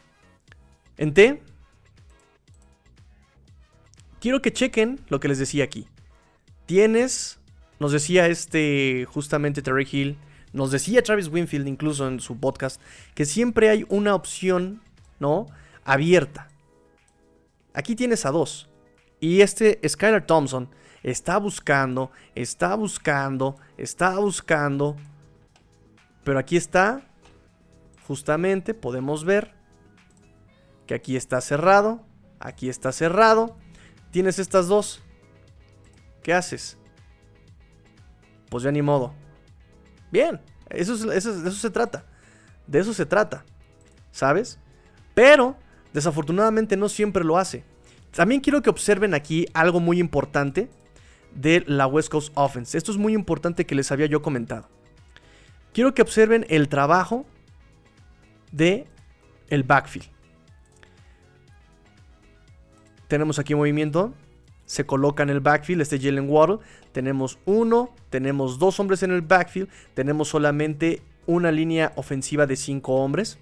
En 0.96 1.12
T. 1.12 1.42
Quiero 4.18 4.40
que 4.40 4.50
chequen 4.50 4.98
lo 5.10 5.20
que 5.20 5.28
les 5.28 5.38
decía 5.38 5.64
aquí. 5.64 5.86
Tienes, 6.64 7.38
nos 7.80 7.92
decía 7.92 8.28
este 8.28 9.06
justamente 9.10 9.60
Terry 9.60 9.86
Hill 9.92 10.16
nos 10.54 10.70
decía 10.70 11.02
Travis 11.02 11.28
Winfield 11.28 11.68
incluso 11.68 12.08
en 12.08 12.20
su 12.20 12.40
podcast 12.40 12.80
que 13.14 13.26
siempre 13.26 13.68
hay 13.68 13.84
una 13.90 14.14
opción, 14.14 14.80
¿no? 15.20 15.46
Abierta. 15.84 16.48
Aquí 17.74 17.96
tienes 17.96 18.26
a 18.26 18.30
dos. 18.30 18.68
Y 19.20 19.40
este 19.40 19.80
Skylar 19.86 20.26
Thompson 20.26 20.68
está 21.02 21.38
buscando, 21.38 22.10
está 22.34 22.74
buscando, 22.74 23.56
está 23.76 24.18
buscando. 24.18 24.96
Pero 26.24 26.38
aquí 26.38 26.56
está, 26.56 27.02
justamente 28.06 28.74
podemos 28.74 29.24
ver 29.24 29.54
que 30.86 30.94
aquí 30.94 31.16
está 31.16 31.40
cerrado, 31.40 32.04
aquí 32.40 32.68
está 32.68 32.92
cerrado. 32.92 33.56
Tienes 34.10 34.38
estas 34.38 34.68
dos. 34.68 35.02
¿Qué 36.22 36.34
haces? 36.34 36.78
Pues 38.50 38.62
ya 38.62 38.70
ni 38.70 38.82
modo. 38.82 39.14
Bien, 40.10 40.40
de 40.68 40.80
eso 40.80 40.96
se 40.96 41.70
trata. 41.70 42.04
De 42.66 42.78
eso 42.78 42.92
se 42.92 43.06
trata. 43.06 43.44
¿Sabes? 44.10 44.58
Pero, 45.14 45.56
desafortunadamente, 45.92 46.76
no 46.76 46.88
siempre 46.88 47.24
lo 47.24 47.38
hace. 47.38 47.64
También 48.14 48.40
quiero 48.40 48.62
que 48.62 48.70
observen 48.70 49.14
aquí 49.14 49.46
algo 49.54 49.80
muy 49.80 49.98
importante 49.98 50.68
de 51.34 51.64
la 51.66 51.86
West 51.86 52.10
Coast 52.10 52.32
Offense. 52.34 52.76
Esto 52.76 52.92
es 52.92 52.98
muy 52.98 53.14
importante 53.14 53.64
que 53.64 53.74
les 53.74 53.90
había 53.90 54.06
yo 54.06 54.22
comentado. 54.22 54.68
Quiero 55.72 55.94
que 55.94 56.02
observen 56.02 56.44
el 56.50 56.68
trabajo 56.68 57.24
de 58.50 58.86
el 59.48 59.62
backfield. 59.62 60.08
Tenemos 63.08 63.38
aquí 63.38 63.54
movimiento 63.54 64.12
se 64.72 64.86
coloca 64.86 65.22
en 65.22 65.28
el 65.28 65.40
backfield 65.40 65.82
este 65.82 65.98
Jalen 65.98 66.30
Waddle. 66.30 66.58
Tenemos 66.92 67.38
uno, 67.44 67.94
tenemos 68.08 68.58
dos 68.58 68.80
hombres 68.80 69.02
en 69.02 69.10
el 69.10 69.20
backfield, 69.20 69.68
tenemos 69.92 70.28
solamente 70.28 71.02
una 71.26 71.52
línea 71.52 71.92
ofensiva 71.96 72.46
de 72.46 72.56
cinco 72.56 72.94
hombres. 72.94 73.38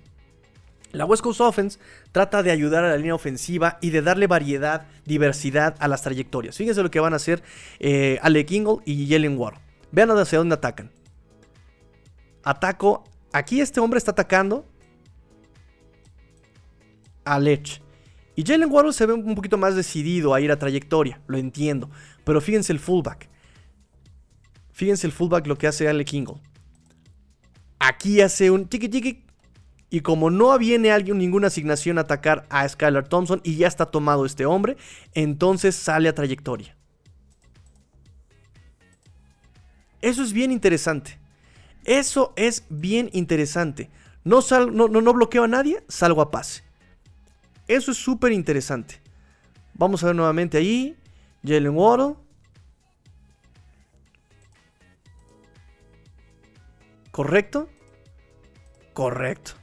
La 0.92 1.04
West 1.04 1.22
Coast 1.22 1.40
Offense 1.40 1.78
trata 2.12 2.42
de 2.42 2.50
ayudar 2.50 2.84
a 2.84 2.90
la 2.90 2.96
línea 2.96 3.14
ofensiva 3.14 3.78
y 3.80 3.90
de 3.90 4.02
darle 4.02 4.26
variedad, 4.26 4.86
diversidad 5.04 5.76
a 5.78 5.86
las 5.86 6.02
trayectorias. 6.02 6.56
Fíjense 6.56 6.82
lo 6.82 6.90
que 6.90 7.00
van 7.00 7.12
a 7.12 7.16
hacer 7.16 7.42
eh, 7.78 8.18
Alec 8.22 8.50
Ingle 8.50 8.78
y 8.84 9.08
Jalen 9.08 9.38
Waddle. 9.38 9.60
Vean 9.92 10.10
hacia 10.10 10.38
dónde 10.38 10.54
atacan. 10.54 10.90
Ataco. 12.42 13.04
Aquí 13.32 13.60
este 13.60 13.78
hombre 13.78 13.98
está 13.98 14.10
atacando 14.10 14.66
a 17.24 17.38
Lech. 17.38 17.80
Y 18.34 18.44
Jalen 18.44 18.72
Waddle 18.72 18.92
se 18.92 19.06
ve 19.06 19.12
un 19.12 19.34
poquito 19.34 19.58
más 19.58 19.76
decidido 19.76 20.34
a 20.34 20.40
ir 20.40 20.50
a 20.50 20.58
trayectoria, 20.58 21.20
lo 21.26 21.38
entiendo. 21.38 21.90
Pero 22.24 22.40
fíjense 22.40 22.72
el 22.72 22.80
fullback. 22.80 23.28
Fíjense 24.72 25.06
el 25.06 25.12
fullback 25.12 25.46
lo 25.46 25.56
que 25.56 25.66
hace 25.66 25.88
Ale 25.88 26.04
Kingle. 26.04 26.36
Aquí 27.78 28.20
hace 28.20 28.50
un 28.50 28.66
tiki 28.66 28.88
tiki. 28.88 29.24
Y 29.90 30.00
como 30.02 30.30
no 30.30 30.56
viene 30.56 30.92
alguien, 30.92 31.18
ninguna 31.18 31.48
asignación 31.48 31.98
a 31.98 32.02
atacar 32.02 32.46
a 32.48 32.66
Skylar 32.68 33.08
Thompson 33.08 33.40
y 33.42 33.56
ya 33.56 33.66
está 33.66 33.86
tomado 33.86 34.24
este 34.24 34.46
hombre, 34.46 34.76
entonces 35.14 35.74
sale 35.74 36.08
a 36.08 36.14
trayectoria. 36.14 36.76
Eso 40.00 40.22
es 40.22 40.32
bien 40.32 40.52
interesante. 40.52 41.18
Eso 41.84 42.32
es 42.36 42.64
bien 42.68 43.10
interesante. 43.12 43.90
No, 44.22 44.40
no, 44.70 44.88
no 44.88 45.12
bloqueo 45.12 45.44
a 45.44 45.48
nadie, 45.48 45.82
salgo 45.88 46.22
a 46.22 46.30
pase. 46.30 46.62
Eso 47.66 47.90
es 47.90 47.98
súper 47.98 48.32
interesante. 48.32 49.00
Vamos 49.74 50.02
a 50.02 50.06
ver 50.06 50.16
nuevamente 50.16 50.58
ahí. 50.58 50.96
Jalen 51.44 51.74
Waddle. 51.74 52.16
¿Correcto? 57.10 57.68
Correcto. 58.92 59.59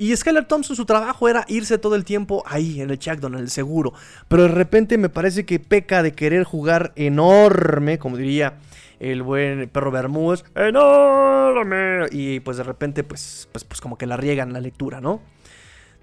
Y 0.00 0.16
Skylar 0.16 0.46
Thompson, 0.46 0.76
su 0.76 0.86
trabajo 0.86 1.28
era 1.28 1.44
irse 1.48 1.76
todo 1.76 1.96
el 1.96 2.04
tiempo 2.04 2.44
ahí, 2.46 2.80
en 2.80 2.90
el 2.90 3.00
checkdown, 3.00 3.34
en 3.34 3.40
el 3.40 3.50
seguro. 3.50 3.92
Pero 4.28 4.44
de 4.44 4.48
repente 4.50 4.96
me 4.96 5.08
parece 5.08 5.44
que 5.44 5.58
peca 5.58 6.04
de 6.04 6.12
querer 6.12 6.44
jugar 6.44 6.92
enorme, 6.94 7.98
como 7.98 8.16
diría 8.16 8.58
el 9.00 9.22
buen 9.22 9.68
perro 9.68 9.90
Bermúdez. 9.90 10.44
¡Enorme! 10.54 12.06
Y 12.12 12.38
pues 12.40 12.58
de 12.58 12.62
repente, 12.62 13.02
pues, 13.02 13.48
pues, 13.50 13.64
pues 13.64 13.80
como 13.80 13.98
que 13.98 14.06
la 14.06 14.16
riegan 14.16 14.52
la 14.52 14.60
lectura, 14.60 15.00
¿no? 15.00 15.20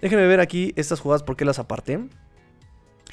Déjenme 0.02 0.26
ver 0.26 0.40
aquí 0.40 0.74
estas 0.76 1.00
jugadas, 1.00 1.22
¿por 1.22 1.36
qué 1.36 1.46
las 1.46 1.58
aparté? 1.58 1.98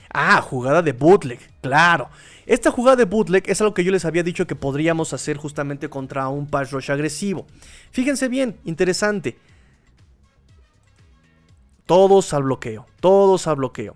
Ah, 0.10 0.42
jugada 0.42 0.82
de 0.82 0.92
bootleg, 0.92 1.40
claro. 1.62 2.10
Esta 2.46 2.72
jugada 2.72 2.98
de 2.98 3.06
bootleg 3.06 3.50
es 3.50 3.62
algo 3.62 3.74
que 3.74 3.86
yo 3.86 3.92
les 3.92 4.04
había 4.04 4.22
dicho 4.22 4.46
que 4.46 4.56
podríamos 4.56 5.14
hacer 5.14 5.38
justamente 5.38 5.90
contra 5.90 6.28
un 6.28 6.46
pass 6.46 6.72
rush 6.72 6.92
agresivo. 6.92 7.48
Fíjense 7.92 8.28
bien, 8.28 8.58
interesante. 8.66 9.38
Todos 11.86 12.34
al 12.34 12.44
bloqueo, 12.44 12.86
todos 13.00 13.48
al 13.48 13.58
bloqueo. 13.58 13.96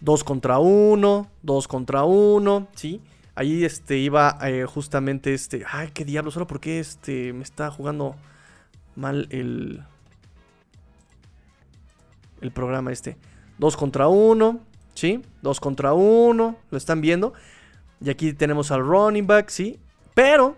Dos 0.00 0.24
contra 0.24 0.58
uno, 0.58 1.30
dos 1.42 1.66
contra 1.66 2.04
uno, 2.04 2.68
¿sí? 2.74 3.00
Ahí 3.34 3.64
este, 3.64 3.98
iba 3.98 4.38
eh, 4.42 4.66
justamente 4.66 5.34
este... 5.34 5.64
Ay, 5.68 5.90
qué 5.92 6.04
diablos, 6.04 6.36
ahora 6.36 6.46
por 6.46 6.60
qué 6.60 6.80
este, 6.80 7.32
me 7.32 7.42
está 7.42 7.70
jugando 7.70 8.14
mal 8.94 9.28
el 9.30 9.82
el 12.40 12.50
programa 12.50 12.92
este. 12.92 13.16
Dos 13.58 13.76
contra 13.76 14.08
uno, 14.08 14.60
¿sí? 14.94 15.22
Dos 15.42 15.60
contra 15.60 15.92
uno, 15.92 16.56
lo 16.70 16.78
están 16.78 17.00
viendo. 17.00 17.32
Y 18.00 18.10
aquí 18.10 18.32
tenemos 18.32 18.70
al 18.70 18.84
running 18.84 19.26
back, 19.26 19.48
¿sí? 19.48 19.78
Pero, 20.14 20.56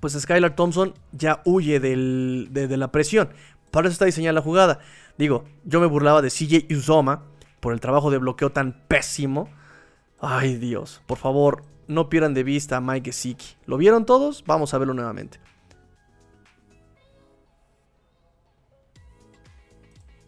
pues 0.00 0.18
Skylar 0.18 0.54
Thompson 0.54 0.94
ya 1.12 1.40
huye 1.44 1.80
de, 1.80 2.76
la 2.76 2.92
presión. 2.92 3.30
Para 3.70 3.88
eso 3.88 3.92
está 3.92 4.04
diseñada 4.04 4.34
la 4.34 4.42
jugada. 4.42 4.80
Digo, 5.20 5.44
yo 5.64 5.80
me 5.80 5.86
burlaba 5.86 6.22
de 6.22 6.30
CJ 6.30 6.74
Uzoma 6.74 7.26
por 7.60 7.74
el 7.74 7.80
trabajo 7.80 8.10
de 8.10 8.16
bloqueo 8.16 8.52
tan 8.52 8.72
pésimo. 8.88 9.50
Ay 10.18 10.56
Dios, 10.56 11.02
por 11.06 11.18
favor, 11.18 11.62
no 11.88 12.08
pierdan 12.08 12.32
de 12.32 12.42
vista 12.42 12.78
a 12.78 12.80
Mike 12.80 13.10
Gesicki. 13.12 13.58
¿Lo 13.66 13.76
vieron 13.76 14.06
todos? 14.06 14.42
Vamos 14.46 14.72
a 14.72 14.78
verlo 14.78 14.94
nuevamente. 14.94 15.38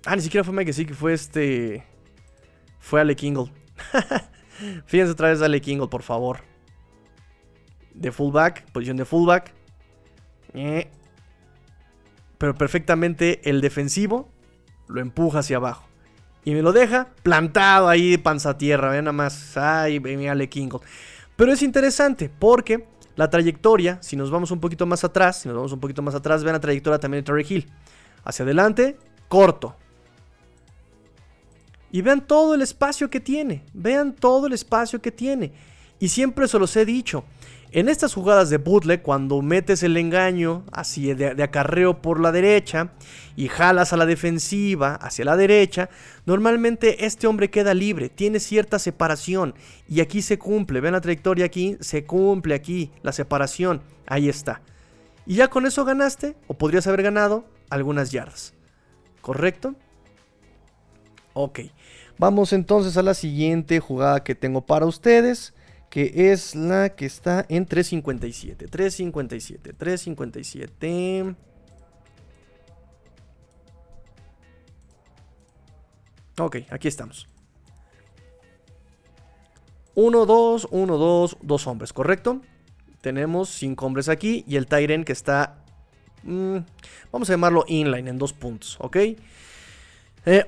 Ah, 0.05 0.15
ni 0.15 0.21
siquiera 0.21 0.45
fue 0.45 0.53
Mike 0.53 0.85
que 0.85 0.93
fue 0.93 1.15
este. 1.15 1.87
Fue 2.79 3.01
Alec 3.01 3.23
Ingle. 3.23 3.51
Fíjense 4.85 5.13
otra 5.13 5.29
vez, 5.31 5.39
dale 5.39 5.63
Kingle, 5.63 5.89
por 5.89 6.03
favor. 6.03 6.41
De 7.95 8.13
fullback, 8.13 8.71
posición 8.73 8.99
de 8.99 9.07
fullback. 9.07 9.55
Eh. 10.53 10.91
Pero 12.37 12.55
perfectamente 12.55 13.49
el 13.49 13.63
defensivo 13.63 14.29
lo 14.93 15.01
empuja 15.01 15.41
hacia 15.41 15.57
abajo. 15.57 15.85
Y 16.45 16.55
me 16.55 16.63
lo 16.63 16.73
deja 16.73 17.09
plantado 17.23 17.89
ahí 17.89 18.19
panza 18.19 18.59
tierra. 18.59 18.91
Vean 18.91 19.05
nada 19.05 19.13
más. 19.13 19.57
Ay, 19.57 20.01
Ale 20.29 20.49
Kingle. 20.49 20.81
Pero 21.37 21.53
es 21.53 21.63
interesante 21.63 22.31
porque 22.39 22.87
la 23.17 23.31
trayectoria, 23.31 23.99
si 24.03 24.17
nos 24.17 24.31
vamos 24.31 24.51
un 24.51 24.61
poquito 24.61 24.87
más 24.87 25.05
atrás, 25.05 25.41
si 25.41 25.49
nos 25.49 25.57
vamos 25.57 25.73
un 25.73 25.81
poquito 25.81 26.03
más 26.03 26.15
atrás, 26.15 26.43
vean 26.43 26.55
la 26.55 26.61
trayectoria 26.61 26.99
también 26.99 27.23
de 27.23 27.27
Terry 27.27 27.47
Hill. 27.49 27.71
Hacia 28.25 28.45
adelante, 28.45 28.97
corto. 29.29 29.77
Y 31.91 32.01
vean 32.03 32.27
todo 32.27 32.55
el 32.55 32.63
espacio 32.63 33.11
que 33.11 33.21
tiene. 33.21 33.65
Vean 33.75 34.15
todo 34.15 34.47
el 34.47 34.53
espacio 34.53 35.01
que 35.01 35.13
tiene. 35.13 35.53
Y 36.01 36.09
siempre 36.09 36.49
se 36.49 36.59
los 36.59 36.75
he 36.77 36.85
dicho. 36.85 37.25
En 37.75 37.89
estas 37.89 38.13
jugadas 38.13 38.51
de 38.51 38.59
bootleg, 38.59 39.01
cuando 39.01 39.41
metes 39.41 39.83
el 39.83 39.97
engaño 39.97 40.63
así 40.73 41.15
de, 41.15 41.43
acarreo 41.43 42.03
por 42.03 42.21
la 42.21 42.31
derecha 42.31 42.93
y 43.35 43.49
jalas 43.49 43.95
a 43.95 43.97
la 43.97 44.05
defensiva 44.05 44.97
hacia 44.97 45.25
la 45.25 45.39
derecha, 45.39 45.89
normalmente 46.27 47.07
este 47.07 47.27
hombre 47.27 47.49
queda 47.49 47.73
libre, 47.73 48.11
tiene 48.11 48.41
cierta 48.41 48.79
separación 48.79 49.55
y 49.89 50.03
aquí 50.03 50.21
se 50.21 50.39
cumple. 50.39 50.83
Ven 50.83 50.93
la 50.93 51.01
trayectoria 51.01 51.47
aquí, 51.47 51.79
se 51.81 52.05
cumple 52.05 52.55
aquí 52.55 52.91
la 53.03 53.13
separación. 53.13 53.81
Ahí 54.07 54.29
está. 54.29 54.61
Y 55.25 55.37
ya 55.37 55.49
con 55.49 55.65
eso 55.65 55.87
ganaste, 55.87 56.37
o 56.49 56.55
podrías 56.55 56.87
haber 56.87 57.03
ganado, 57.03 57.47
algunas 57.71 58.11
yardas. 58.11 58.53
¿Correcto? 59.23 59.75
Ok. 61.33 61.61
Vamos 62.19 62.53
entonces 62.53 62.99
a 62.99 63.03
la 63.03 63.15
siguiente 63.15 63.81
jugada 63.81 64.23
que 64.23 64.35
tengo 64.35 64.61
para 64.61 64.85
ustedes 64.85 65.55
que 65.93 66.33
es 66.33 66.55
la 66.55 66.89
que 66.97 67.05
está 67.05 67.45
en 67.51 67.67
357. 67.67 68.67
357, 68.67 69.75
357. 69.75 71.37
Ok, 76.39 76.57
aquí 76.71 76.89
estamos. 76.89 77.29
1, 79.95 80.25
2, 80.25 80.69
1, 80.71 80.97
2, 80.97 81.37
dos 81.43 81.67
hombres, 81.67 81.93
¿correcto? 81.93 82.41
Tenemos 83.03 83.51
5 83.51 83.85
hombres 83.85 84.09
aquí 84.09 84.47
y 84.49 84.57
el 84.57 84.69
Tyren 84.69 85.05
que 85.05 85.13
está... 85.13 85.59
Mm, 86.23 86.57
vamos 87.13 87.29
a 87.29 87.35
llamarlo 87.35 87.67
inline 87.69 88.09
en 88.09 88.17
dos 88.17 88.33
puntos, 88.33 88.79
¿ok? 88.81 88.97
Eh, 88.97 89.19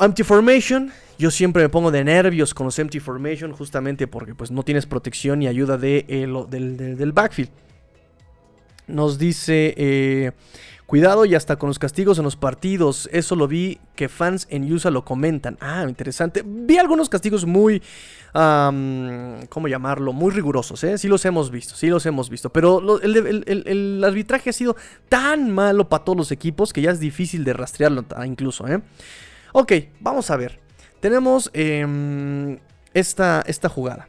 empty 0.01 0.23
Formation, 0.23 0.91
yo 1.19 1.31
siempre 1.31 1.62
me 1.62 1.69
pongo 1.69 1.91
de 1.91 2.05
nervios 2.05 2.55
con 2.55 2.67
los 2.67 2.79
Empty 2.79 3.01
Formation 3.01 3.53
justamente 3.53 4.07
porque 4.07 4.35
pues 4.35 4.51
no 4.51 4.62
tienes 4.62 4.87
protección 4.87 5.43
y 5.43 5.47
ayuda 5.47 5.79
de, 5.79 6.05
eh, 6.09 6.27
del, 6.97 7.12
backfield. 7.12 7.51
Nos 8.87 9.19
dice, 9.19 9.75
eh, 9.77 10.33
cuidado 10.87 11.25
y 11.25 11.35
hasta 11.35 11.57
con 11.57 11.69
los 11.69 11.79
castigos 11.79 12.19
en 12.19 12.25
los 12.25 12.37
partidos. 12.37 13.09
Eso 13.12 13.37
lo 13.37 13.49
vi 13.49 13.79
que 13.97 14.09
fans 14.09 14.47
en 14.51 14.71
USA 14.71 14.91
lo 14.91 15.05
comentan. 15.05 15.57
Ah, 15.61 15.85
interesante. 15.89 16.43
Vi 16.45 16.77
algunos 16.79 17.09
castigos 17.09 17.47
muy, 17.47 17.81
¿cómo 18.33 19.69
llamarlo? 19.69 20.12
Muy 20.12 20.33
rigurosos, 20.33 20.83
¿eh? 20.85 20.99
Sí 20.99 21.09
los 21.09 21.25
hemos 21.25 21.51
visto, 21.51 21.77
sí 21.77 21.87
los 21.87 22.05
hemos 22.07 22.29
visto. 22.29 22.51
Pero 22.51 23.01
el, 23.01 24.03
arbitraje 24.05 24.51
ha 24.51 24.53
sido 24.53 24.77
tan 25.09 25.51
malo 25.51 25.89
para 25.89 26.05
todos 26.05 26.19
los 26.19 26.33
equipos 26.33 26.73
que 26.73 26.83
ya 26.83 26.91
es 26.91 27.01
difícil 27.01 27.45
de 27.45 27.53
rastrearlo 27.53 28.05
incluso, 28.27 28.67
¿eh? 28.69 28.83
Ok, 29.53 29.73
vamos 30.01 30.31
a 30.31 30.37
ver. 30.37 30.64
Tenemos 31.05 31.51
em, 31.53 32.59
esta, 32.95 33.45
esta 33.47 33.69
jugada. 33.69 34.09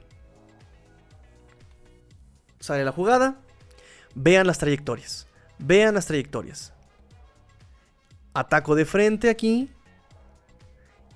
Sale 2.61 2.85
la 2.85 2.93
jugada. 2.93 3.35
Vean 4.13 4.47
las 4.47 4.59
trayectorias. 4.59 5.27
Vean 5.59 5.95
las 5.95 6.05
trayectorias. 6.05 6.71
Ataco 8.33 8.75
de 8.75 8.85
frente 8.85 9.29
aquí. 9.29 9.69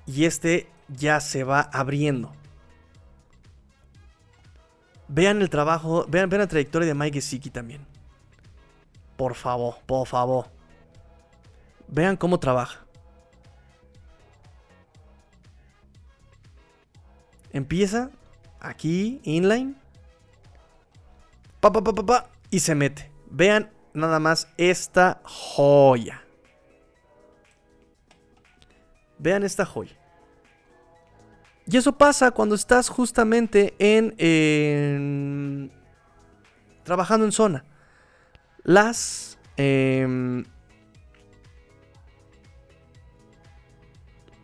Y 0.06 0.26
este 0.26 0.68
ya 0.90 1.22
se 1.22 1.46
va 1.46 1.62
abriendo. 1.62 2.34
Vean 5.08 5.42
el 5.42 5.50
trabajo, 5.50 6.06
vean, 6.10 6.30
vean 6.30 6.42
la 6.42 6.48
trayectoria 6.48 6.90
de 6.90 6.94
Mike 6.94 7.22
Gesicki 7.22 7.52
también. 7.52 7.88
Por 9.16 9.34
favor, 9.34 9.76
por 9.86 10.06
favor. 10.06 10.48
Vean 11.88 12.18
cómo 12.18 12.38
trabaja. 12.38 12.89
Empieza 17.52 18.12
aquí, 18.60 19.20
inline. 19.24 19.76
Pa, 21.60 21.72
pa, 21.72 21.84
pa, 21.84 21.94
pa, 21.94 22.06
pa, 22.06 22.30
y 22.50 22.60
se 22.60 22.76
mete. 22.76 23.12
Vean 23.30 23.70
nada 23.94 24.20
más 24.20 24.48
esta 24.58 25.22
joya. 25.24 26.24
Vean 29.18 29.44
esta 29.44 29.66
joya. 29.66 29.96
Y 31.66 31.78
eso 31.78 31.92
pasa 31.98 32.32
cuando 32.32 32.56
estás 32.56 32.90
justamente 32.90 33.76
en, 33.78 35.72
trabajando 36.84 37.26
en 37.26 37.32
zona. 37.32 37.66
Las 38.64 39.38
em, 39.56 40.44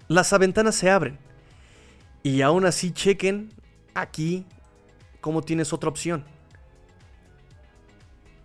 las 0.08 0.38
ventanas 0.38 0.76
se 0.76 0.89
abren. 0.89 1.25
Y 2.26 2.42
aún 2.42 2.66
así 2.66 2.92
chequen 2.92 3.54
aquí 3.94 4.48
cómo 5.22 5.44
tienes 5.44 5.72
otra 5.74 5.90
opción. 5.92 6.26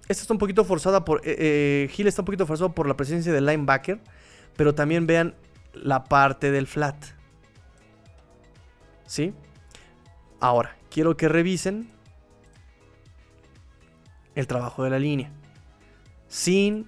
Esta 0.07 0.20
está 0.20 0.35
un 0.35 0.39
poquito 0.39 0.66
forzada 0.66 1.03
por... 1.03 1.22
Eh, 1.24 1.89
eh 1.89 2.05
está 2.07 2.20
un 2.20 2.26
poquito 2.26 2.47
forzado 2.47 2.74
por 2.74 2.87
la 2.87 2.95
presencia 2.95 3.33
del 3.33 3.47
linebacker. 3.47 3.99
Pero 4.55 4.74
también 4.74 5.07
vean 5.07 5.35
la 5.72 6.05
parte 6.05 6.51
del 6.51 6.66
flat. 6.66 6.95
¿Sí? 9.07 9.33
Ahora, 10.41 10.76
quiero 10.91 11.16
que 11.16 11.31
revisen 11.31 11.91
el 14.35 14.47
trabajo 14.47 14.85
de 14.85 14.91
la 14.91 14.99
línea. 14.99 15.31
Sin 16.28 16.87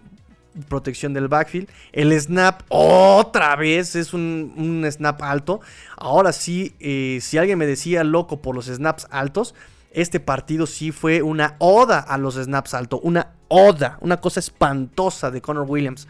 protección 0.69 1.15
del 1.15 1.29
backfield. 1.29 1.69
El 1.93 2.19
snap 2.21 2.63
otra 2.69 3.57
vez 3.57 3.97
es 3.97 4.13
un, 4.13 4.87
snap 4.91 5.23
alto. 5.23 5.61
Ahora 5.97 6.33
sí, 6.33 6.75
eh, 6.81 7.19
si 7.21 7.39
alguien 7.39 7.59
me 7.59 7.67
decía 7.67 8.05
loco 8.05 8.41
por 8.41 8.55
los 8.55 8.67
snaps 8.67 9.07
altos, 9.11 9.55
este 9.93 10.21
partido 10.21 10.67
sí 10.67 10.93
fue 10.93 11.23
una 11.23 11.57
oda 11.59 11.99
a 11.99 12.19
los 12.19 12.35
snaps 12.35 12.75
altos. 12.75 13.01
Una 13.03 13.33
oda, 13.49 13.99
una 14.01 14.19
cosa 14.19 14.41
espantosa 14.41 15.31
de 15.31 15.41
Connor 15.41 15.67
Williams. 15.69 16.09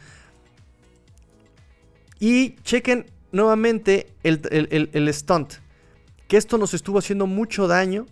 Y 2.18 2.56
chequen 2.62 3.06
nuevamente 3.32 4.14
el, 4.22 4.40
el 4.92 5.14
stunt. 5.14 5.54
Que 6.28 6.36
esto 6.36 6.56
nos 6.58 6.74
estuvo 6.74 6.98
haciendo 6.98 7.26
mucho 7.26 7.66
daño. 7.66 8.06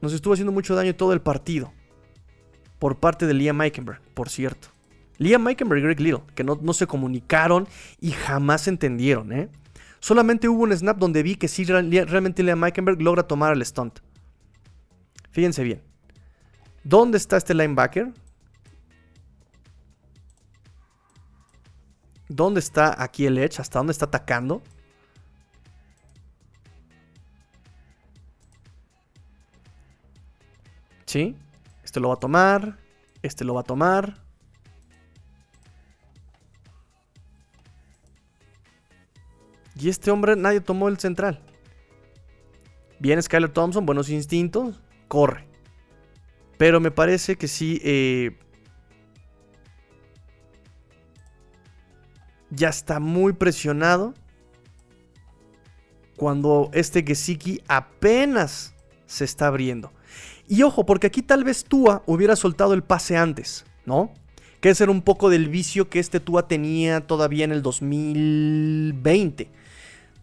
Nos 0.00 0.12
estuvo 0.12 0.34
haciendo 0.34 0.52
mucho 0.52 0.74
daño 0.74 0.94
todo 0.94 1.12
el 1.12 1.20
partido 1.20 1.72
por 2.80 2.98
parte 2.98 3.26
de 3.26 3.34
Liam 3.34 3.60
Eikenberg, 3.60 4.00
por 4.14 4.28
cierto. 4.30 4.68
Liam 5.18 5.46
Eikenberg 5.46 5.80
y 5.80 5.82
Greg 5.84 6.00
Little, 6.00 6.22
que 6.34 6.42
no, 6.42 6.72
se 6.72 6.86
comunicaron 6.86 7.68
y 8.00 8.10
jamás 8.10 8.66
entendieron, 8.66 9.32
¿eh? 9.32 9.48
Solamente 10.00 10.48
hubo 10.48 10.62
un 10.62 10.72
snap 10.76 10.96
donde 10.96 11.22
vi 11.22 11.36
que 11.36 11.46
sí 11.46 11.64
realmente 11.64 12.42
Liam 12.42 12.64
Eikenberg 12.64 13.00
logra 13.02 13.22
tomar 13.22 13.52
el 13.52 13.64
stunt. 13.64 14.00
Fíjense 15.30 15.62
bien. 15.62 15.82
¿Dónde 16.82 17.18
está 17.18 17.36
este 17.36 17.52
linebacker? 17.52 18.14
¿Dónde 22.28 22.60
está 22.60 23.00
aquí 23.02 23.26
el 23.26 23.36
edge? 23.36 23.60
¿Hasta 23.60 23.78
dónde 23.78 23.92
está 23.92 24.06
atacando? 24.06 24.62
¿Sí? 31.04 31.36
Este 31.90 31.98
lo 31.98 32.10
va 32.10 32.14
a 32.14 32.18
tomar. 32.20 32.78
Este 33.20 33.44
lo 33.44 33.54
va 33.54 33.62
a 33.62 33.64
tomar. 33.64 34.22
Y 39.74 39.88
este 39.88 40.12
hombre, 40.12 40.36
nadie 40.36 40.60
tomó 40.60 40.86
el 40.86 41.00
central. 41.00 41.42
Viene 43.00 43.20
Skyler 43.20 43.50
Thompson, 43.50 43.86
buenos 43.86 44.08
instintos, 44.08 44.80
corre. 45.08 45.48
Pero 46.58 46.78
me 46.78 46.92
parece 46.92 47.34
que 47.34 47.48
sí. 47.48 47.80
Eh, 47.82 48.38
ya 52.50 52.68
está 52.68 53.00
muy 53.00 53.32
presionado. 53.32 54.14
Cuando 56.16 56.70
este 56.72 57.02
Gesicki 57.02 57.60
apenas 57.66 58.76
se 59.06 59.24
está 59.24 59.48
abriendo. 59.48 59.90
Y 60.50 60.64
ojo, 60.64 60.84
porque 60.84 61.06
aquí 61.06 61.22
tal 61.22 61.44
vez 61.44 61.62
Tua 61.62 62.02
hubiera 62.06 62.34
soltado 62.34 62.74
el 62.74 62.82
pase 62.82 63.16
antes, 63.16 63.64
¿no? 63.86 64.12
Que 64.60 64.70
ese 64.70 64.82
era 64.82 64.90
un 64.90 65.02
poco 65.02 65.30
del 65.30 65.48
vicio 65.48 65.88
que 65.88 66.00
este 66.00 66.18
Tua 66.18 66.48
tenía 66.48 67.06
todavía 67.06 67.44
en 67.44 67.52
el 67.52 67.62
2020. 67.62 69.48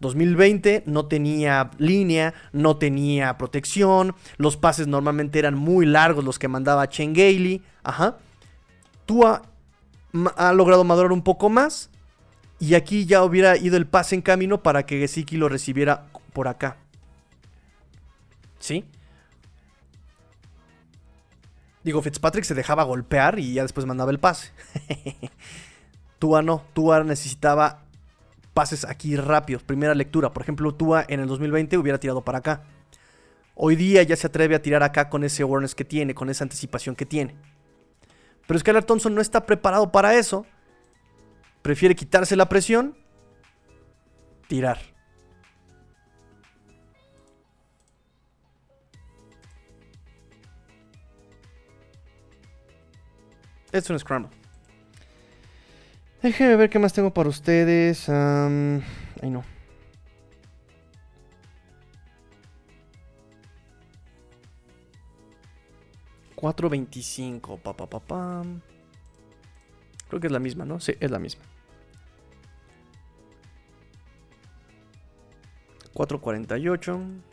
2020 0.00 0.82
no 0.84 1.06
tenía 1.06 1.70
línea, 1.78 2.34
no 2.52 2.76
tenía 2.76 3.38
protección, 3.38 4.14
los 4.36 4.58
pases 4.58 4.86
normalmente 4.86 5.38
eran 5.38 5.54
muy 5.54 5.86
largos 5.86 6.22
los 6.22 6.38
que 6.38 6.46
mandaba 6.46 6.90
Chen 6.90 7.14
Gailey. 7.14 7.62
Ajá. 7.82 8.18
Tua 9.06 9.40
ha 10.36 10.52
logrado 10.52 10.84
madurar 10.84 11.12
un 11.12 11.22
poco 11.22 11.48
más. 11.48 11.88
Y 12.60 12.74
aquí 12.74 13.06
ya 13.06 13.24
hubiera 13.24 13.56
ido 13.56 13.78
el 13.78 13.86
pase 13.86 14.14
en 14.14 14.20
camino 14.20 14.62
para 14.62 14.84
que 14.84 14.98
Gesicki 14.98 15.38
lo 15.38 15.48
recibiera 15.48 16.04
por 16.34 16.48
acá. 16.48 16.76
¿Sí? 18.58 18.84
Digo, 21.84 22.02
Fitzpatrick 22.02 22.44
se 22.44 22.54
dejaba 22.54 22.82
golpear 22.82 23.38
y 23.38 23.54
ya 23.54 23.62
después 23.62 23.86
mandaba 23.86 24.10
el 24.10 24.18
pase. 24.18 24.52
Tua 26.18 26.42
no, 26.42 26.64
Tua 26.72 27.04
necesitaba 27.04 27.84
pases 28.52 28.84
aquí 28.84 29.14
rápidos, 29.16 29.62
primera 29.62 29.94
lectura. 29.94 30.32
Por 30.32 30.42
ejemplo, 30.42 30.74
Tua 30.74 31.04
en 31.08 31.20
el 31.20 31.28
2020 31.28 31.78
hubiera 31.78 31.98
tirado 31.98 32.22
para 32.22 32.38
acá. 32.38 32.62
Hoy 33.54 33.76
día 33.76 34.02
ya 34.02 34.16
se 34.16 34.26
atreve 34.26 34.54
a 34.54 34.62
tirar 34.62 34.82
acá 34.82 35.08
con 35.08 35.24
ese 35.24 35.42
awareness 35.42 35.74
que 35.74 35.84
tiene, 35.84 36.14
con 36.14 36.28
esa 36.30 36.44
anticipación 36.44 36.96
que 36.96 37.06
tiene. 37.06 37.36
Pero 38.46 38.58
Skylar 38.58 38.84
Thompson 38.84 39.14
no 39.14 39.20
está 39.20 39.46
preparado 39.46 39.92
para 39.92 40.14
eso. 40.14 40.46
Prefiere 41.62 41.94
quitarse 41.94 42.34
la 42.34 42.48
presión, 42.48 42.96
tirar. 44.48 44.78
Es 53.72 53.90
un 53.90 53.98
scramble. 53.98 54.30
Déjenme 56.22 56.56
ver 56.56 56.70
qué 56.70 56.78
más 56.78 56.92
tengo 56.92 57.12
para 57.12 57.28
ustedes. 57.28 58.08
ay, 58.08 59.30
no. 59.30 59.44
$4.25. 66.36 67.58
Pa, 67.60 67.76
pa, 67.76 67.86
pa, 67.86 68.00
pa. 68.00 68.42
Creo 70.08 70.20
que 70.20 70.28
es 70.28 70.32
la 70.32 70.38
misma, 70.38 70.64
¿no? 70.64 70.80
Sí, 70.80 70.94
es 70.98 71.10
la 71.10 71.18
misma. 71.18 71.44
4.48. 75.94 77.27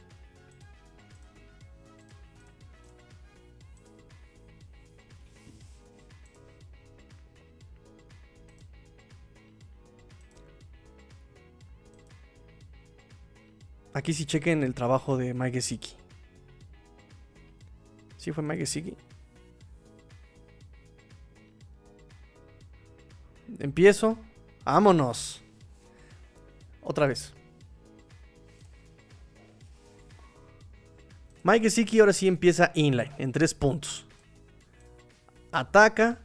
Aquí 13.96 14.14
sí 14.14 14.26
chequen 14.26 14.62
el 14.62 14.74
trabajo 14.74 15.16
de 15.16 15.34
Mike 15.34 15.54
Gesicki. 15.54 15.96
¿Sí 18.18 18.34
fue 18.34 18.44
Mike 18.44 18.60
Gesicki? 18.60 18.94
Empiezo. 23.58 24.18
¡Vámonos! 24.66 25.42
Otra 26.82 27.08
vez. 27.08 27.34
Mike 31.44 31.64
Gesicki 31.64 32.02
ahora 32.02 32.12
sí 32.12 32.28
empieza 32.28 32.74
inline 32.76 33.16
en 33.18 33.32
tres 33.32 33.54
puntos. 33.54 34.06
Ataca. 35.54 36.20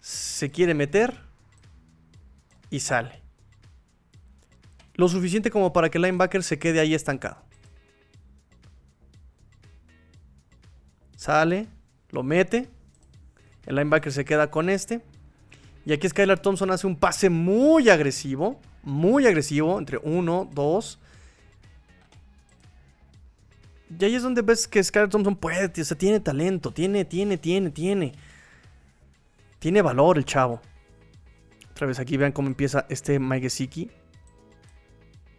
Se 0.00 0.50
quiere 0.50 0.72
meter. 0.72 1.14
Y 2.70 2.80
sale. 2.80 3.27
Lo 4.98 5.08
suficiente 5.08 5.48
como 5.52 5.72
para 5.72 5.90
que 5.90 5.98
el 5.98 6.02
linebacker 6.02 6.42
se 6.42 6.58
quede 6.58 6.80
ahí 6.80 6.92
estancado. 6.92 7.36
Sale, 11.14 11.68
lo 12.10 12.24
mete. 12.24 12.68
El 13.64 13.76
linebacker 13.76 14.12
se 14.12 14.24
queda 14.24 14.50
con 14.50 14.68
este. 14.68 15.00
Y 15.86 15.92
aquí 15.92 16.08
Skylar 16.08 16.40
Thompson 16.40 16.72
hace 16.72 16.88
un 16.88 16.96
pase 16.96 17.30
muy 17.30 17.88
agresivo. 17.88 18.60
Muy 18.82 19.24
agresivo. 19.28 19.78
Entre 19.78 19.98
uno, 19.98 20.50
dos. 20.52 20.98
Y 23.96 24.04
ahí 24.04 24.16
es 24.16 24.24
donde 24.24 24.42
ves 24.42 24.66
que 24.66 24.82
Skylar 24.82 25.10
Thompson 25.10 25.36
puede. 25.36 25.80
O 25.80 25.84
sea, 25.84 25.96
tiene 25.96 26.18
talento. 26.18 26.72
Tiene, 26.72 27.04
tiene, 27.04 27.38
tiene, 27.38 27.70
tiene. 27.70 28.14
Tiene 29.60 29.80
valor 29.80 30.18
el 30.18 30.24
chavo. 30.24 30.60
Otra 31.70 31.86
vez 31.86 32.00
aquí 32.00 32.16
vean 32.16 32.32
cómo 32.32 32.48
empieza 32.48 32.84
este 32.88 33.20
Mike 33.20 33.42
Gesicki 33.42 33.92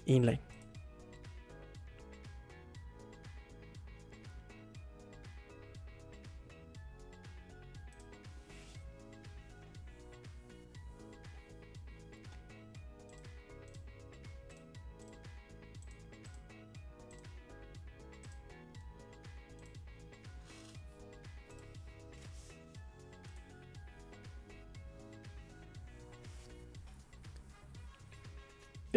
inline. 0.09 0.39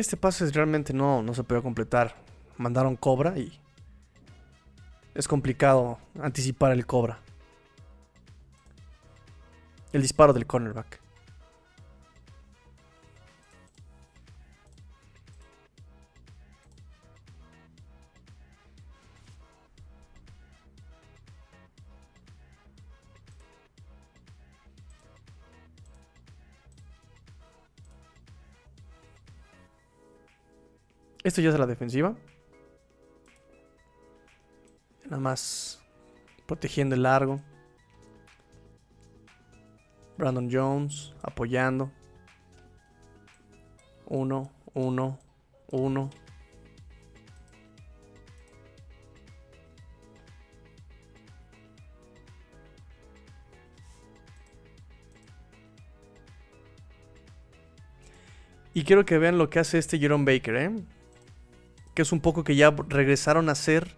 Este 0.02 0.16
pase 0.16 0.50
realmente 0.50 0.92
no, 0.92 1.22
no 1.22 1.32
se 1.32 1.44
puede 1.44 1.62
completar. 1.62 2.16
Mandaron 2.56 2.96
cobra 2.96 3.38
y 3.38 3.56
es 5.14 5.28
complicado 5.28 5.96
anticipar 6.20 6.72
el 6.72 6.86
cobra. 6.86 7.20
El 9.92 10.02
disparo 10.02 10.32
del 10.32 10.44
cornerback. 10.44 11.01
Esto 31.32 31.40
ya 31.40 31.48
es 31.48 31.58
la 31.58 31.66
defensiva. 31.66 32.14
Nada 35.04 35.16
más 35.16 35.82
protegiendo 36.44 36.94
el 36.94 37.04
largo. 37.04 37.40
Brandon 40.18 40.50
Jones 40.52 41.14
apoyando. 41.22 41.90
Uno, 44.04 44.52
uno, 44.74 45.18
uno. 45.70 46.10
Y 58.74 58.84
quiero 58.84 59.06
que 59.06 59.16
vean 59.16 59.38
lo 59.38 59.48
que 59.48 59.60
hace 59.60 59.78
este 59.78 59.98
Jerome 59.98 60.30
Baker, 60.30 60.56
¿eh? 60.56 60.72
Que 61.94 62.02
es 62.02 62.12
un 62.12 62.20
poco 62.20 62.44
que 62.44 62.56
ya 62.56 62.70
regresaron 62.88 63.48
a 63.48 63.52
hacer 63.52 63.96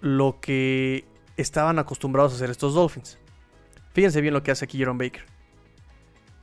lo 0.00 0.40
que 0.40 1.04
estaban 1.36 1.78
acostumbrados 1.78 2.32
a 2.32 2.36
hacer 2.36 2.50
estos 2.50 2.74
Dolphins. 2.74 3.18
Fíjense 3.92 4.20
bien 4.20 4.34
lo 4.34 4.42
que 4.42 4.50
hace 4.50 4.64
aquí 4.64 4.78
Jerome 4.78 5.04
Baker. 5.04 5.24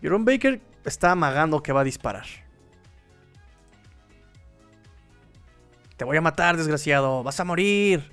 Jerome 0.01 0.25
Baker 0.25 0.61
está 0.85 1.11
amagando 1.11 1.61
que 1.61 1.73
va 1.73 1.81
a 1.81 1.83
disparar. 1.83 2.25
Te 5.97 6.05
voy 6.05 6.15
a 6.15 6.21
matar, 6.21 6.55
desgraciado. 6.55 7.23
Vas 7.23 7.39
a 7.39 7.43
morir. 7.43 8.09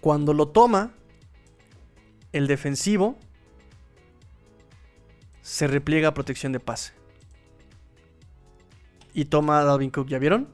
Cuando 0.00 0.34
lo 0.34 0.48
toma, 0.48 0.92
el 2.32 2.48
defensivo 2.48 3.16
se 5.42 5.68
repliega 5.68 6.08
a 6.08 6.14
protección 6.14 6.52
de 6.52 6.58
pase 6.58 6.92
y 9.16 9.24
toma 9.24 9.60
a 9.60 9.64
Dalvin 9.64 9.90
Cook. 9.90 10.08
¿Ya 10.08 10.18
vieron? 10.18 10.46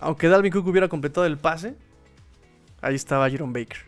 Aunque 0.00 0.26
Dalvin 0.26 0.50
Cook 0.50 0.66
hubiera 0.66 0.88
completado 0.88 1.24
el 1.24 1.38
pase, 1.38 1.76
ahí 2.80 2.96
estaba 2.96 3.30
Jerome 3.30 3.52
Baker. 3.52 3.78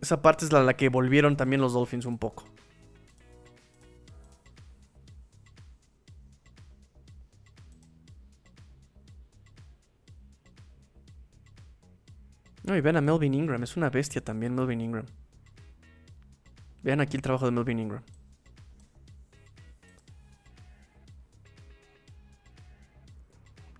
Esa 0.00 0.22
parte 0.22 0.44
es 0.44 0.52
la, 0.52 0.62
la 0.62 0.74
que 0.74 0.88
volvieron 0.88 1.36
también 1.36 1.60
los 1.60 1.72
Dolphins 1.72 2.06
un 2.06 2.18
poco. 2.18 2.44
Y 12.76 12.80
vean 12.80 12.96
a 12.96 13.00
Melvin 13.00 13.34
Ingram, 13.34 13.62
es 13.62 13.76
una 13.76 13.90
bestia 13.90 14.22
también 14.22 14.54
Melvin 14.54 14.80
Ingram. 14.80 15.06
Vean 16.82 17.00
aquí 17.00 17.16
el 17.16 17.22
trabajo 17.22 17.46
de 17.46 17.52
Melvin 17.52 17.78
Ingram. 17.78 18.02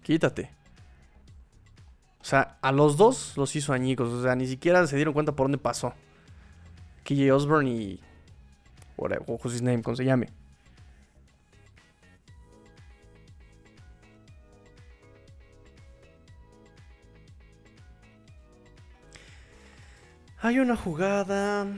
Quítate. 0.02 0.50
O 2.20 2.24
sea, 2.24 2.58
a 2.60 2.72
los 2.72 2.96
dos 2.96 3.36
los 3.36 3.54
hizo 3.56 3.72
añicos. 3.72 4.08
O 4.08 4.22
sea, 4.22 4.34
ni 4.34 4.46
siquiera 4.46 4.86
se 4.86 4.96
dieron 4.96 5.14
cuenta 5.14 5.32
por 5.32 5.44
dónde 5.44 5.58
pasó. 5.58 5.92
KJ 7.04 7.32
Osborne 7.32 7.70
y. 7.70 8.00
Whatever, 8.96 9.24
his 9.44 9.62
name, 9.62 9.82
como 9.82 9.96
se 9.96 10.04
llame. 10.04 10.28
Hay 20.44 20.58
una 20.58 20.74
jugada 20.74 21.68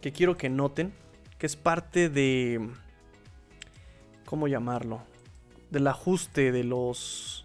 que 0.00 0.12
quiero 0.12 0.36
que 0.36 0.48
noten, 0.48 0.92
que 1.38 1.46
es 1.46 1.56
parte 1.56 2.08
de... 2.08 2.70
¿Cómo 4.24 4.46
llamarlo? 4.46 5.02
Del 5.72 5.88
ajuste 5.88 6.52
de 6.52 6.62
los... 6.62 7.44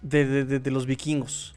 De, 0.00 0.62
los 0.70 0.86
vikingos. 0.86 1.55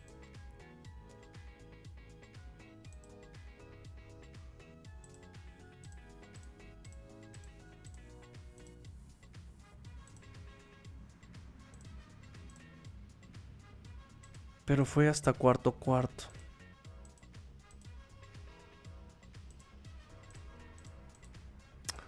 Pero 14.69 14.85
fue 14.85 15.09
hasta 15.09 15.33
cuarto 15.33 15.71
cuarto. 15.71 16.25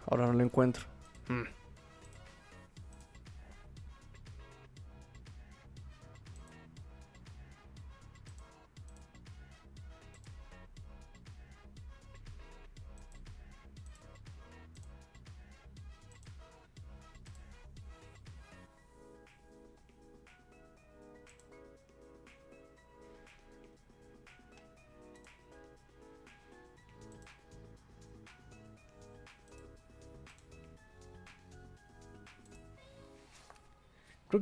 Ahora 0.05 0.27
no 0.27 0.33
lo 0.33 0.43
encuentro. 0.43 0.85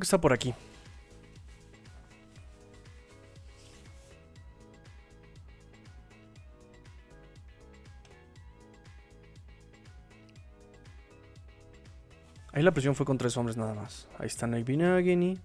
Que 0.00 0.04
está 0.04 0.20
por 0.20 0.32
aquí. 0.32 0.54
Ahí 12.52 12.64
la 12.64 12.72
presión 12.72 12.94
fue 12.94 13.06
con 13.06 13.16
tres 13.16 13.36
hombres 13.36 13.56
nada 13.56 13.74
más. 13.74 14.08
Ahí 14.18 14.26
está 14.26 14.46
Nike 14.46 14.64
Binagini. 14.64 15.38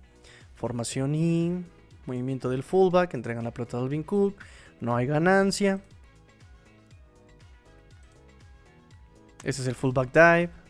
Formación 0.56 1.14
I. 1.14 1.64
Movimiento 2.08 2.50
del 2.50 2.64
fullback. 2.64 3.14
Entregan 3.14 3.44
la 3.44 3.52
pelota 3.52 3.78
a 3.78 3.82
Alvin 3.82 4.04
Cook. 4.04 4.36
No 4.82 4.96
hay 4.96 5.06
ganancia. 5.06 5.82
Ese 9.44 9.62
es 9.62 9.68
el 9.68 9.76
fullback 9.76 10.12
dive. 10.12 10.65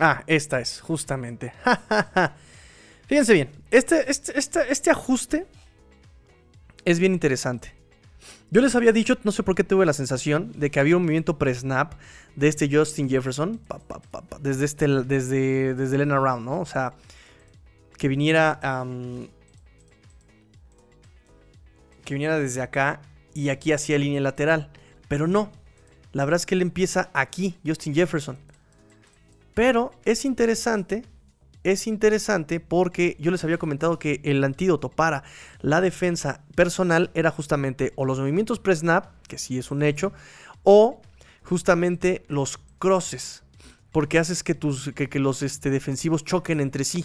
Ah, 0.00 0.22
esta 0.26 0.60
es, 0.60 0.80
justamente. 0.80 1.52
Fíjense 3.08 3.32
bien, 3.32 3.50
este, 3.70 4.10
este, 4.10 4.38
este, 4.38 4.70
este, 4.70 4.90
ajuste 4.90 5.46
es 6.84 6.98
bien 6.98 7.12
interesante. 7.12 7.72
Yo 8.50 8.60
les 8.60 8.74
había 8.74 8.92
dicho, 8.92 9.16
no 9.24 9.32
sé 9.32 9.42
por 9.42 9.54
qué 9.54 9.64
tuve 9.64 9.86
la 9.86 9.92
sensación 9.92 10.52
de 10.56 10.70
que 10.70 10.80
había 10.80 10.96
un 10.96 11.02
movimiento 11.02 11.38
pre-snap 11.38 11.94
de 12.36 12.48
este 12.48 12.68
Justin 12.70 13.08
Jefferson 13.08 13.60
desde, 14.40 14.64
este, 14.64 14.86
desde, 15.04 15.74
desde 15.74 15.96
el 15.96 16.08
¿no? 16.08 16.60
O 16.60 16.66
sea, 16.66 16.94
que 17.96 18.08
viniera, 18.08 18.60
que 22.04 22.14
viniera 22.14 22.38
desde 22.38 22.62
acá 22.62 23.00
y 23.34 23.50
aquí 23.50 23.72
hacia 23.72 23.98
línea 23.98 24.20
lateral. 24.20 24.70
Pero 25.08 25.26
no, 25.26 25.50
la 26.12 26.24
verdad 26.24 26.36
es 26.36 26.46
que 26.46 26.54
él 26.54 26.62
empieza 26.62 27.10
aquí, 27.12 27.58
Justin 27.66 27.94
Jefferson. 27.94 28.38
Pero 29.58 29.90
es 30.04 30.24
interesante, 30.24 31.02
es 31.64 31.88
interesante 31.88 32.60
porque 32.60 33.16
yo 33.18 33.32
les 33.32 33.42
había 33.42 33.58
comentado 33.58 33.98
que 33.98 34.20
el 34.22 34.44
antídoto 34.44 34.88
para 34.88 35.24
la 35.62 35.80
defensa 35.80 36.44
personal 36.54 37.10
era 37.14 37.32
justamente 37.32 37.92
o 37.96 38.04
los 38.04 38.20
movimientos 38.20 38.60
pre-snap, 38.60 39.06
que 39.26 39.36
sí 39.36 39.58
es 39.58 39.72
un 39.72 39.82
hecho, 39.82 40.12
o 40.62 41.02
justamente 41.42 42.22
los 42.28 42.60
crosses, 42.78 43.42
porque 43.90 44.20
haces 44.20 44.44
que, 44.44 44.54
tus, 44.54 44.92
que, 44.92 45.18
los 45.18 45.42
este, 45.42 45.70
defensivos 45.70 46.24
choquen 46.24 46.60
entre 46.60 46.84
sí. 46.84 47.04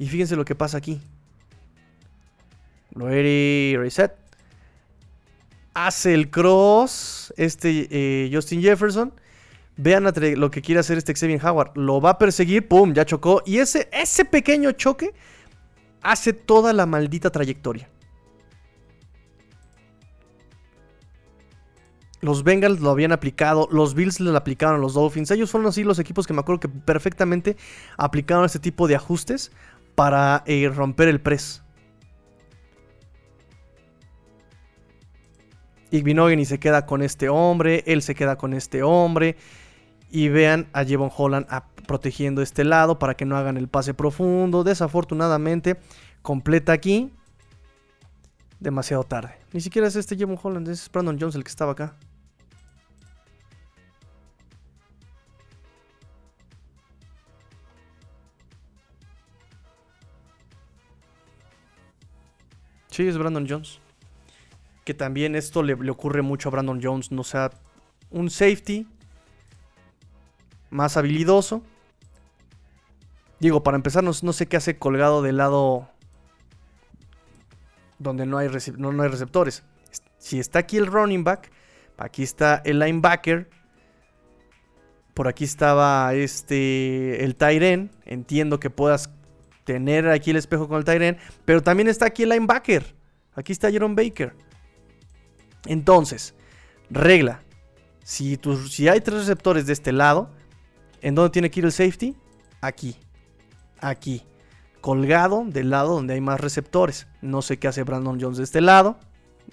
Y 0.00 0.08
fíjense 0.08 0.34
lo 0.34 0.44
que 0.44 0.56
pasa 0.56 0.78
aquí. 0.78 1.00
Ready, 2.90 3.76
reset. 3.76 4.12
Hace 5.72 6.14
el 6.14 6.30
cross 6.30 7.32
este 7.36 7.86
eh, 7.92 8.28
Justin 8.32 8.60
Jefferson 8.60 9.12
Vean 9.76 10.04
lo 10.36 10.50
que 10.50 10.62
quiere 10.62 10.80
hacer 10.80 10.96
este 10.96 11.14
Xavier 11.14 11.44
Howard. 11.44 11.72
Lo 11.76 12.00
va 12.00 12.10
a 12.10 12.18
perseguir, 12.18 12.66
¡pum! 12.66 12.94
Ya 12.94 13.04
chocó. 13.04 13.42
Y 13.44 13.58
ese, 13.58 13.88
pequeño 14.30 14.72
choque 14.72 15.12
hace 16.02 16.32
toda 16.32 16.72
la 16.72 16.86
maldita 16.86 17.30
trayectoria. 17.30 17.90
Los 22.22 22.42
Bengals 22.42 22.80
lo 22.80 22.90
habían 22.90 23.12
aplicado, 23.12 23.68
los 23.70 23.94
Bills 23.94 24.18
lo 24.20 24.34
aplicaron 24.36 24.80
los 24.80 24.94
Dolphins. 24.94 25.30
Ellos 25.30 25.50
fueron 25.50 25.68
así 25.68 25.84
los 25.84 25.98
equipos 25.98 26.26
que 26.26 26.32
me 26.32 26.40
acuerdo 26.40 26.60
que 26.60 26.68
perfectamente 26.68 27.56
aplicaron 27.98 28.44
este 28.46 28.58
tipo 28.58 28.88
de 28.88 28.96
ajustes 28.96 29.52
para 29.94 30.42
eh, 30.46 30.70
romper 30.74 31.08
el 31.08 31.20
press. 31.20 31.62
y 35.90 36.44
se 36.44 36.58
queda 36.58 36.84
con 36.84 37.02
este 37.02 37.28
hombre, 37.28 37.82
él 37.86 38.02
se 38.02 38.14
queda 38.14 38.36
con 38.36 38.54
este 38.54 38.82
hombre. 38.82 39.36
Y 40.10 40.28
vean 40.28 40.68
a 40.72 40.84
Jevon 40.84 41.10
Holland 41.14 41.46
protegiendo 41.86 42.42
este 42.42 42.64
lado 42.64 42.98
para 42.98 43.14
que 43.14 43.24
no 43.24 43.36
hagan 43.36 43.56
el 43.56 43.68
pase 43.68 43.94
profundo. 43.94 44.64
Desafortunadamente, 44.64 45.78
completa 46.22 46.72
aquí. 46.72 47.12
Demasiado 48.60 49.04
tarde. 49.04 49.34
Ni 49.52 49.60
siquiera 49.60 49.88
es 49.88 49.96
este 49.96 50.16
Jevon 50.16 50.38
Holland, 50.42 50.68
es 50.68 50.90
Brandon 50.90 51.18
Jones 51.20 51.34
el 51.34 51.44
que 51.44 51.50
estaba 51.50 51.72
acá. 51.72 51.96
Sí, 62.90 63.06
es 63.06 63.18
Brandon 63.18 63.46
Jones. 63.46 63.78
Que 64.86 64.94
también 64.94 65.34
esto 65.34 65.62
le, 65.62 65.76
le 65.76 65.90
ocurre 65.90 66.22
mucho 66.22 66.48
a 66.48 66.52
Brandon 66.52 66.80
Jones. 66.82 67.12
No 67.12 67.24
sea 67.24 67.50
un 68.10 68.30
safety 68.30 68.86
más 70.70 70.96
habilidoso. 70.96 71.62
Digo, 73.38 73.62
para 73.62 73.76
empezar, 73.76 74.02
no, 74.02 74.12
sé 74.12 74.46
qué 74.46 74.56
hace 74.56 74.78
colgado 74.78 75.22
del 75.22 75.36
lado 75.36 75.88
donde 77.98 78.26
no 78.26 78.38
hay, 78.38 78.48
no, 78.78 79.02
hay 79.02 79.08
receptores. 79.08 79.62
Si 80.18 80.38
está 80.38 80.60
aquí 80.60 80.76
el 80.78 80.86
running 80.86 81.24
back, 81.24 81.50
aquí 81.98 82.22
está 82.22 82.62
el 82.64 82.78
linebacker, 82.78 83.50
por 85.14 85.28
aquí 85.28 85.44
estaba 85.44 86.12
este 86.14 87.24
el 87.24 87.36
Tyren. 87.36 87.90
Entiendo 88.04 88.60
que 88.60 88.70
puedas 88.70 89.10
tener 89.64 90.08
aquí 90.08 90.30
el 90.30 90.36
espejo 90.36 90.68
con 90.68 90.78
el 90.78 90.84
Tyren, 90.84 91.18
pero 91.44 91.62
también 91.62 91.88
está 91.88 92.06
aquí 92.06 92.22
el 92.22 92.30
linebacker. 92.30 92.94
Aquí 93.34 93.52
está 93.52 93.70
Jerome 93.70 93.94
Baker. 93.94 94.34
Entonces, 95.66 96.34
regla. 96.90 97.42
Si, 98.02 98.38
si 98.68 98.88
hay 98.88 99.00
tres 99.00 99.18
receptores 99.20 99.66
de 99.66 99.72
este 99.72 99.92
lado, 99.92 100.30
¿En 101.06 101.14
dónde 101.14 101.30
tiene 101.30 101.52
que 101.52 101.60
ir 101.60 101.66
el 101.66 101.70
safety? 101.70 102.16
Aquí. 102.60 102.96
Aquí. 103.78 104.24
Colgado 104.80 105.44
del 105.46 105.70
lado 105.70 105.94
donde 105.94 106.14
hay 106.14 106.20
más 106.20 106.40
receptores. 106.40 107.06
No 107.22 107.42
sé 107.42 107.60
qué 107.60 107.68
hace 107.68 107.84
Brandon 107.84 108.20
Jones 108.20 108.38
de 108.38 108.42
este 108.42 108.60
lado. 108.60 108.98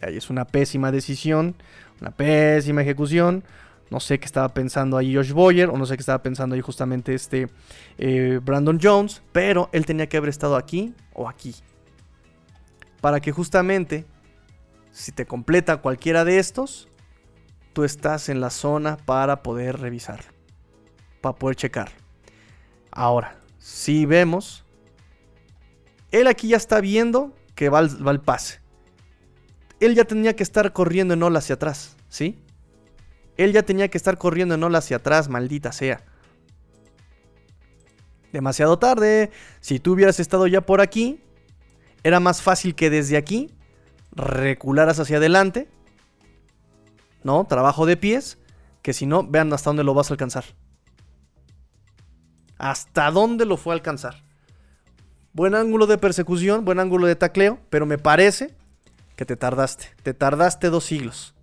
Ahí 0.01 0.17
es 0.17 0.31
una 0.31 0.45
pésima 0.45 0.91
decisión. 0.91 1.55
Una 2.01 2.09
pésima 2.09 2.81
ejecución. 2.81 3.43
No 3.91 3.99
sé 3.99 4.19
qué 4.19 4.25
estaba 4.25 4.49
pensando 4.49 4.97
ahí 4.97 5.13
Josh 5.13 5.31
Boyer 5.31 5.69
o 5.69 5.77
no 5.77 5.85
sé 5.85 5.95
qué 5.95 6.01
estaba 6.01 6.23
pensando 6.23 6.55
ahí 6.55 6.61
justamente 6.61 7.13
este 7.13 7.47
eh, 7.99 8.39
Brandon 8.43 8.79
Jones, 8.81 9.21
pero 9.31 9.69
él 9.73 9.85
tenía 9.85 10.09
que 10.09 10.17
haber 10.17 10.31
estado 10.31 10.55
aquí 10.55 10.95
o 11.13 11.29
aquí. 11.29 11.53
Para 12.99 13.19
que 13.19 13.31
justamente, 13.31 14.07
si 14.89 15.11
te 15.11 15.27
completa 15.27 15.77
cualquiera 15.77 16.25
de 16.25 16.39
estos, 16.39 16.87
tú 17.73 17.83
estás 17.83 18.27
en 18.29 18.41
la 18.41 18.49
zona 18.49 18.97
para 18.97 19.43
poder 19.43 19.79
revisar, 19.79 20.32
para 21.23 21.37
poder 21.37 21.55
checar. 21.55 21.89
Ahora, 22.91 23.39
si 23.57 24.05
vemos, 24.05 24.65
él 26.11 26.27
aquí 26.27 26.49
ya 26.49 26.57
está 26.57 26.81
viendo 26.81 27.33
que 27.55 27.69
va 27.69 27.81
va 27.81 28.11
el 28.11 28.19
pase. 28.19 28.59
Él 29.79 29.95
ya 29.95 30.03
tenía 30.03 30.35
que 30.35 30.43
estar 30.43 30.73
corriendo 30.73 31.13
en 31.13 31.23
ola 31.23 31.39
hacia 31.39 31.55
atrás, 31.55 31.95
¿sí? 32.09 32.37
Él 33.37 33.53
ya 33.53 33.63
tenía 33.63 33.87
que 33.87 33.97
estar 33.97 34.17
corriendo 34.17 34.55
en 34.55 34.63
ola 34.63 34.79
hacia 34.79 34.97
atrás, 34.97 35.29
maldita 35.29 35.71
sea. 35.71 36.03
Demasiado 38.33 38.77
tarde. 38.77 39.31
Si 39.61 39.79
tú 39.79 39.93
hubieras 39.93 40.19
estado 40.19 40.45
ya 40.47 40.61
por 40.61 40.81
aquí, 40.81 41.21
era 42.03 42.19
más 42.19 42.41
fácil 42.41 42.75
que 42.75 42.89
desde 42.89 43.15
aquí 43.15 43.49
recularas 44.11 44.99
hacia 44.99 45.17
adelante. 45.17 45.69
¿No? 47.23 47.45
Trabajo 47.45 47.85
de 47.85 47.95
pies. 47.95 48.37
Que 48.81 48.91
si 48.91 49.05
no, 49.05 49.23
vean 49.23 49.53
hasta 49.53 49.69
dónde 49.69 49.85
lo 49.85 49.93
vas 49.93 50.11
a 50.11 50.15
alcanzar. 50.15 50.43
Hasta 52.57 53.11
dónde 53.11 53.45
lo 53.45 53.57
fue 53.57 53.73
a 53.73 53.75
alcanzar. 53.75 54.23
Buen 55.33 55.55
ángulo 55.55 55.87
de 55.87 55.97
persecución, 55.97 56.63
buen 56.63 56.79
ángulo 56.79 57.07
de 57.07 57.15
tacleo, 57.15 57.59
pero 57.69 57.85
me 57.85 57.97
parece 57.97 58.53
que 59.15 59.25
te 59.25 59.35
tardaste. 59.35 59.87
Te 60.03 60.13
tardaste 60.13 60.69
dos 60.69 60.85
siglos. 60.85 61.33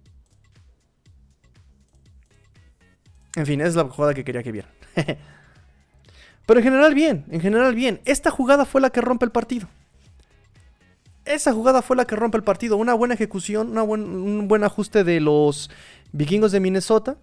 En 3.36 3.46
fin, 3.46 3.60
es 3.60 3.74
la 3.74 3.84
jugada 3.84 4.14
que 4.14 4.24
quería 4.24 4.42
que 4.42 4.52
vieran. 4.52 4.70
Pero 6.46 6.58
en 6.58 6.64
general 6.64 6.94
bien, 6.94 7.26
en 7.30 7.40
general 7.40 7.76
bien. 7.76 8.00
Esta 8.04 8.30
jugada 8.30 8.64
fue 8.64 8.80
la 8.80 8.90
que 8.90 9.00
rompe 9.00 9.24
el 9.24 9.30
partido. 9.30 9.68
Esa 11.24 11.52
jugada 11.52 11.80
fue 11.80 11.96
la 11.96 12.06
que 12.06 12.16
rompe 12.16 12.38
el 12.38 12.42
partido. 12.42 12.76
Una 12.76 12.94
buena 12.94 13.14
ejecución, 13.14 13.78
un 13.78 14.48
buen 14.48 14.64
ajuste 14.64 15.04
de 15.04 15.20
los 15.20 15.70
vikingos 16.10 16.50
de 16.50 16.58
Minnesota. 16.58 17.18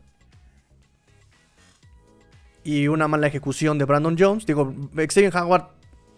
Y 2.67 2.89
una 2.89 3.07
mala 3.07 3.27
ejecución 3.27 3.77
de 3.77 3.85
Brandon 3.85 4.17
Jones. 4.19 4.45
Digo, 4.45 4.75
Xavier 4.93 5.33
Howard, 5.37 5.69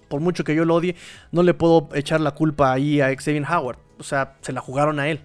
por 0.08 0.20
mucho 0.20 0.44
que 0.44 0.56
yo 0.56 0.66
lo 0.66 0.74
odie, 0.74 0.96
no 1.32 1.44
le 1.44 1.54
puedo 1.54 1.90
echar 1.94 2.22
la 2.22 2.32
culpa 2.32 2.74
ahí 2.74 3.02
a 3.02 3.16
Xavier 3.16 3.46
Howard. 3.48 3.78
O 4.00 4.04
sea, 4.04 4.36
se 4.42 4.52
la 4.52 4.60
jugaron 4.60 5.00
a 5.00 5.08
él 5.10 5.22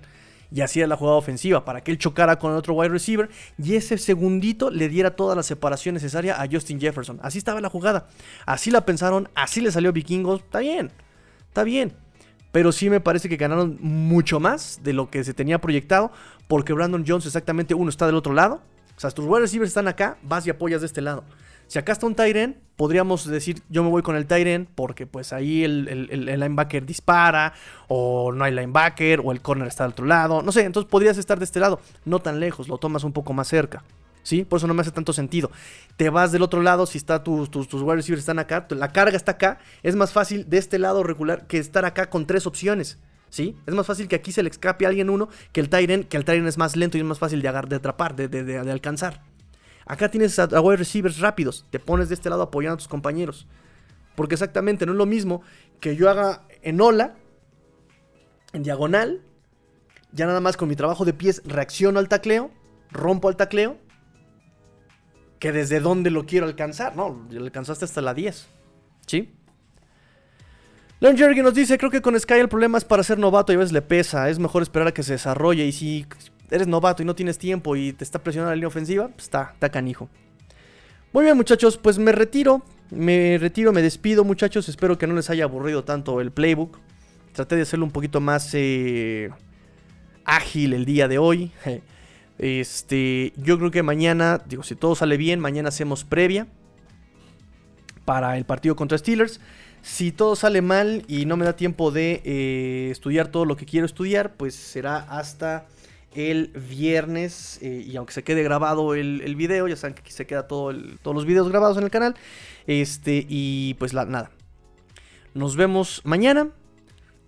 y 0.53 0.61
así 0.61 0.81
era 0.81 0.87
la 0.87 0.97
jugada 0.97 1.17
ofensiva, 1.17 1.65
para 1.65 1.83
que 1.83 1.91
él 1.93 1.99
chocara 1.99 2.39
con 2.39 2.53
el 2.53 2.59
otro 2.59 2.75
wide 2.75 2.91
receiver 2.91 3.31
y 3.57 3.75
ese 3.75 3.97
segundito 3.97 4.71
le 4.71 4.91
diera 4.91 5.17
toda 5.17 5.35
la 5.35 5.43
separación 5.43 5.95
necesaria 5.95 6.41
a 6.41 6.47
Justin 6.47 6.79
Jefferson. 6.79 7.19
Así 7.23 7.39
estaba 7.39 7.63
la 7.63 7.71
jugada, 7.71 8.07
así 8.45 8.71
la 8.71 8.85
pensaron, 8.85 9.31
así 9.35 9.63
le 9.63 9.73
salió 9.73 9.95
Vikingos, 9.95 10.43
está 10.43 10.59
bien, 10.59 10.93
está 11.49 11.65
bien. 11.65 11.95
Pero 12.53 12.71
sí 12.71 12.91
me 12.91 13.01
parece 13.01 13.31
que 13.31 13.37
ganaron 13.37 13.79
mucho 13.81 14.39
más 14.39 14.81
de 14.85 14.93
lo 14.93 15.11
que 15.11 15.25
se 15.25 15.33
tenía 15.35 15.59
proyectado, 15.59 16.13
porque 16.47 16.75
Brandon 16.75 17.05
Jones 17.05 17.27
exactamente 17.27 17.75
uno 17.75 17.89
está 17.89 18.07
del 18.07 18.15
otro 18.15 18.35
lado. 18.35 18.61
O 18.97 19.01
sea, 19.01 19.11
tus 19.11 19.25
wide 19.27 19.41
receivers 19.41 19.71
están 19.71 19.89
acá, 19.89 20.17
vas 20.23 20.47
y 20.47 20.51
apoyas 20.51 20.81
de 20.81 20.87
este 20.87 21.01
lado. 21.01 21.25
Si 21.67 21.79
acá 21.79 21.93
está 21.93 22.07
un 22.07 22.15
Tyren, 22.15 22.61
podríamos 22.77 23.27
decir 23.27 23.63
yo 23.69 23.83
me 23.83 23.91
voy 23.91 24.03
con 24.03 24.17
el 24.17 24.27
Tyren 24.27 24.69
porque 24.75 25.07
pues 25.07 25.33
ahí 25.33 25.65
el, 25.65 26.07
linebacker 26.27 26.85
dispara 26.85 27.55
o 27.89 28.33
no 28.33 28.45
hay 28.45 28.53
linebacker 28.53 29.21
o 29.25 29.33
el 29.33 29.41
corner 29.41 29.69
está 29.69 29.85
al 29.85 29.91
otro 29.91 30.07
lado. 30.07 30.43
No 30.43 30.53
sé, 30.53 30.65
entonces 30.65 30.91
podrías 30.91 31.19
estar 31.19 31.39
de 31.39 31.45
este 31.45 31.61
lado, 31.61 31.81
no 32.05 32.21
tan 32.21 32.41
lejos, 32.41 32.69
lo 32.69 32.79
tomas 32.79 33.05
un 33.05 33.13
poco 33.13 33.33
más 33.33 33.49
cerca. 33.49 33.83
¿Sí? 34.23 34.43
Por 34.43 34.57
eso 34.57 34.67
no 34.67 34.73
me 34.73 34.81
hace 34.81 34.91
tanto 34.91 35.13
sentido. 35.13 35.51
Te 35.99 36.09
vas 36.09 36.33
del 36.33 36.41
otro 36.41 36.63
lado, 36.63 36.87
si 36.87 36.97
está 36.97 37.23
tus, 37.23 37.51
tus, 37.51 37.69
tus 37.69 37.83
wide 37.83 37.97
receivers 37.97 38.21
están 38.21 38.39
acá, 38.39 38.67
la 38.71 38.91
carga 38.91 39.19
está 39.19 39.33
acá, 39.33 39.59
es 39.83 39.97
más 39.97 40.13
fácil 40.13 40.49
de 40.49 40.57
este 40.57 40.79
lado 40.79 41.03
regular 41.03 41.47
que 41.47 41.59
estar 41.59 41.85
acá 41.85 42.09
con 42.09 42.27
tres 42.27 42.47
opciones. 42.47 42.99
¿Sí? 43.35 43.57
Es 43.67 43.75
más 43.75 43.85
fácil 43.85 44.07
que 44.07 44.15
aquí 44.15 44.31
se 44.31 44.45
le 44.45 44.49
escape 44.49 44.85
a 44.85 44.89
alguien 44.91 45.11
uno 45.11 45.29
que 45.51 45.61
el 45.61 45.69
Tyren, 45.69 46.05
que 46.05 46.17
el 46.17 46.25
Tyren 46.25 46.47
es 46.47 46.57
más 46.57 46.77
lento 46.77 46.99
y 46.99 47.01
es 47.01 47.05
más 47.05 47.19
fácil 47.19 47.43
de, 47.43 47.51
de 47.51 47.75
atrapar, 47.75 48.15
de, 48.15 48.29
de, 48.29 48.45
de 48.45 48.71
alcanzar. 48.71 49.25
Acá 49.87 50.09
tienes 50.09 50.39
a, 50.39 50.61
wide 50.61 50.77
receivers 50.77 51.19
rápidos. 51.19 51.67
Te 51.71 51.81
pones 51.81 52.09
de 52.09 52.15
este 52.15 52.31
lado 52.31 52.43
apoyando 52.43 52.75
a 52.75 52.77
tus 52.77 52.87
compañeros. 52.87 53.49
Porque 54.15 54.37
exactamente 54.37 54.87
no 54.87 54.93
es 54.93 54.99
lo 54.99 55.07
mismo 55.07 55.43
que 55.81 55.97
yo 55.97 56.09
haga 56.09 56.45
en 56.63 56.81
ola, 56.81 57.17
en 58.53 58.63
diagonal. 58.63 59.21
Ya 60.13 60.27
nada 60.27 60.41
más 60.41 60.57
con 60.57 60.69
mi 60.69 60.77
trabajo 60.77 61.05
de 61.05 61.13
pies 61.13 61.43
reacciono 61.45 61.99
al 61.99 62.09
tacleo, 62.09 62.53
rompo 62.93 63.27
al 63.27 63.37
tacleo. 63.37 63.79
Que 65.41 65.51
desde 65.51 65.81
dónde 65.81 66.13
lo 66.13 66.25
quiero 66.25 66.47
alcanzar. 66.47 66.95
No, 66.95 67.27
lo 67.29 67.45
alcanzaste 67.45 67.85
hasta 67.85 68.01
la 68.01 68.15
10. 68.15 68.47
¿Sí? 69.09 69.35
Leon 71.05 71.19
Jerry 71.19 71.43
nos 71.43 71.53
dice, 71.53 71.77
creo 71.77 71.91
que 71.91 72.01
con 72.01 72.19
Sky 72.19 72.37
el 72.37 72.49
problema 72.49 72.79
es 72.79 72.85
para 72.87 73.03
ser 73.03 73.19
novato 73.19 73.53
y 73.53 73.57
a 73.57 73.59
veces 73.59 73.73
le 73.73 73.83
pesa. 73.83 74.31
Es 74.31 74.39
mejor 74.39 74.63
esperar 74.63 74.89
a 74.89 74.95
que 74.95 75.03
se 75.03 75.13
desarrolle. 75.13 75.67
Y 75.67 75.73
si 75.73 76.07
eres 76.51 76.67
novato 76.67 77.03
y 77.03 77.05
no 77.05 77.15
tienes 77.15 77.37
tiempo 77.37 77.77
y 77.77 77.93
te 77.93 78.05
está 78.05 78.23
presionando 78.23 78.53
la 78.53 78.55
línea 78.55 78.69
ofensiva, 78.69 79.09
pues 79.09 79.25
está, 79.25 79.51
está 79.53 79.69
canijo. 79.69 80.09
Muy 81.13 81.25
bien, 81.25 81.37
muchachos, 81.37 81.77
pues 81.77 81.99
me 81.99 82.11
retiro. 82.11 82.63
Me 82.91 83.37
retiro, 83.39 83.71
me 83.71 83.83
despido, 83.83 84.25
muchachos. 84.25 84.67
Espero 84.71 84.97
que 84.97 85.07
no 85.07 85.13
les 85.13 85.29
haya 85.29 85.45
aburrido 85.45 85.85
tanto 85.85 86.23
el 86.23 86.33
playbook. 86.33 86.79
Traté 87.35 87.57
de 87.57 87.63
hacerlo 87.63 87.85
un 87.85 87.93
poquito 87.93 88.23
más 88.23 88.49
eh, 88.55 89.29
ágil 90.25 90.73
el 90.73 90.87
día 90.87 91.07
de 91.07 91.19
hoy. 91.19 91.53
Este, 92.37 93.33
yo 93.37 93.59
creo 93.59 93.71
que 93.71 93.85
mañana, 93.85 94.43
digo, 94.45 94.65
si 94.65 94.75
todo 94.75 94.97
sale 94.97 95.17
bien, 95.17 95.39
mañana 95.39 95.69
hacemos 95.69 96.03
previa 96.03 96.49
para 98.05 98.37
el 98.37 98.45
partido 98.45 98.75
contra 98.75 98.99
Steelers. 98.99 99.41
Si 99.85 100.13
todo 100.13 100.35
sale 100.35 100.63
mal 100.63 101.05
y 101.09 101.27
no 101.27 101.37
me 101.37 101.45
da 101.45 101.57
tiempo 101.57 101.91
de 101.91 102.23
eh, 102.25 102.89
estudiar 102.91 103.29
todo 103.29 103.45
lo 103.45 103.55
que 103.55 103.67
quiero 103.67 103.85
estudiar, 103.85 104.33
pues 104.33 104.55
será 104.55 104.97
hasta 104.97 105.67
el 106.15 106.49
viernes. 106.71 107.59
Eh, 107.61 107.85
y 107.87 107.95
aunque 107.97 108.15
se 108.15 108.25
quede 108.25 108.43
grabado 108.43 108.95
el, 108.95 109.37
video, 109.37 109.69
ya 109.69 109.77
saben 109.77 109.95
que 109.95 110.01
aquí 110.01 110.11
se 110.11 110.27
queda 110.27 110.49
todo 110.49 110.73
todos 111.03 111.15
los 111.15 111.27
videos 111.27 111.51
grabados 111.51 111.77
en 111.77 111.85
el 111.85 111.91
canal. 111.91 112.15
Este, 112.67 113.27
y 113.29 113.75
pues 113.75 113.93
la, 113.93 114.07
nada. 114.07 114.31
Nos 115.35 115.55
vemos 115.55 116.01
mañana. 116.05 116.49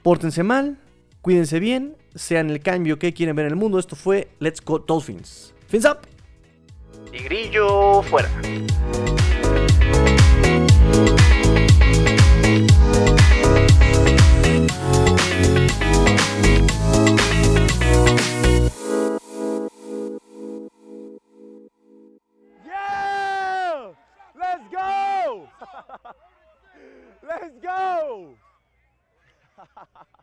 Pórtense 0.02 0.42
mal. 0.42 0.78
Cuídense 1.20 1.60
bien. 1.60 1.94
Sean 2.14 2.48
el 2.48 2.60
cambio 2.60 2.98
que 2.98 3.12
quieren 3.12 3.36
ver 3.36 3.44
en 3.44 3.52
el 3.52 3.58
mundo. 3.58 3.78
Esto 3.78 3.96
fue 3.96 4.28
Let's 4.38 4.62
Go 4.64 4.78
Dolphins. 4.78 5.52
Fins 5.68 5.84
up. 5.84 5.98
Y 7.12 7.18
grillo 7.18 8.00
fuera. 8.00 8.30
Let's 27.22 27.58
go! 27.60 28.34